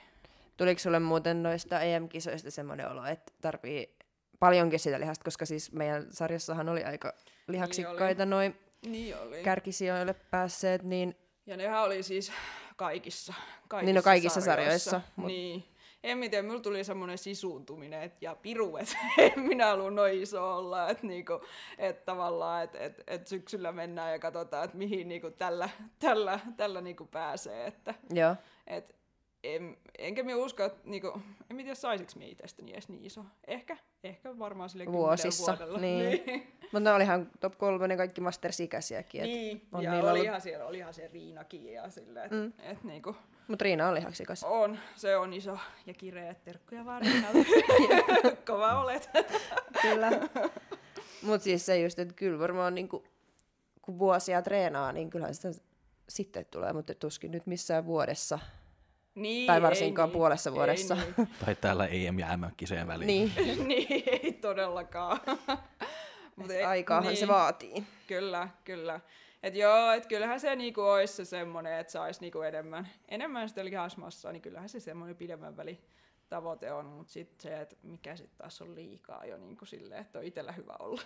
Tuliko 0.57 0.79
sulle 0.79 0.99
muuten 0.99 1.43
noista 1.43 1.81
EM-kisoista 1.81 2.51
semmoinen 2.51 2.91
olo, 2.91 3.05
että 3.05 3.31
tarvii 3.41 3.95
paljonkin 4.39 4.79
sitä 4.79 4.99
lihasta, 4.99 5.23
koska 5.23 5.45
siis 5.45 5.71
meidän 5.71 6.07
sarjassahan 6.11 6.69
oli 6.69 6.83
aika 6.83 7.13
lihaksikkaita 7.47 8.25
noin 8.25 8.59
Niin 8.85 9.17
oli. 9.17 9.43
kärkisijoille 9.43 10.13
päässeet, 10.13 10.83
niin 10.83 11.15
ja 11.45 11.57
nehän 11.57 11.83
oli 11.83 12.03
siis 12.03 12.31
kaikissa, 12.75 13.33
kaikissa 13.67 13.85
Niin, 13.85 13.95
no 13.95 14.01
kaikissa 14.01 14.41
sarjoissa, 14.41 15.01
mut- 15.15 15.27
Niin. 15.27 15.63
En 16.03 16.17
mä 16.17 16.29
tiedä, 16.29 16.47
mulla 16.47 16.59
tuli 16.59 16.83
semmoinen 16.83 17.17
sisuuntuminen 17.17 18.01
et, 18.01 18.21
ja 18.21 18.35
piru, 18.35 18.77
että 18.77 18.97
en 19.17 19.39
minä 19.39 19.65
halua 19.65 19.91
noin 19.91 20.21
iso 20.21 20.57
olla, 20.57 20.89
että 20.89 21.07
niinku, 21.07 21.41
et 21.77 22.05
tavallaan, 22.05 22.63
että 22.63 22.79
et, 22.79 23.03
et 23.07 23.27
syksyllä 23.27 23.71
mennään 23.71 24.11
ja 24.11 24.19
katsotaan, 24.19 24.65
että 24.65 24.77
mihin 24.77 25.07
niinku 25.07 25.31
tällä, 25.31 25.69
tällä, 25.99 26.39
tällä 26.57 26.81
niinku 26.81 27.05
pääsee, 27.05 27.67
että 27.67 27.93
joo, 28.13 28.35
Et 28.67 28.95
en, 29.43 29.77
enkä 29.97 30.23
minä 30.23 30.37
usko, 30.37 30.63
että 30.63 30.79
niinku, 30.83 31.21
en 31.49 31.57
tiedä 31.57 31.75
saisinko 31.75 32.13
minä 32.15 32.31
itsestäni 32.31 32.71
edes 32.73 32.89
niin 32.89 33.05
iso. 33.05 33.25
Ehkä, 33.47 33.77
ehkä 34.03 34.39
varmaan 34.39 34.69
sille 34.69 34.85
Vuosissa, 34.85 35.51
vuodella. 35.51 35.79
niin. 35.79 36.23
niin. 36.25 36.47
mutta 36.61 36.79
ne 36.79 36.93
olihan 36.93 37.31
top 37.39 37.57
kolmonen 37.57 37.97
kaikki 37.97 38.21
Masters-ikäisiäkin, 38.21 39.21
niin. 39.23 39.67
on 39.71 39.83
ja 39.83 39.91
niillä 39.91 40.09
ollut- 40.09 40.21
olihan, 40.21 40.41
siellä, 40.41 40.65
olihan 40.65 40.93
se 40.93 41.09
Riinakin 41.13 41.73
ja 41.73 41.89
silleen, 41.89 42.25
että 42.25 42.35
Mm. 42.37 42.71
et 42.71 42.83
niinku, 42.83 43.15
mut 43.47 43.61
Riina 43.61 43.87
on 43.87 43.95
lihaksikas. 43.95 44.43
on, 44.43 44.79
se 44.95 45.17
on 45.17 45.33
iso 45.33 45.57
ja 45.85 45.93
kireä. 45.93 46.33
Terkkuja 46.33 46.85
vaan. 46.85 47.03
Kova 48.47 48.81
olet. 48.81 49.09
Kyllä. 49.81 50.11
Mut 51.21 51.41
siis 51.41 51.65
se 51.65 51.79
just, 51.79 51.99
että 51.99 52.13
kyllä 52.13 52.39
varmaan 52.39 52.75
niinku, 52.75 53.03
kun 53.81 53.99
vuosia 53.99 54.41
treenaa, 54.41 54.91
niin 54.91 55.09
kyllähän 55.09 55.35
sitä 55.35 55.51
sitten 56.09 56.45
tulee, 56.51 56.73
mutta 56.73 56.93
tuskin 56.95 57.31
nyt 57.31 57.47
missään 57.47 57.85
vuodessa. 57.85 58.39
Niin, 59.15 59.47
Tai 59.47 59.55
ei 59.57 59.61
varsinkaan 59.61 60.09
niin. 60.09 60.13
puolessa 60.17 60.49
Ei 60.49 60.53
vuodessa. 60.55 60.95
Niin. 60.95 61.27
Tai 61.45 61.55
täällä 61.55 61.85
EM- 61.87 62.19
ja 62.19 62.37
MM-kisojen 62.37 62.87
väliin. 62.87 63.07
Niin, 63.07 63.31
niin, 63.67 64.03
ei 64.05 64.33
todellakaan. 64.33 65.19
Mut 66.35 66.51
ei- 66.51 66.63
aikaahan 66.63 67.15
se 67.15 67.27
vaatii. 67.27 67.83
Kyllä, 68.07 68.49
kyllä. 68.63 68.99
Et 69.43 69.55
joo, 69.55 69.91
et 69.91 70.05
kyllähän 70.05 70.39
se 70.39 70.55
niinku 70.55 70.81
olisi 70.81 71.13
se 71.13 71.25
semmoinen, 71.25 71.79
että 71.79 71.93
saisi 71.93 72.21
niinku 72.21 72.41
enemmän, 72.41 72.87
enemmän 73.09 73.49
sitä 73.49 73.65
lihasmassaa, 73.65 74.31
niin 74.31 74.41
kyllähän 74.41 74.69
se 74.69 74.79
semmoinen 74.79 75.15
pidemmän 75.15 75.57
väli 75.57 75.79
tavoite 76.29 76.71
on, 76.71 76.85
mutta 76.85 77.13
sitten 77.13 77.51
se, 77.51 77.61
että 77.61 77.75
mikä 77.83 78.15
sitten 78.15 78.37
taas 78.37 78.61
on 78.61 78.75
liikaa 78.75 79.25
jo 79.25 79.37
niinku 79.37 79.65
silleen, 79.65 80.01
että 80.01 80.19
on 80.19 80.25
itsellä 80.25 80.51
hyvä 80.51 80.73
olla. 80.79 81.01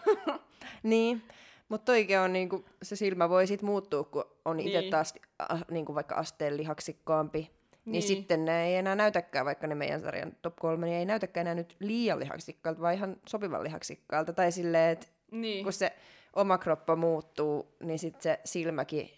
Niin, 0.84 1.22
mutta 1.70 1.86
toikin 1.86 2.20
on 2.20 2.34
niinku, 2.34 2.66
se 2.84 2.96
silmä 2.96 3.30
voi 3.30 3.48
sit 3.48 3.62
muuttua, 3.62 4.04
kun 4.04 4.26
on 4.46 4.60
itse 4.60 4.82
Niin. 4.82 4.92
taas 4.92 5.14
äh, 5.52 5.64
niinku 5.72 5.96
vaikka 5.96 6.16
asteen 6.16 6.58
lihaksikkaampi. 6.58 7.52
Niin. 7.88 7.92
niin 7.92 8.04
sitten 8.04 8.46
ne 8.46 8.66
ei 8.66 8.76
enää 8.76 8.96
näytäkään, 8.96 9.46
vaikka 9.46 9.68
ne 9.68 9.76
meidän 9.76 10.02
sarjan 10.02 10.36
top 10.42 10.56
kolme, 10.56 10.86
niin 10.86 10.98
ei 10.98 11.06
näytäkään 11.06 11.42
enää 11.42 11.56
nyt 11.56 11.76
liian 11.80 12.20
lihaksikkaalta, 12.20 12.82
vaan 12.82 12.94
ihan 12.94 13.18
sopivan 13.28 13.64
lihaksikkaalta. 13.64 14.34
Tai 14.34 14.52
silleen, 14.52 14.92
että 14.92 15.08
niin, 15.32 15.64
kun 15.64 15.74
se 15.74 15.94
oma 16.34 16.58
kroppa 16.58 16.96
muuttuu, 16.96 17.76
niin 17.84 18.00
sitten 18.00 18.22
se 18.22 18.40
silmäkin 18.46 19.10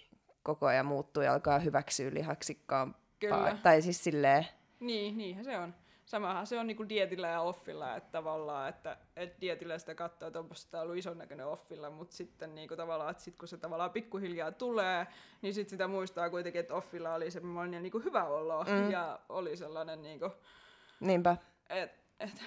koko 0.43 0.65
ajan 0.65 0.85
muuttuu 0.85 1.23
ja 1.23 1.33
alkaa 1.33 1.59
hyväksyä 1.59 2.13
lihaksikkaan. 2.13 2.95
Kyllä. 3.19 3.57
Tai 3.63 3.81
siis 3.81 4.03
silleen, 4.03 4.47
niin, 4.79 5.17
niinhän 5.17 5.45
se 5.45 5.57
on. 5.57 5.73
Samahan 6.09 6.47
se 6.47 6.59
on 6.59 6.67
niinku 6.67 6.89
dietillä 6.89 7.27
ja 7.27 7.41
offilla, 7.41 7.95
että 7.95 8.11
tavallaan, 8.11 8.69
että 8.69 8.97
et 9.15 9.41
dietillä 9.41 9.77
sitä 9.77 9.95
katsoo, 9.95 10.27
että 10.27 10.39
onpa 10.39 10.55
sitä 10.55 10.81
ollut 10.81 10.97
ison 10.97 11.17
näköinen 11.17 11.47
offilla, 11.47 11.89
mutta 11.89 12.15
sitten 12.15 12.55
niinku 12.55 12.75
tavallaan, 12.75 13.11
että 13.11 13.23
sit 13.23 13.35
kun 13.35 13.47
se 13.47 13.57
tavallaan 13.57 13.91
pikkuhiljaa 13.91 14.51
tulee, 14.51 15.07
niin 15.41 15.53
sitten 15.53 15.69
sitä 15.69 15.87
muistaa 15.87 16.29
kuitenkin, 16.29 16.59
että 16.59 16.75
offilla 16.75 17.13
oli 17.13 17.31
semmoinen 17.31 17.83
niinku 17.83 17.99
hyvä 17.99 18.23
olo 18.23 18.63
mm. 18.63 18.91
ja 18.91 19.19
oli 19.29 19.57
sellainen 19.57 20.01
niinku, 20.01 20.31
Niinpä. 20.99 21.37
et, 21.69 21.91
et, 22.19 22.43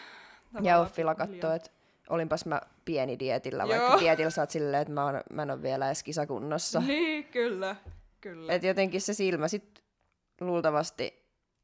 Ja 0.63 0.79
offilla 0.79 1.15
katsoo, 1.15 1.53
että 1.53 1.71
olinpas 2.09 2.47
mä 2.47 2.61
pieni 2.85 3.19
dietillä, 3.19 3.69
vaikka 3.69 3.87
Joo. 3.87 4.01
dietillä 4.01 4.31
sä 4.31 4.43
oot 4.43 4.51
silleen, 4.51 4.83
että 4.83 4.95
mä, 4.95 5.05
oon, 5.05 5.21
mä 5.33 5.43
en 5.43 5.51
ole 5.51 5.63
vielä 5.63 5.87
edes 5.87 6.03
kisakunnossa. 6.03 6.81
Niin, 6.81 7.25
kyllä, 7.25 7.77
kyllä. 8.21 8.53
Et 8.53 8.63
jotenkin 8.63 9.01
se 9.01 9.15
silmä 9.15 9.49
sit 9.49 9.85
luultavasti 10.41 11.22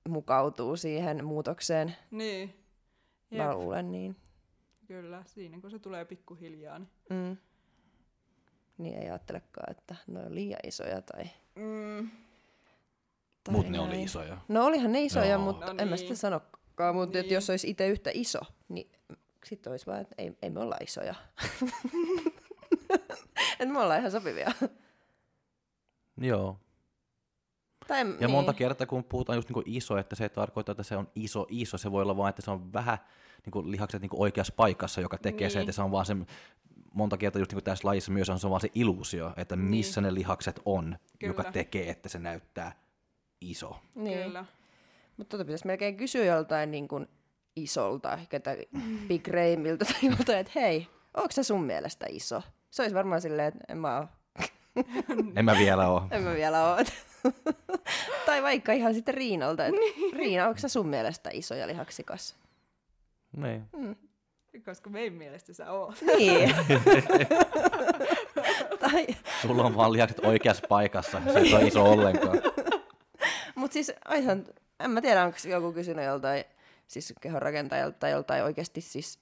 mukautuu 0.08 0.76
siihen 0.76 1.24
muutokseen. 1.24 1.96
niin, 2.10 2.54
Mä 3.30 3.44
Jep, 3.44 3.52
luulen 3.52 3.92
niin. 3.92 4.16
kyllä, 4.86 5.22
siinä 5.26 5.60
kun 5.60 5.70
se 5.70 5.78
tulee 5.78 6.04
pikkuhiljaa. 6.04 6.78
Niin. 6.78 6.88
Mm. 7.10 7.36
Niin 8.78 8.94
ei 8.98 9.08
ajattelekaan, 9.10 9.70
että 9.70 9.94
ne 10.06 10.20
on 10.20 10.34
liian 10.34 10.60
isoja 10.66 11.02
tai... 11.02 11.24
Mm, 11.54 12.10
tai 13.44 13.52
Mutta 13.54 13.70
ne 13.72 13.78
näin. 13.78 13.90
oli 13.90 14.02
isoja. 14.02 14.38
No 14.48 14.66
olihan 14.66 14.92
ne 14.92 15.02
isoja, 15.02 15.30
Joo. 15.30 15.38
mutta 15.40 15.66
No 15.66 15.70
en 15.78 15.88
mä 15.88 15.94
niin. 15.96 15.98
sitä 15.98 16.14
sanokaan. 16.14 16.94
Mutta 16.94 17.18
Niin. 17.22 17.34
jos 17.34 17.50
olisi 17.50 17.70
itse 17.70 17.88
yhtä 17.88 18.10
iso, 18.14 18.38
niin 18.68 18.90
sitten 19.44 19.70
olisi 19.70 19.86
vaan, 19.86 20.00
että 20.00 20.14
ei, 20.18 20.38
ei 20.42 20.50
me 20.50 20.60
olla 20.60 20.76
isoja. 20.80 21.14
että 23.60 23.72
me 23.72 23.78
ollaan 23.80 23.98
ihan 24.00 24.10
sopivia. 24.10 24.52
Joo. 26.20 26.60
Tai, 27.88 27.98
Ja 27.98 28.04
niin. 28.04 28.30
monta 28.30 28.52
kertaa, 28.52 28.86
kun 28.86 29.04
puhutaan 29.04 29.36
just 29.38 29.48
niinku 29.48 29.62
iso, 29.66 29.96
että 29.98 30.16
se 30.16 30.24
ei 30.24 30.28
tarkoita, 30.28 30.72
että 30.72 30.82
se 30.82 30.96
on 30.96 31.08
iso, 31.14 31.46
iso. 31.48 31.78
Se 31.78 31.92
voi 31.92 32.02
olla 32.02 32.16
vaan, 32.16 32.30
että 32.30 32.42
se 32.42 32.50
on 32.50 32.72
vähän 32.72 32.98
niinku 33.44 33.70
lihakset 33.70 34.00
niinku 34.02 34.22
oikeassa 34.22 34.52
paikassa, 34.56 35.00
joka 35.00 35.18
tekee 35.18 35.46
niin. 35.46 35.50
se, 35.52 35.58
Niin. 35.58 35.62
että 35.62 35.72
se 35.72 35.82
on 35.82 35.90
vaan 35.90 36.06
se, 36.06 36.16
monta 36.94 37.16
kertaa 37.16 37.40
just 37.40 37.52
niinku 37.52 37.62
tässä 37.64 37.88
lajissa 37.88 38.12
myös 38.12 38.30
on 38.30 38.38
se 38.38 38.50
vaan 38.50 38.60
se 38.60 38.68
illuusio, 38.74 39.32
että 39.36 39.56
missä 39.56 40.00
ne 40.00 40.14
lihakset 40.14 40.60
on, 40.64 40.98
joka 41.22 41.42
Kyllä. 41.42 41.52
tekee, 41.52 41.90
että 41.90 42.08
se 42.08 42.18
näyttää 42.18 42.72
iso. 43.40 43.76
Niin. 43.94 44.24
Kyllä. 44.24 44.44
Mutta 45.16 45.30
tota 45.36 45.44
pitäisi 45.44 45.66
melkein 45.66 45.96
kysyä 45.96 46.24
joltain 46.24 46.70
niin 46.70 46.88
kuin 46.88 47.08
isolta, 47.56 48.12
ehkä 48.12 48.40
tai 48.40 48.56
Big 49.08 49.28
Raymilta 49.28 49.84
tai 49.84 50.10
joltain, 50.10 50.38
että 50.38 50.52
hei, 50.54 50.88
onko 51.14 51.28
se 51.30 51.42
sun 51.42 51.62
mielestä 51.64 52.06
iso? 52.10 52.42
Se 52.70 52.82
olisi 52.82 52.94
varmaan 52.94 53.20
silleen, 53.20 53.48
että 53.48 53.64
en 53.68 53.78
mä 53.78 53.98
oo. 53.98 54.06
En 55.36 55.44
mä 55.44 55.54
vielä 55.58 55.88
ole. 55.88 56.02
En 56.10 56.22
mä 56.22 56.34
vielä 56.34 56.68
oo. 56.70 56.76
tai 58.26 58.42
vaikka 58.42 58.72
ihan 58.72 58.94
sitten 58.94 59.14
Riinalta, 59.14 59.66
että 59.66 59.80
Niin. 59.80 60.12
Riina, 60.12 60.48
onko 60.48 60.60
se 60.60 60.68
sun 60.68 60.88
mielestä 60.88 61.30
iso 61.32 61.54
ja 61.54 61.66
lihaksikas? 61.66 62.36
Niin. 63.36 63.68
Koska 64.64 64.90
meidän 64.90 65.12
mielestä 65.12 65.52
sä 65.52 65.72
oot. 65.72 66.02
Niin. 66.02 66.50
tai, 68.80 69.06
Sulla 69.42 69.64
on 69.64 69.76
vaan 69.76 69.92
lihakset 69.92 70.24
oikeassa 70.24 70.66
paikassa, 70.68 71.20
se 71.32 71.38
ei 71.38 71.54
ole 71.54 71.66
iso 71.66 71.84
ollenkaan. 71.84 72.38
Mutta 73.54 73.72
siis 73.72 73.92
aihan, 74.04 74.44
en 74.80 74.90
mä 74.90 75.00
tiedä, 75.00 75.24
onko 75.24 75.38
joku 75.48 75.72
kysynyt 75.72 76.04
joltain 76.04 76.44
siis 76.86 77.14
kehonrakentajalta 77.20 77.98
tai 77.98 78.10
joltain 78.10 78.44
oikeasti 78.44 78.80
siis 78.80 79.18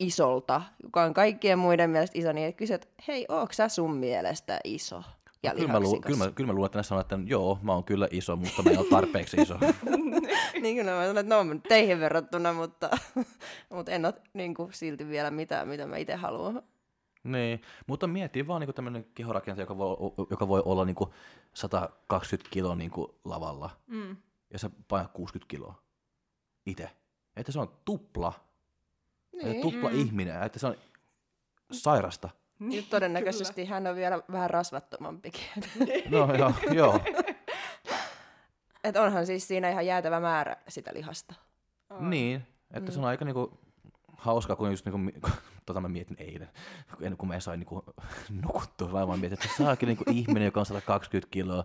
isolta, 0.00 0.62
joka 0.82 1.02
on 1.02 1.14
kaikkien 1.14 1.58
muiden 1.58 1.90
mielestä 1.90 2.18
iso, 2.18 2.32
niin 2.32 2.54
kysyt, 2.54 2.74
että 2.74 2.88
hei, 3.08 3.26
ootko 3.28 3.52
sä 3.52 3.68
sun 3.68 3.96
mielestä 3.96 4.60
iso 4.64 5.02
ja 5.42 5.54
Kyllä 5.54 5.68
mä, 5.72 5.80
lu- 5.80 5.82
lihaksikas? 5.82 6.06
kyllä, 6.12 6.24
mä, 6.24 6.30
kyllä 6.32 6.46
mä 6.46 6.52
luulen, 6.52 6.66
että 6.66 6.78
ne 6.78 6.82
sanoo, 6.82 7.00
että 7.00 7.18
joo, 7.26 7.58
mä 7.62 7.72
oon 7.72 7.84
kyllä 7.84 8.08
iso, 8.10 8.36
mutta 8.36 8.62
mä 8.62 8.70
en 8.70 8.78
ole 8.78 8.86
tarpeeksi 8.90 9.36
iso. 9.36 9.54
niin 10.62 10.76
kyllä 10.76 10.90
mä 10.90 11.00
sanon, 11.02 11.18
että 11.18 11.34
no 11.34 11.40
on 11.40 11.62
teihin 11.68 12.00
verrattuna, 12.00 12.52
mutta, 12.52 12.90
mutta 13.74 13.92
en 13.92 14.04
ole 14.04 14.14
niin 14.34 14.54
kuin, 14.54 14.72
silti 14.72 15.08
vielä 15.08 15.30
mitään, 15.30 15.68
mitä 15.68 15.86
mä 15.86 15.96
itse 15.96 16.14
haluan. 16.14 16.62
Niin, 17.24 17.62
mutta 17.86 18.06
mieti 18.06 18.46
vaan 18.46 18.60
niin 18.60 18.74
tämmöinen 18.74 19.06
kehorakentaja, 19.14 19.62
joka 19.62 19.78
voi, 19.78 19.96
joka 20.30 20.48
voi 20.48 20.62
olla 20.64 20.84
niin 20.84 20.96
120 21.54 22.50
kiloa 22.52 22.74
niin 22.74 22.90
lavalla, 23.24 23.70
Mm. 23.86 24.16
ja 24.52 24.58
sä 24.58 24.70
painat 24.88 25.12
60 25.12 25.50
kiloa 25.50 25.82
itse. 26.66 26.90
Että 27.36 27.52
se 27.52 27.60
on 27.60 27.68
tupla, 27.84 28.32
niin. 29.32 29.48
Niin. 29.50 29.62
tupla 29.62 29.90
Mm. 29.90 29.98
ihminen, 30.00 30.42
että 30.42 30.58
se 30.58 30.66
on 30.66 30.74
sairasta. 31.72 32.28
Niin, 32.58 32.86
todennäköisesti 32.90 33.64
hän 33.64 33.86
on 33.86 33.96
vielä 33.96 34.22
vähän 34.32 34.50
rasvattomampikin. 34.50 35.44
No 36.10 36.34
joo, 36.34 36.52
joo. 36.72 37.00
Et 38.84 38.96
onhan 38.96 39.26
siis 39.26 39.48
siinä 39.48 39.70
ihan 39.70 39.86
jäätävä 39.86 40.20
määrä 40.20 40.56
sitä 40.68 40.90
lihasta. 40.94 41.34
On. 41.90 42.10
niin, 42.10 42.46
että 42.70 42.92
se 42.92 42.98
on 42.98 43.04
aika 43.04 43.24
niinku 43.24 43.58
hauskaa, 44.18 44.56
kun 44.56 44.70
just 44.70 44.86
niinku, 44.86 45.28
tota 45.66 45.80
mä 45.80 45.88
mietin 45.88 46.16
eilen, 46.20 46.48
kun 46.98 47.16
kuin 47.16 47.28
mä 47.28 47.34
en 47.34 47.40
sain 47.40 47.60
niinku 47.60 47.84
nukuttua, 48.42 48.92
vaan 48.92 49.08
mä 49.08 49.16
mietin, 49.16 49.38
että 49.38 49.64
saakin 49.64 49.86
niinku 49.86 50.04
ihminen, 50.10 50.44
joka 50.44 50.60
on 50.60 50.66
120 50.66 51.30
kiloa, 51.30 51.64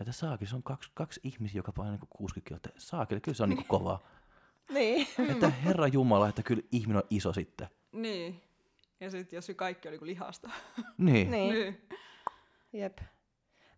että 0.00 0.12
saakin, 0.12 0.48
se 0.48 0.56
on 0.56 0.62
kaksi, 0.62 0.90
kaksi 0.94 1.20
ihmisiä, 1.24 1.58
joka 1.58 1.72
painaa 1.72 1.92
niinku 1.92 2.06
60 2.10 2.48
kiloa, 2.48 2.56
että 2.56 2.70
saakin, 2.78 3.20
kyllä 3.20 3.36
se 3.36 3.42
on 3.42 3.48
niinku 3.48 3.64
kovaa. 3.78 4.02
Niin. 4.70 5.06
Että 5.28 5.48
herra 5.48 5.86
Jumala, 5.86 6.28
että 6.28 6.42
kyllä 6.42 6.62
ihminen 6.72 6.96
on 6.96 7.08
iso 7.10 7.32
sitten. 7.32 7.68
Niin. 7.92 8.42
Ja 9.00 9.10
sitten 9.10 9.36
jos 9.36 9.46
se 9.46 9.54
kaikki 9.54 9.88
oli 9.88 9.98
kuin 9.98 10.06
lihasta. 10.08 10.50
Niin. 10.98 11.30
niin. 11.30 11.54
niin. 11.54 11.88
Jep. 12.72 12.98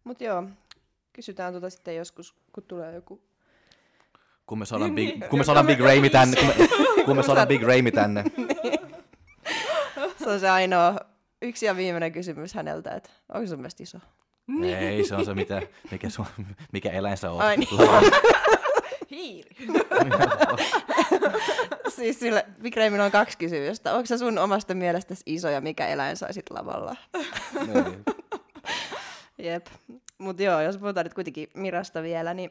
Mut 0.04 0.20
joo, 0.20 0.44
kysytään 1.12 1.52
tuota 1.52 1.70
sitten 1.70 1.96
joskus, 1.96 2.34
kun 2.52 2.62
tulee 2.62 2.94
joku... 2.94 3.22
Kun 4.46 4.58
me 4.58 4.66
saadaan 4.66 4.94
Big, 4.94 5.08
Niin. 5.08 5.30
kun 5.30 5.38
me 5.38 5.44
saadaan 5.44 5.66
Big 5.66 5.80
Ramy 5.80 6.10
tänne, 6.10 6.36
kun 6.36 6.46
me, 6.46 6.54
kun 7.04 7.16
me 7.16 7.22
saadaan 7.22 7.48
Big 7.48 7.62
Ramy 7.62 7.90
tänne. 7.90 8.24
Se 10.24 10.30
on 10.30 10.40
se 10.40 10.48
ainoa 10.50 10.96
yksi 11.42 11.66
ja 11.66 11.76
viimeinen 11.76 12.12
kysymys 12.12 12.54
häneltä, 12.54 12.90
että 12.90 13.10
onko 13.34 13.46
sun 13.46 13.58
mielestä 13.58 13.82
iso? 13.82 13.98
Ei, 14.78 15.04
se 15.04 15.14
on 15.14 15.24
se, 15.24 15.34
mitä, 15.34 15.62
mikä, 15.90 16.10
sun, 16.10 16.26
mikä 16.72 16.90
eläin 16.90 17.16
sä 17.16 17.30
oot. 17.30 17.40
Ai 17.42 17.56
niin. 17.56 17.68
Hiiri. 19.10 19.56
siis 21.96 22.20
sille 22.20 22.46
Big 22.62 22.76
Raymilla 22.76 23.04
on 23.04 23.10
kaksi 23.10 23.38
kysymystä. 23.38 23.92
Onko 23.92 24.06
se 24.06 24.18
sun 24.18 24.38
omasta 24.38 24.74
mielestäsi 24.74 25.22
iso 25.26 25.48
ja 25.48 25.60
mikä 25.60 25.86
eläin 25.86 26.16
saisit 26.16 26.50
lavalla? 26.50 26.96
Niin. 27.66 28.04
Jep. 29.46 29.66
Mut 30.18 30.40
joo, 30.40 30.60
jos 30.60 30.78
puhutaan 30.78 31.06
nyt 31.06 31.14
kuitenkin 31.14 31.48
Mirasta 31.54 32.02
vielä, 32.02 32.34
niin 32.34 32.50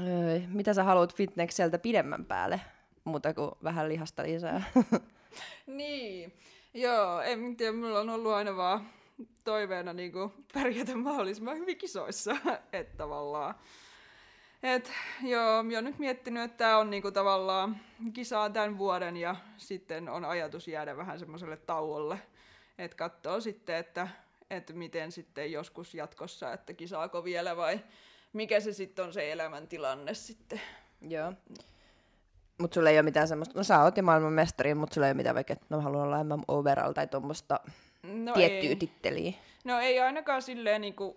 öö, 0.00 0.40
mitä 0.48 0.74
sä 0.74 0.84
haluat 0.84 1.14
fitnesseltä 1.14 1.78
pidemmän 1.78 2.24
päälle? 2.24 2.60
Muuta 3.04 3.34
kuin 3.34 3.50
vähän 3.64 3.88
lihasta 3.88 4.22
lisää. 4.22 4.62
Niin. 5.66 6.32
Joo, 6.74 7.20
en 7.20 7.56
tiedä, 7.56 7.72
mulla 7.72 8.00
on 8.00 8.10
ollut 8.10 8.32
aina 8.32 8.56
vaan 8.56 8.86
toiveena 9.44 9.92
niin 9.92 10.12
kuin, 10.12 10.32
pärjätä 10.54 10.96
mahdollisimman 10.96 11.56
hyvin 11.56 11.78
kisoissa. 11.78 12.36
että 12.72 12.96
tavallaan. 12.96 13.54
Et, 14.62 14.92
joo, 15.22 15.62
mä 15.62 15.74
oon 15.74 15.84
nyt 15.84 15.98
miettinyt, 15.98 16.42
että 16.42 16.56
tämä 16.56 16.78
on 16.78 16.90
niinku 16.90 17.10
tavallaan 17.10 17.76
kisaa 18.12 18.50
tämän 18.50 18.78
vuoden 18.78 19.16
ja 19.16 19.36
sitten 19.56 20.08
on 20.08 20.24
ajatus 20.24 20.68
jäädä 20.68 20.96
vähän 20.96 21.18
semmoiselle 21.18 21.56
tauolle. 21.56 22.18
Että 22.78 22.96
katsoo 22.96 23.40
sitten, 23.40 23.76
että, 23.76 24.08
että 24.50 24.72
miten 24.72 25.12
sitten 25.12 25.52
joskus 25.52 25.94
jatkossa, 25.94 26.52
että 26.52 26.72
kisaako 26.74 27.24
vielä 27.24 27.56
vai 27.56 27.80
mikä 28.32 28.60
se 28.60 28.72
sitten 28.72 29.04
on 29.04 29.12
se 29.12 29.32
elämäntilanne 29.32 30.14
sitten. 30.14 30.60
joo. 31.08 31.32
Mut 32.58 32.72
sulla 32.72 32.90
ei 32.90 32.96
ole 32.96 33.02
mitään 33.02 33.28
semmoista, 33.28 33.58
no 33.58 33.64
sä 33.64 33.82
oot 33.82 33.96
jo 33.96 34.02
maailman 34.02 34.32
mestari, 34.32 34.74
mutta 34.74 34.94
sulla 34.94 35.06
ei 35.06 35.10
ole 35.10 35.16
mitään 35.16 35.34
vaikka, 35.34 35.52
että 35.52 35.66
no 35.70 35.80
haluan 35.80 36.04
olla 36.06 36.24
MM 36.24 36.42
overall 36.48 36.92
tai 36.92 37.06
tuommoista 37.06 37.60
No 38.02 38.32
tiettyä 38.32 38.70
ei. 38.70 38.76
titteliä. 38.76 39.32
No 39.64 39.78
ei 39.78 40.00
ainakaan 40.00 40.42
silleen, 40.42 40.80
niinku, 40.80 41.16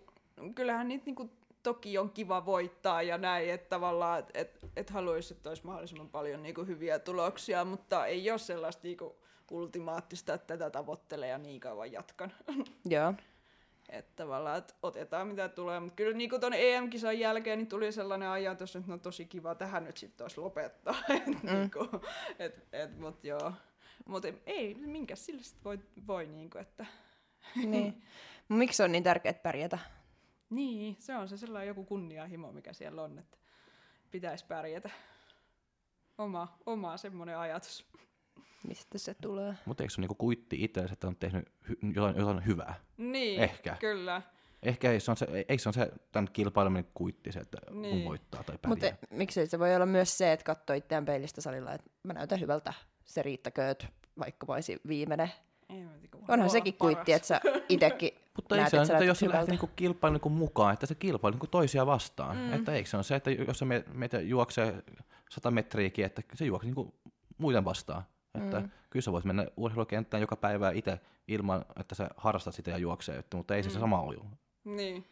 kyllähän 0.56 0.88
niitä 0.88 1.06
niinku, 1.06 1.30
toki 1.66 1.98
on 1.98 2.10
kiva 2.10 2.46
voittaa 2.46 3.02
ja 3.02 3.18
näin, 3.18 3.50
että 3.50 3.70
tavallaan, 3.70 4.20
että 4.20 4.32
et, 4.42 4.60
et 4.76 4.90
haluaisi, 4.90 5.34
että 5.34 5.50
olisi 5.50 5.66
mahdollisimman 5.66 6.10
paljon 6.10 6.44
niinku, 6.44 6.66
hyviä 6.66 7.00
tuloksia, 7.00 7.66
mutta 7.66 8.06
ei 8.06 8.32
ole 8.32 8.40
sellaista 8.40 8.84
niinku, 8.84 9.16
ultimaattista, 9.52 10.34
että 10.34 10.58
tätä 10.58 10.70
tavoittelee 10.70 11.30
ja 11.30 11.38
niin 11.38 11.60
kauan 11.60 11.92
jatkan. 11.92 12.34
Joo. 12.90 13.14
että 13.90 14.24
tavallaan, 14.24 14.58
että 14.58 14.74
otetaan 14.84 15.28
mitä 15.28 15.50
tulee, 15.50 15.80
mutta 15.80 15.96
kyllä 15.96 16.18
niinku 16.18 16.40
tuon 16.40 16.54
EM-kisan 16.54 17.20
jälkeen 17.20 17.60
niin 17.60 17.68
tuli 17.68 17.92
sellainen 17.92 18.30
ajatus, 18.30 18.76
että 18.76 18.92
no 18.92 18.98
tosi 18.98 19.26
kiva 19.26 19.56
tähän 19.56 19.84
nyt 19.84 19.98
sitten 19.98 20.26
olisi 20.26 20.40
lopettaa. 20.42 20.96
et, 21.10 21.44
Mm. 21.44 21.50
niinku, 21.54 21.88
et, 22.40 22.68
et, 22.74 23.00
mut 23.00 23.24
joo. 23.24 23.52
Mutta 24.06 24.28
ei, 24.46 24.76
minkä 24.76 25.16
sille 25.16 25.44
sit 25.44 25.64
voi, 25.66 25.80
voi 26.08 26.28
niinku, 26.28 26.58
että 26.58 26.86
niin. 27.56 28.02
Miksi 28.50 28.84
on 28.84 28.92
niin 28.92 29.04
tärkeää 29.04 29.34
pärjätä? 29.34 29.80
Niin, 30.50 30.96
se 31.00 31.16
on 31.16 31.30
se 31.30 31.38
sellainen 31.38 31.68
joku 31.68 31.84
kunnianhimo, 31.86 32.52
mikä 32.52 32.74
siellä 32.74 33.02
on, 33.04 33.20
että 33.20 33.38
pitäisi 34.12 34.46
pärjätä. 34.46 34.90
Oma, 36.18 36.58
oma 36.66 36.98
semmoinen 36.98 37.38
ajatus. 37.38 37.86
Mistä 38.68 38.98
se 38.98 39.14
tulee? 39.14 39.54
Mutta 39.66 39.84
eikö 39.84 39.94
se 39.94 40.02
niinku 40.02 40.16
kuitti 40.16 40.64
itse, 40.64 40.80
että 40.80 41.08
on 41.08 41.16
tehnyt 41.16 41.50
hy- 41.70 41.94
jotain, 41.96 42.18
jotain 42.18 42.46
hyvää? 42.46 42.76
Niin, 42.98 43.42
Ehkä. 43.42 43.78
kyllä. 43.80 44.22
Ehkä 44.64 44.92
ei 44.92 45.00
se 45.00 45.12
on 45.12 45.18
se, 45.18 45.28
ei 45.50 45.58
se, 45.58 45.70
on 45.70 45.74
se 45.74 45.92
tämän 46.12 46.28
kilpaileminen 46.34 46.88
kuitti 46.94 47.32
se, 47.32 47.40
että 47.40 47.58
niin. 47.72 47.96
Kun 47.96 48.06
voittaa 48.06 48.44
tai 48.44 48.58
pärjää. 48.58 48.92
Mutta 48.92 49.08
miksei 49.16 49.48
se 49.48 49.60
voi 49.60 49.76
olla 49.76 49.86
myös 49.86 50.18
se, 50.18 50.32
että 50.32 50.44
katsoo 50.44 50.76
itseään 50.76 51.06
peilistä 51.06 51.42
salilla, 51.42 51.74
että 51.74 51.90
mä 52.04 52.14
näytän 52.14 52.40
hyvältä, 52.40 52.74
se 53.06 53.22
riittäkööt, 53.22 53.88
vaikka 54.20 54.46
mä 54.46 54.54
olisin 54.54 54.80
viimeinen. 54.88 55.32
Ei 55.70 55.84
mä 55.84 55.92
tiedä, 55.92 56.18
Onhan 56.28 56.50
sekin 56.50 56.74
paras. 56.74 56.96
kuitti, 56.96 57.14
että 57.14 57.28
sä 57.28 57.42
itekin 57.70 58.12
Mutta 58.36 58.58
ei 58.58 58.70
se 58.70 58.82
että 58.82 59.04
jos 59.04 59.20
se 59.20 59.30
lähtee 59.30 59.52
niinku 59.52 59.70
kilpailu 59.76 60.14
niinku 60.14 60.30
mukaan, 60.30 60.74
että 60.74 60.86
se 60.86 60.96
kilpailu 60.96 61.34
niinku 61.34 61.48
toisia 61.48 61.86
vastaan. 61.86 62.38
Mm. 62.38 62.54
Että 62.54 62.72
eikö 62.72 62.90
se 62.90 62.98
on 62.98 63.04
se, 63.04 63.16
että 63.16 63.32
jos 63.32 63.60
se 63.60 63.66
me, 63.66 63.84
meitä 63.94 64.22
juoksee 64.22 64.84
100 65.30 65.52
metriäkin, 65.52 66.06
että 66.06 66.22
se 66.34 66.46
juoksee 66.46 66.68
niinku 66.68 66.94
muiden 67.38 67.66
vastaan. 67.66 68.04
Että 68.44 68.60
mm. 68.60 68.70
kyllä 68.90 69.04
sä 69.04 69.12
voit 69.12 69.26
mennä 69.26 69.48
urheilukenttään 69.58 70.22
joka 70.22 70.36
päivä 70.36 70.72
itse 70.72 71.00
ilman, 71.28 71.66
että 71.80 71.96
sä 71.96 72.10
harrastat 72.18 72.56
sitä 72.56 72.72
ja 72.72 72.78
juoksee, 72.78 73.18
että, 73.18 73.38
mutta 73.38 73.56
ei 73.56 73.64
se, 73.64 73.70
se 73.70 73.80
sama 73.80 74.02
ole. 74.02 74.18
Niin. 74.64 75.06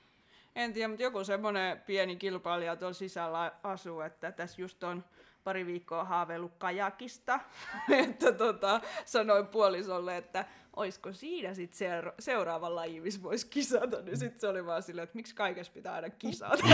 En 0.55 0.73
tiedä, 0.73 0.87
mutta 0.87 1.03
joku 1.03 1.23
semmoinen 1.23 1.79
pieni 1.79 2.15
kilpailija 2.15 2.75
tuolla 2.75 2.93
sisällä 2.93 3.51
asuu, 3.63 4.01
että 4.01 4.31
tässä 4.31 4.61
just 4.61 4.83
on 4.83 5.03
pari 5.43 5.65
viikkoa 5.65 6.03
haaveillut 6.03 6.53
kajakista, 6.57 7.39
että 8.03 8.31
tota, 8.31 8.81
sanoin 9.05 9.47
puolisolle, 9.47 10.17
että 10.17 10.45
olisiko 10.75 11.13
siinä 11.13 11.53
sit 11.53 11.73
seura- 11.73 12.13
seuraava 12.19 12.75
laji, 12.75 13.01
missä 13.01 13.23
voisi 13.23 13.47
kisata, 13.47 14.01
niin 14.01 14.17
sitten 14.17 14.39
se 14.39 14.47
oli 14.47 14.65
vaan 14.65 14.83
silleen, 14.83 15.03
että 15.03 15.15
miksi 15.15 15.35
kaikessa 15.35 15.73
pitää 15.73 15.93
aina 15.93 16.09
kisata. 16.09 16.57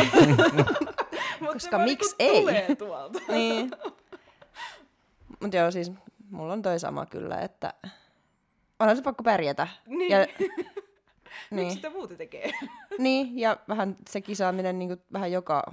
Mut 1.42 1.54
Koska 1.54 1.78
miksi 1.78 2.16
niinku 2.20 2.36
ei? 2.38 2.42
tulee 2.42 2.76
tuolta. 2.76 3.20
Niin. 3.28 3.72
Mutta 5.42 5.58
joo, 5.58 5.72
siis 5.72 5.92
mulla 6.30 6.54
on 6.54 6.62
toi 6.62 6.80
sama 6.80 7.06
kyllä, 7.06 7.38
että 7.42 7.74
onhan 8.80 8.98
se 8.98 9.04
pakko 9.04 9.24
pärjätä. 9.24 9.68
Niin. 9.86 10.12
Ja, 10.12 10.28
Miksi 11.52 11.56
niin, 11.56 11.72
sitä 11.72 11.90
muuta 11.90 12.16
tekee? 12.16 12.52
niin, 12.98 13.40
ja 13.40 13.58
vähän 13.68 13.98
se 14.10 14.22
kisaaminen 14.22 14.80
niin 14.80 14.98
vähän 15.14 15.32
joka 15.32 15.64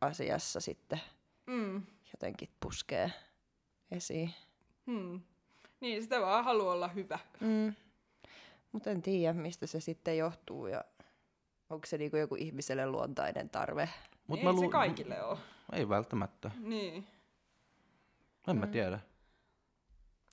asiassa 0.00 0.60
sitten 0.60 1.00
Mm. 1.46 1.82
Jotenkin 2.16 2.48
puskee 2.60 3.12
esiin. 3.90 4.30
Hmm. 4.86 5.20
Niin, 5.80 6.02
sitä 6.02 6.20
vaan 6.20 6.44
haluaa 6.44 6.74
olla 6.74 6.88
hyvä. 6.88 7.18
Mm. 7.40 7.74
Mutta 8.72 8.90
en 8.90 9.02
tiedä, 9.02 9.32
mistä 9.32 9.66
se 9.66 9.80
sitten 9.80 10.18
johtuu 10.18 10.66
ja 10.66 10.84
onko 11.70 11.86
se 11.86 11.98
niinku 11.98 12.16
joku 12.16 12.34
ihmiselle 12.34 12.86
luontainen 12.86 13.50
tarve. 13.50 13.88
Mut 14.26 14.38
Ei 14.38 14.44
mä 14.44 14.52
se 14.52 14.60
lu- 14.60 14.70
kaikille 14.70 15.22
ole. 15.22 15.38
Ei 15.72 15.88
välttämättä. 15.88 16.50
Niin, 16.60 17.06
En 18.48 18.56
mä 18.56 18.66
tiedä. 18.66 18.98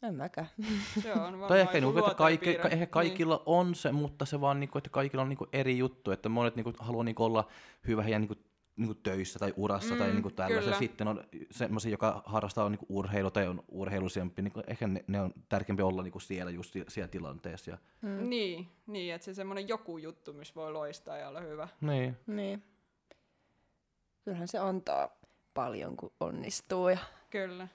En 0.02 0.16
mäkään. 0.16 0.48
se 1.04 1.14
on 1.14 1.20
varmaan 1.22 1.48
Tai 1.50 1.60
ehkä, 1.60 1.82
niinku, 1.82 2.00
että 2.00 2.16
kaikki, 2.16 2.56
ka- 2.56 2.68
ehkä 2.70 2.86
kaikilla 2.86 3.36
niin. 3.36 3.44
on 3.46 3.76
se, 3.76 3.92
mutta 3.92 4.26
se 4.26 4.42
vaan, 4.42 4.60
niinku, 4.60 4.78
että 4.78 4.90
kaikilla 4.90 5.22
on 5.22 5.30
niinku 5.30 5.48
eri 5.54 5.78
juttu. 5.78 6.12
Että 6.12 6.30
monet 6.30 6.56
niinku, 6.56 6.74
haluaa 6.80 7.04
niinku, 7.04 7.24
olla 7.24 7.48
hyvä 7.88 8.04
heidän 8.04 8.22
niinku, 8.22 8.36
niinku, 8.76 8.94
töissä 8.94 9.40
tai 9.40 9.54
urassa 9.58 9.94
mm, 9.94 10.00
tai 10.00 10.12
niinku, 10.12 10.30
tällaisia. 10.32 10.62
kyllä. 10.64 10.78
Sitten 10.80 11.08
on 11.08 11.24
semmoisia, 11.52 11.92
joka 11.92 12.24
harrastaa 12.26 12.70
niinku, 12.70 12.86
urheilu 12.90 13.32
tai 13.32 13.48
on 13.48 13.64
urheiluisempi. 13.70 14.42
Niinku, 14.42 14.62
ehkä 14.68 14.88
ne, 14.88 15.04
ne, 15.08 15.22
on 15.22 15.34
tärkeämpi 15.50 15.84
olla 15.84 16.04
niinku, 16.04 16.20
siellä 16.20 16.52
just 16.52 16.74
si- 16.74 16.86
siellä 16.88 17.08
tilanteessa. 17.08 17.72
Ja, 17.72 17.78
Mm. 18.02 18.30
Niin, 18.30 18.68
niin, 18.88 19.14
että 19.16 19.26
se 19.26 19.34
semmoinen 19.34 19.68
joku 19.68 19.98
juttu, 19.98 20.34
missä 20.34 20.56
voi 20.56 20.72
loistaa 20.72 21.18
ja 21.18 21.30
olla 21.30 21.40
hyvä. 21.42 21.68
niin. 21.82 22.18
Niin. 22.28 22.64
Kyllähän 24.24 24.48
se 24.48 24.58
antaa 24.60 25.10
paljon, 25.54 25.98
kun 25.98 26.12
onnistuu 26.20 26.90
ja 26.90 26.98
Kyllä. 27.30 27.68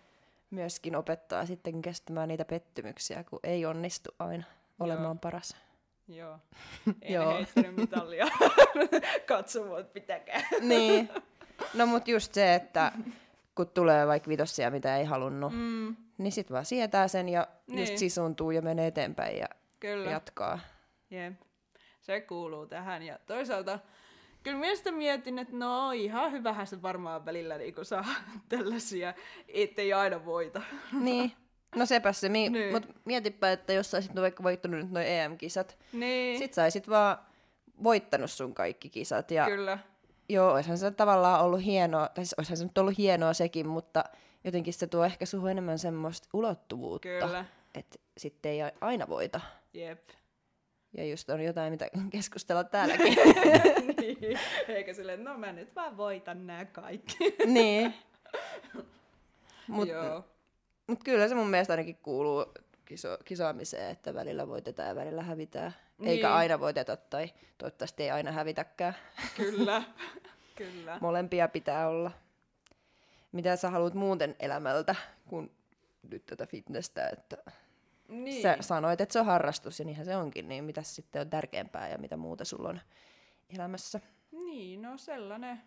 myöskin 0.50 0.96
opettaa 0.96 1.46
sitten 1.46 1.82
kestämään 1.82 2.28
niitä 2.28 2.44
pettymyksiä, 2.44 3.24
kun 3.24 3.38
ei 3.42 3.66
onnistu 3.66 4.10
aina 4.18 4.44
olemaan 4.80 5.18
paras. 5.18 5.56
Joo. 6.08 6.38
Ei 7.02 7.12
Joo. 7.12 7.34
Heittänyt 7.34 7.76
mitallia 7.76 8.26
katsomaan, 9.26 9.80
että 9.80 9.92
pitäkää. 9.92 10.42
niin. 10.60 11.08
No 11.74 11.86
mut 11.86 12.08
just 12.08 12.34
se, 12.34 12.54
että 12.54 12.92
kun 13.54 13.68
tulee 13.68 14.06
vaikka 14.06 14.28
vitossia, 14.28 14.70
mitä 14.70 14.96
ei 14.96 15.04
halunnut, 15.04 15.52
mm. 15.52 15.96
Niin 16.18 16.32
sit 16.32 16.52
vaan 16.52 16.64
sietää 16.64 17.08
sen 17.08 17.28
ja 17.28 17.48
niin. 17.66 17.78
just 17.78 17.96
sisuntuu 17.96 18.50
ja 18.50 18.62
menee 18.62 18.86
eteenpäin 18.86 19.38
ja 19.38 19.46
kyllä. 19.80 20.10
jatkaa. 20.10 20.58
Jep. 21.10 21.32
Se 22.00 22.20
kuuluu 22.20 22.66
tähän. 22.66 23.02
Ja 23.02 23.18
toisaalta 23.26 23.78
kyllä 24.42 24.58
mielestä 24.58 24.92
mietin, 24.92 25.38
että 25.38 25.56
no 25.56 25.90
ihan 25.90 26.32
hyvähän 26.32 26.66
se 26.66 26.82
varmaan 26.82 27.24
välillä 27.24 27.58
niin 27.58 27.74
saa 27.82 28.04
tällaisia, 28.48 29.14
ettei 29.48 29.92
aina 29.92 30.24
voita. 30.24 30.62
Niin. 30.92 31.32
No 31.76 31.86
sepä 31.86 32.12
se, 32.12 32.28
mi- 32.28 32.48
Niin. 32.48 32.72
mut 32.74 32.86
mietipä, 33.04 33.52
että 33.52 33.72
jos 33.72 33.90
sä 33.90 33.96
olisit 33.96 34.14
no 34.14 34.22
vaikka 34.22 34.42
voittanut 34.42 34.80
nyt 34.80 34.90
noin 34.90 35.06
EM-kisat, 35.06 35.78
Niin, 35.92 36.38
sit 36.38 36.54
sä 36.54 36.62
olisit 36.62 36.88
vaan 36.88 37.18
voittanut 37.84 38.30
sun 38.30 38.54
kaikki 38.54 38.90
kisat. 38.90 39.30
Ja 39.30 39.46
kyllä. 39.46 39.78
joo, 40.28 40.52
olisihan 40.54 40.78
se 40.78 40.90
tavallaan 40.90 41.40
ollut 41.44 41.64
hienoa, 41.64 42.08
tai 42.08 42.24
siis 42.24 42.34
olisihan 42.38 42.56
se 42.56 42.64
nyt 42.64 42.78
ollut 42.78 42.98
hienoa 42.98 43.32
sekin, 43.34 43.68
mutta 43.68 44.04
jotenkin 44.44 44.74
se 44.74 44.86
tuo 44.86 45.04
ehkä 45.04 45.26
suhun 45.26 45.50
enemmän 45.50 45.78
semmoista 45.78 46.28
ulottuvuutta, 46.32 47.08
Kyllä. 47.08 47.44
että 47.74 47.98
sitten 48.18 48.52
ei 48.52 48.58
aina 48.80 49.08
voita. 49.08 49.40
Jep. 49.74 50.04
Ja 50.96 51.04
just 51.06 51.30
on 51.30 51.40
jotain, 51.40 51.72
mitä 51.72 51.88
keskustella 52.10 52.64
täälläkin. 52.64 53.16
niin. 54.00 54.38
Eikä 54.68 54.92
silleen, 54.94 55.24
no 55.24 55.38
mä 55.38 55.52
nyt 55.52 55.76
vaan 55.76 55.96
voitan 55.96 56.46
nämä 56.46 56.64
kaikki. 56.64 57.16
niin. 57.46 57.94
Mutta 59.68 59.94
Joo. 59.94 60.24
Mut 60.88 61.04
kyllä 61.04 61.28
se 61.28 61.34
mun 61.34 61.50
mielestä 61.50 61.72
ainakin 61.72 61.96
kuuluu 61.96 62.46
kiso, 62.84 63.18
kisaamiseen, 63.24 63.90
että 63.90 64.14
välillä 64.14 64.48
voitetaan 64.48 64.88
ja 64.88 64.94
välillä 64.96 65.22
hävitään. 65.22 65.74
Niin. 65.98 66.10
Eikä 66.10 66.34
aina 66.34 66.60
voiteta, 66.60 66.96
tai 66.96 67.28
toivottavasti 67.58 68.02
ei 68.02 68.10
aina 68.10 68.32
hävitäkään. 68.32 68.94
Kyllä. 69.36 69.82
Kyllä. 70.56 70.98
Molempia 71.00 71.48
pitää 71.48 71.88
olla. 71.88 72.10
Mitä 73.32 73.56
sä 73.56 73.70
haluat 73.70 73.94
muuten 73.94 74.36
elämältä, 74.40 74.94
kun 75.26 75.50
nyt 76.10 76.26
tätä 76.26 76.46
fitnessä, 76.46 77.08
että 77.12 77.36
Niin. 78.08 78.42
sä 78.42 78.56
sanoit, 78.60 79.00
että 79.00 79.12
se 79.12 79.20
on 79.20 79.26
harrastus, 79.26 79.78
ja 79.78 79.84
niinhän 79.84 80.04
se 80.06 80.16
onkin, 80.16 80.48
niin 80.48 80.64
mitä 80.64 80.82
sitten 80.82 81.20
on 81.22 81.30
tärkeämpää 81.30 81.88
ja 81.88 81.98
mitä 81.98 82.16
muuta 82.16 82.44
sulla 82.44 82.68
on 82.68 82.80
elämässä? 83.56 84.00
Niin, 84.32 84.82
no 84.82 84.98
sellainen, 84.98 85.60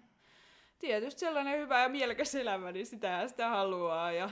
tietysti 0.81 1.19
sellainen 1.19 1.59
hyvä 1.59 1.81
ja 1.81 1.89
mielekäs 1.89 2.35
elämä, 2.35 2.71
niin 2.71 2.85
sitä 2.85 3.27
sitä 3.27 3.49
haluaa. 3.49 4.11
Ja 4.11 4.29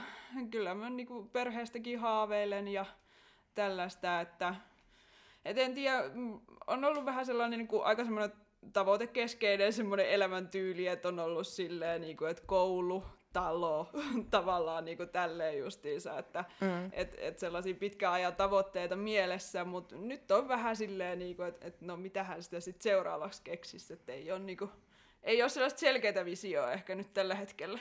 kyllä 0.50 0.74
mä 0.74 0.90
niinku 0.90 1.24
perheestäkin 1.32 1.98
haaveilen 1.98 2.68
ja 2.68 2.86
tällaista, 3.54 4.20
että 4.20 4.54
et 5.44 5.58
en 5.58 5.74
tiedä, 5.74 6.02
mm, 6.14 6.40
on 6.66 6.84
ollut 6.84 7.04
vähän 7.04 7.26
sellainen 7.26 7.58
niinku, 7.58 7.80
aika 7.80 8.04
semmoinen 8.04 8.32
tavoitekeskeinen 8.72 9.72
semmoinen 9.72 10.08
elämäntyyli, 10.08 10.86
että 10.86 11.08
on 11.08 11.18
ollut 11.18 11.46
silleen, 11.46 12.00
niinku, 12.00 12.24
että 12.24 12.42
koulu, 12.46 13.04
talo, 13.32 13.90
tavallaan 14.30 14.84
niinku 14.84 15.06
tälleen 15.06 15.58
justiinsa, 15.58 16.18
että 16.18 16.44
Mm. 16.60 16.90
et, 16.92 17.14
et 17.18 17.38
sellaisia 17.38 17.74
pitkän 17.74 18.12
ajan 18.12 18.36
tavoitteita 18.36 18.96
mielessä, 18.96 19.64
mutta 19.64 19.96
nyt 19.96 20.30
on 20.30 20.48
vähän 20.48 20.76
silleen, 20.76 21.18
niinku, 21.18 21.42
että 21.42 21.66
et 21.66 21.80
no 21.80 21.96
mitähän 21.96 22.42
sitä 22.42 22.60
sitten 22.60 22.82
seuraavaksi 22.82 23.42
keksisi, 23.44 23.92
että 23.92 24.12
ei 24.12 24.32
ole, 24.32 24.38
niinku, 24.38 24.70
ei 25.22 25.42
ole 25.42 25.48
sellaista 25.48 25.80
selkeää 25.80 26.24
visioa 26.24 26.72
ehkä 26.72 26.94
nyt 26.94 27.14
tällä 27.14 27.34
hetkellä. 27.34 27.78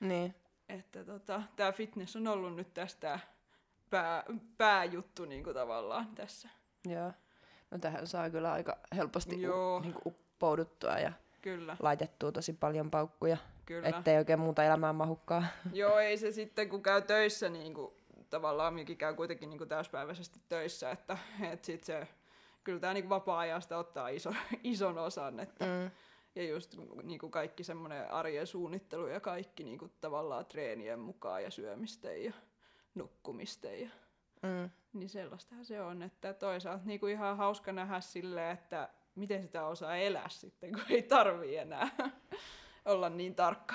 Niin. 0.00 0.34
Että 0.68 1.04
tota, 1.04 1.42
tämä 1.56 1.72
fitness 1.72 2.16
on 2.16 2.26
ollut 2.26 2.56
nyt 2.56 2.74
tästä 2.74 3.18
pää, 3.90 4.24
pääjuttu 4.58 5.24
niinku 5.24 5.54
tavallaan 5.54 6.14
tässä. 6.14 6.48
Joo. 6.88 7.12
No 7.70 7.78
tähän 7.78 8.06
saa 8.06 8.30
kyllä 8.30 8.52
aika 8.52 8.78
helposti 8.96 9.42
Joo. 9.42 9.76
u, 9.76 9.80
niin 9.80 9.94
uppouduttua 10.06 10.98
ja 10.98 11.12
Kyllä, 11.42 11.76
laitettua 11.80 12.32
tosi 12.32 12.52
paljon 12.52 12.90
paukkuja, 12.90 13.36
kyllä. 13.66 13.88
ettei 13.88 14.18
oikein 14.18 14.38
muuta 14.38 14.64
elämää 14.64 14.92
mahukkaa. 14.92 15.44
Joo, 15.72 15.98
ei 15.98 16.16
se 16.18 16.32
sitten 16.32 16.68
kun 16.68 16.82
käy 16.82 17.02
töissä, 17.02 17.48
niin 17.48 17.74
kuin, 17.74 17.92
tavallaan 18.30 18.74
minäkin 18.74 18.96
käy 18.96 19.14
kuitenkin 19.14 19.50
niin 19.50 19.58
kuin 19.58 19.68
täyspäiväisesti 19.68 20.40
töissä, 20.48 20.90
että 20.90 21.18
et 21.52 21.64
sit 21.64 21.84
se, 21.84 22.08
kyllä 22.64 22.80
tämä 22.80 22.94
niin 22.94 23.08
vapaa-ajasta 23.08 23.76
ottaa 23.78 24.08
iso, 24.08 24.34
ison 24.62 24.98
osan, 24.98 25.40
että 25.40 25.64
Mm. 25.64 25.90
Ja 26.34 26.42
just 26.48 26.74
niin 27.02 27.18
kuin 27.18 27.30
kaikki 27.32 27.64
semmoinen 27.64 28.10
arjen 28.10 28.46
suunnittelu 28.46 29.06
ja 29.06 29.20
kaikki 29.20 29.64
niin 29.64 29.78
kuin 29.78 29.92
tavallaan 30.00 30.46
treenien 30.46 30.98
mukaan 30.98 31.42
ja 31.42 31.50
syömisten 31.50 32.24
ja 32.24 32.32
nukkumisten. 32.94 33.80
Ja, 33.82 33.88
Mm. 34.42 34.70
niin 34.92 35.08
sellaistahan 35.08 35.64
se 35.64 35.80
on, 35.82 36.02
että 36.02 36.32
toisaalta 36.34 36.84
niin 36.84 37.00
kuin 37.00 37.12
ihan 37.12 37.36
hauska 37.36 37.72
nähdä 37.72 38.00
silleen, 38.00 38.50
että 38.50 38.88
miten 39.14 39.42
sitä 39.42 39.66
osaa 39.66 39.96
elää 39.96 40.28
sitten, 40.28 40.72
kun 40.72 40.82
ei 40.90 41.02
tarvii 41.02 41.56
enää 41.56 41.88
olla 42.84 43.08
niin 43.08 43.34
tarkka. 43.34 43.74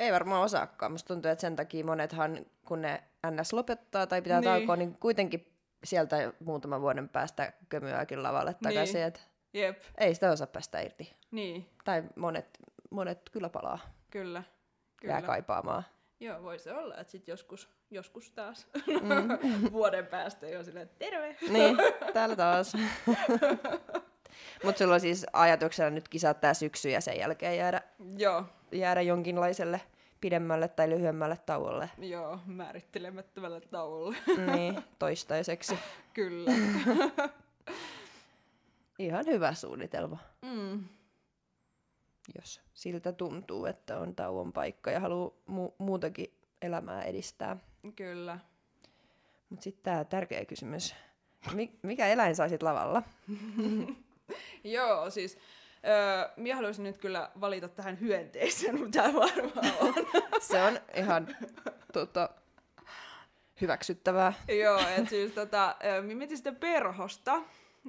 Ei 0.00 0.12
varmaan 0.12 0.42
osaakaan. 0.44 0.92
Musta 0.92 1.08
tuntuu, 1.14 1.30
että 1.30 1.40
sen 1.40 1.56
takia 1.56 1.84
monethan, 1.84 2.46
kun 2.66 2.82
ne 2.82 3.02
NS 3.30 3.52
lopettaa 3.52 4.06
tai 4.06 4.22
pitää 4.22 4.40
Niin. 4.40 4.50
niin. 4.50 4.60
taukoa, 4.60 4.76
niin 4.76 4.96
kuitenkin 5.00 5.52
sieltä 5.84 6.32
muutaman 6.44 6.80
vuoden 6.80 7.08
päästä 7.08 7.52
kömyäkin 7.68 8.22
lavalle 8.22 8.54
takaisin. 8.62 9.00
Niin. 9.00 9.12
Niin. 9.52 9.62
Jep, 9.64 9.82
Ei 9.98 10.14
sitä 10.14 10.30
osaa 10.30 10.46
päästä 10.46 10.80
irti. 10.80 11.16
Niin, 11.30 11.68
Tai 11.84 12.02
monet, 12.16 12.58
monet 12.90 13.30
kyllä 13.30 13.48
palaa. 13.48 13.78
kyllä. 14.10 14.42
Kyllä. 14.96 15.12
Jää 15.14 15.22
kaipaamaan. 15.22 15.82
Joo, 16.20 16.42
voi 16.42 16.58
se 16.58 16.72
olla, 16.72 16.96
että 16.96 17.10
sit 17.10 17.28
joskus, 17.28 17.68
joskus 17.90 18.30
taas 18.30 18.68
Mm. 18.86 19.72
vuoden 19.72 20.06
päästä 20.06 20.46
jo 20.48 20.64
silleen, 20.64 20.90
terve! 20.98 21.36
niin, 21.50 21.76
täällä 22.14 22.36
taas. 22.36 22.72
Mutta 24.64 24.78
sulla 24.78 24.94
on 24.94 25.00
siis 25.00 25.26
ajatuksena 25.32 25.90
nyt 25.90 26.08
kisat 26.08 26.40
tää 26.40 26.54
syksy 26.54 26.90
ja 26.90 27.00
sen 27.00 27.18
jälkeen 27.18 27.56
jäädä, 27.56 27.82
Joo, 28.16 28.44
jäädä 28.72 29.00
jonkinlaiselle 29.02 29.80
pidemmälle 30.20 30.68
tai 30.68 30.90
lyhyemmälle 30.90 31.38
tauolle. 31.46 31.90
joo, 31.98 32.38
määrittelemättömällä 32.46 33.60
tauolla. 33.60 34.14
niin, 34.54 34.82
toistaiseksi. 34.98 35.78
Kyllä. 36.14 36.50
Ihan 38.98 39.26
hyvä 39.26 39.54
suunnitelma, 39.54 40.18
Mm. 40.42 40.84
Jos 42.34 42.60
siltä 42.74 43.12
tuntuu, 43.12 43.66
että 43.66 43.98
on 43.98 44.14
tauon 44.14 44.52
paikka 44.52 44.90
ja 44.90 45.00
haluaa 45.00 45.30
mu- 45.30 45.74
muutakin 45.78 46.34
elämää 46.62 47.02
edistää. 47.02 47.56
Kyllä. 47.96 48.38
Mutta 49.50 49.64
sitten 49.64 49.84
tämä 49.84 50.04
tärkeä 50.04 50.44
kysymys. 50.44 50.94
Mi- 51.54 51.78
mikä 51.82 52.06
eläin 52.06 52.36
saisit 52.36 52.62
lavalla? 52.62 53.02
Joo, 54.64 55.10
siis 55.10 55.38
öö, 55.86 56.28
minä 56.36 56.56
haluaisin 56.56 56.82
nyt 56.82 56.98
kyllä 56.98 57.30
valita 57.40 57.68
tähän 57.68 58.00
hyönteisen, 58.00 58.78
mutta 58.78 59.02
tämä 59.02 59.14
varmaan 59.14 59.72
on. 59.80 59.94
Se 60.50 60.62
on 60.62 60.80
ihan 60.94 61.36
tota, 61.92 62.28
hyväksyttävää. 63.60 64.32
Joo, 64.60 64.78
että 64.96 65.10
siis 65.10 65.32
tota, 65.32 65.76
minä 66.02 66.18
mietin 66.18 66.36
sitä 66.36 66.52
perhosta, 66.52 67.42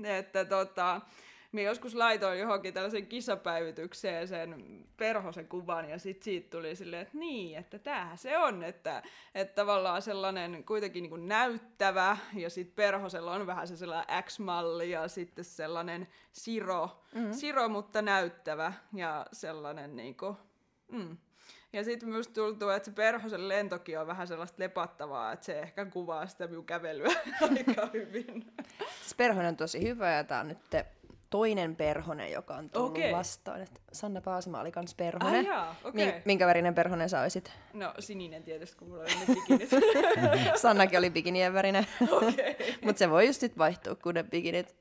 että 0.04 0.46
tota, 0.46 1.02
minä 1.52 1.68
joskus 1.68 1.96
laitoin 1.96 2.40
johonkin 2.40 2.74
tällaisen 2.74 3.08
kisapäivitykseen 3.08 4.28
sen 4.28 4.84
perhosen 4.98 5.48
kuvan 5.48 5.90
ja 5.90 6.00
sitten 6.00 6.24
siitä 6.24 6.50
tuli 6.50 6.76
silleen, 6.76 7.02
että 7.02 7.18
niin, 7.18 7.58
että 7.58 7.80
tämähän 7.80 8.18
se 8.18 8.38
on, 8.38 8.64
että, 8.64 9.04
että 9.36 9.56
tavallaan 9.56 10.02
sellainen 10.02 10.64
kuitenkin 10.64 11.02
niin 11.02 11.10
kuin 11.10 11.28
näyttävä 11.28 12.18
ja 12.34 12.50
sitten 12.50 12.76
perhosella 12.76 13.34
on 13.34 13.48
vähän 13.48 13.68
se 13.68 13.78
sellainen 13.78 14.24
X-malli 14.24 14.92
ja 14.92 15.08
sitten 15.08 15.46
sellainen 15.46 16.08
siro, 16.32 17.02
mm-hmm. 17.16 17.34
siro 17.34 17.70
mutta 17.70 18.02
näyttävä 18.02 18.74
ja 18.94 19.26
sellainen 19.32 19.96
niin 19.96 20.18
kuin, 20.18 20.36
mm. 20.92 21.18
Ja 21.74 21.84
sitten 21.84 22.10
myös 22.10 22.28
tuntuu, 22.28 22.70
että 22.70 22.86
se 22.86 22.92
perhosen 22.92 23.50
lentokin 23.50 24.00
on 24.00 24.08
vähän 24.08 24.28
sellaista 24.28 24.56
lepattavaa, 24.60 25.32
että 25.32 25.46
se 25.46 25.60
ehkä 25.60 25.86
kuvaa 25.86 26.28
sitä 26.28 26.48
minun 26.48 26.66
kävelyä 26.66 27.08
aika 27.42 27.90
hyvin. 27.94 28.54
Siis 29.02 29.16
perhonen 29.18 29.50
on 29.50 29.58
tosi 29.58 29.82
hyvä 29.82 30.12
ja 30.12 30.24
tämä 30.24 30.40
on 30.40 30.48
nyt 30.48 30.58
toinen 31.32 31.76
perhonen, 31.76 32.32
joka 32.32 32.56
on 32.56 32.70
tullut 32.70 32.90
Okei. 32.92 33.12
vastaan. 33.12 33.62
Et 33.62 33.82
Sanna 33.92 34.22
Paasima 34.22 34.60
oli 34.62 34.72
kans 34.72 34.96
perhonen. 34.96 35.46
jaa, 35.46 35.76
okei. 35.84 36.06
Min- 36.06 36.22
minkä 36.26 36.48
värinen 36.48 36.76
perhonen 36.76 37.10
sä 37.10 37.22
olisit? 37.22 37.52
No 37.74 37.94
sininen 38.00 38.44
tietysti, 38.44 38.78
kun 38.78 38.88
mulla 38.90 39.04
oli 39.04 39.12
ne 39.20 39.26
bikinit. 39.36 39.70
Sannakin 40.62 41.00
oli 41.00 41.10
bikinien 41.10 41.54
värinen. 41.54 41.88
Okei. 42.12 42.58
Mutta 42.86 43.00
se 43.00 43.10
voi 43.10 43.28
just 43.28 43.40
sit 43.40 43.58
vaihtua, 43.58 43.96
kun 43.96 44.14
ne 44.14 44.24
bikinit 44.24 44.76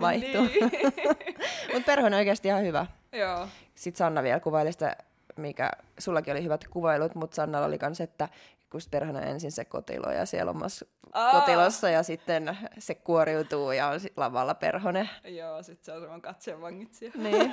vaihtuu. 0.00 0.42
Niin. 0.44 0.70
Mutta 1.72 1.86
perhonen 1.86 2.14
on 2.14 2.18
oikeasti 2.18 2.48
ihan 2.48 2.62
hyvä. 2.62 2.86
Joo, 3.12 3.48
Sitten 3.74 3.98
Sanna 3.98 4.22
vielä 4.22 4.40
kuvaili 4.40 4.72
sitä, 4.72 4.96
mikä 5.36 5.70
sullakin 5.98 6.32
oli 6.32 6.42
hyvät 6.44 6.68
kuvailut, 6.68 7.14
mutta 7.14 7.34
Sannalla 7.34 7.66
oli 7.66 7.78
kans, 7.78 8.00
että 8.00 8.28
kun 8.72 8.80
on 9.08 9.16
ensin 9.22 9.52
se 9.52 9.64
kotilo 9.64 10.12
ja 10.12 10.26
siellä 10.26 10.50
omassa 10.50 10.86
Aa. 11.12 11.40
kotilossa 11.40 11.90
ja 11.90 12.02
sitten 12.02 12.58
se 12.78 12.94
kuoriutuu 12.94 13.72
ja 13.72 13.88
on 13.88 14.00
lavalla 14.16 14.54
perhonen. 14.54 15.10
joo, 15.24 15.62
sit 15.62 15.84
se 15.84 15.92
on 15.92 16.00
semmoinen 16.00 16.22
katseen 16.22 16.60
vangitsija. 16.60 17.12
Niin. 17.14 17.52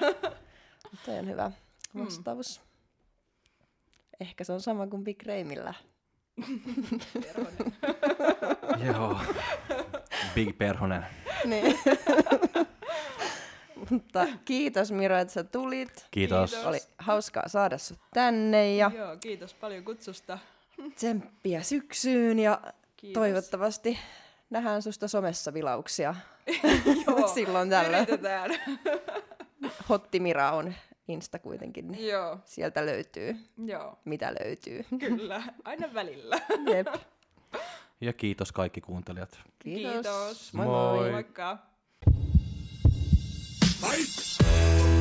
Toi 1.06 1.20
on 1.20 1.28
hyvä 1.28 1.52
vastaus. 2.00 2.62
Ehkä 4.20 4.44
se 4.44 4.54
on 4.54 4.62
sama 4.62 4.88
kuin 4.88 5.04
Big 5.04 5.24
Raymillä. 5.26 5.74
Perhonen. 7.14 7.74
Joo. 8.88 9.20
Big 10.36 10.58
Perhonen. 10.58 11.06
Niin. 11.46 11.80
Mutta 13.90 14.28
kiitos 14.46 14.92
Miro, 14.92 15.18
että 15.18 15.34
sä 15.34 15.44
tulit. 15.44 16.08
Kiitos. 16.12 16.52
Kiitos. 16.52 16.68
Oli 16.68 16.80
hauskaa 16.98 17.48
saada 17.48 17.78
sut 17.78 18.00
tänne 18.14 18.76
ja 18.76 18.92
Joo, 18.96 19.18
kiitos 19.18 19.54
paljon 19.54 19.84
kutsusta. 19.84 20.40
Tsemppiä 20.96 21.62
syksyyn 21.64 22.40
ja 22.40 22.62
Kiitos. 22.98 23.20
toivottavasti 23.22 24.00
nähdään 24.50 24.82
susta 24.82 25.08
somessa 25.08 25.54
vilauksia. 25.54 26.16
Joo, 27.08 27.28
Silloin 27.34 27.70
tällöin. 27.70 28.04
Yritetään. 28.04 28.52
Hotti 29.90 30.20
Mira 30.20 30.52
on 30.52 30.74
Insta 31.08 31.40
kuitenkin, 31.40 31.92
niin 31.92 32.08
Joo, 32.08 32.38
sieltä 32.46 32.86
löytyy, 32.86 33.36
joo, 33.66 34.00
mitä 34.06 34.34
löytyy. 34.44 34.86
kyllä. 35.00 35.44
Aina 35.64 35.94
välillä. 35.94 36.36
Jep. 36.74 36.88
Ja 38.02 38.14
kiitos 38.14 38.52
kaikki 38.52 38.82
kuuntelijat. 38.82 39.40
Kiitos. 39.60 39.94
Kiitos. 39.94 40.54
Moi 40.54 40.66
moi. 40.66 40.98
Moi. 41.00 41.12
Moikka. 41.12 41.58
Fight! 43.82 44.99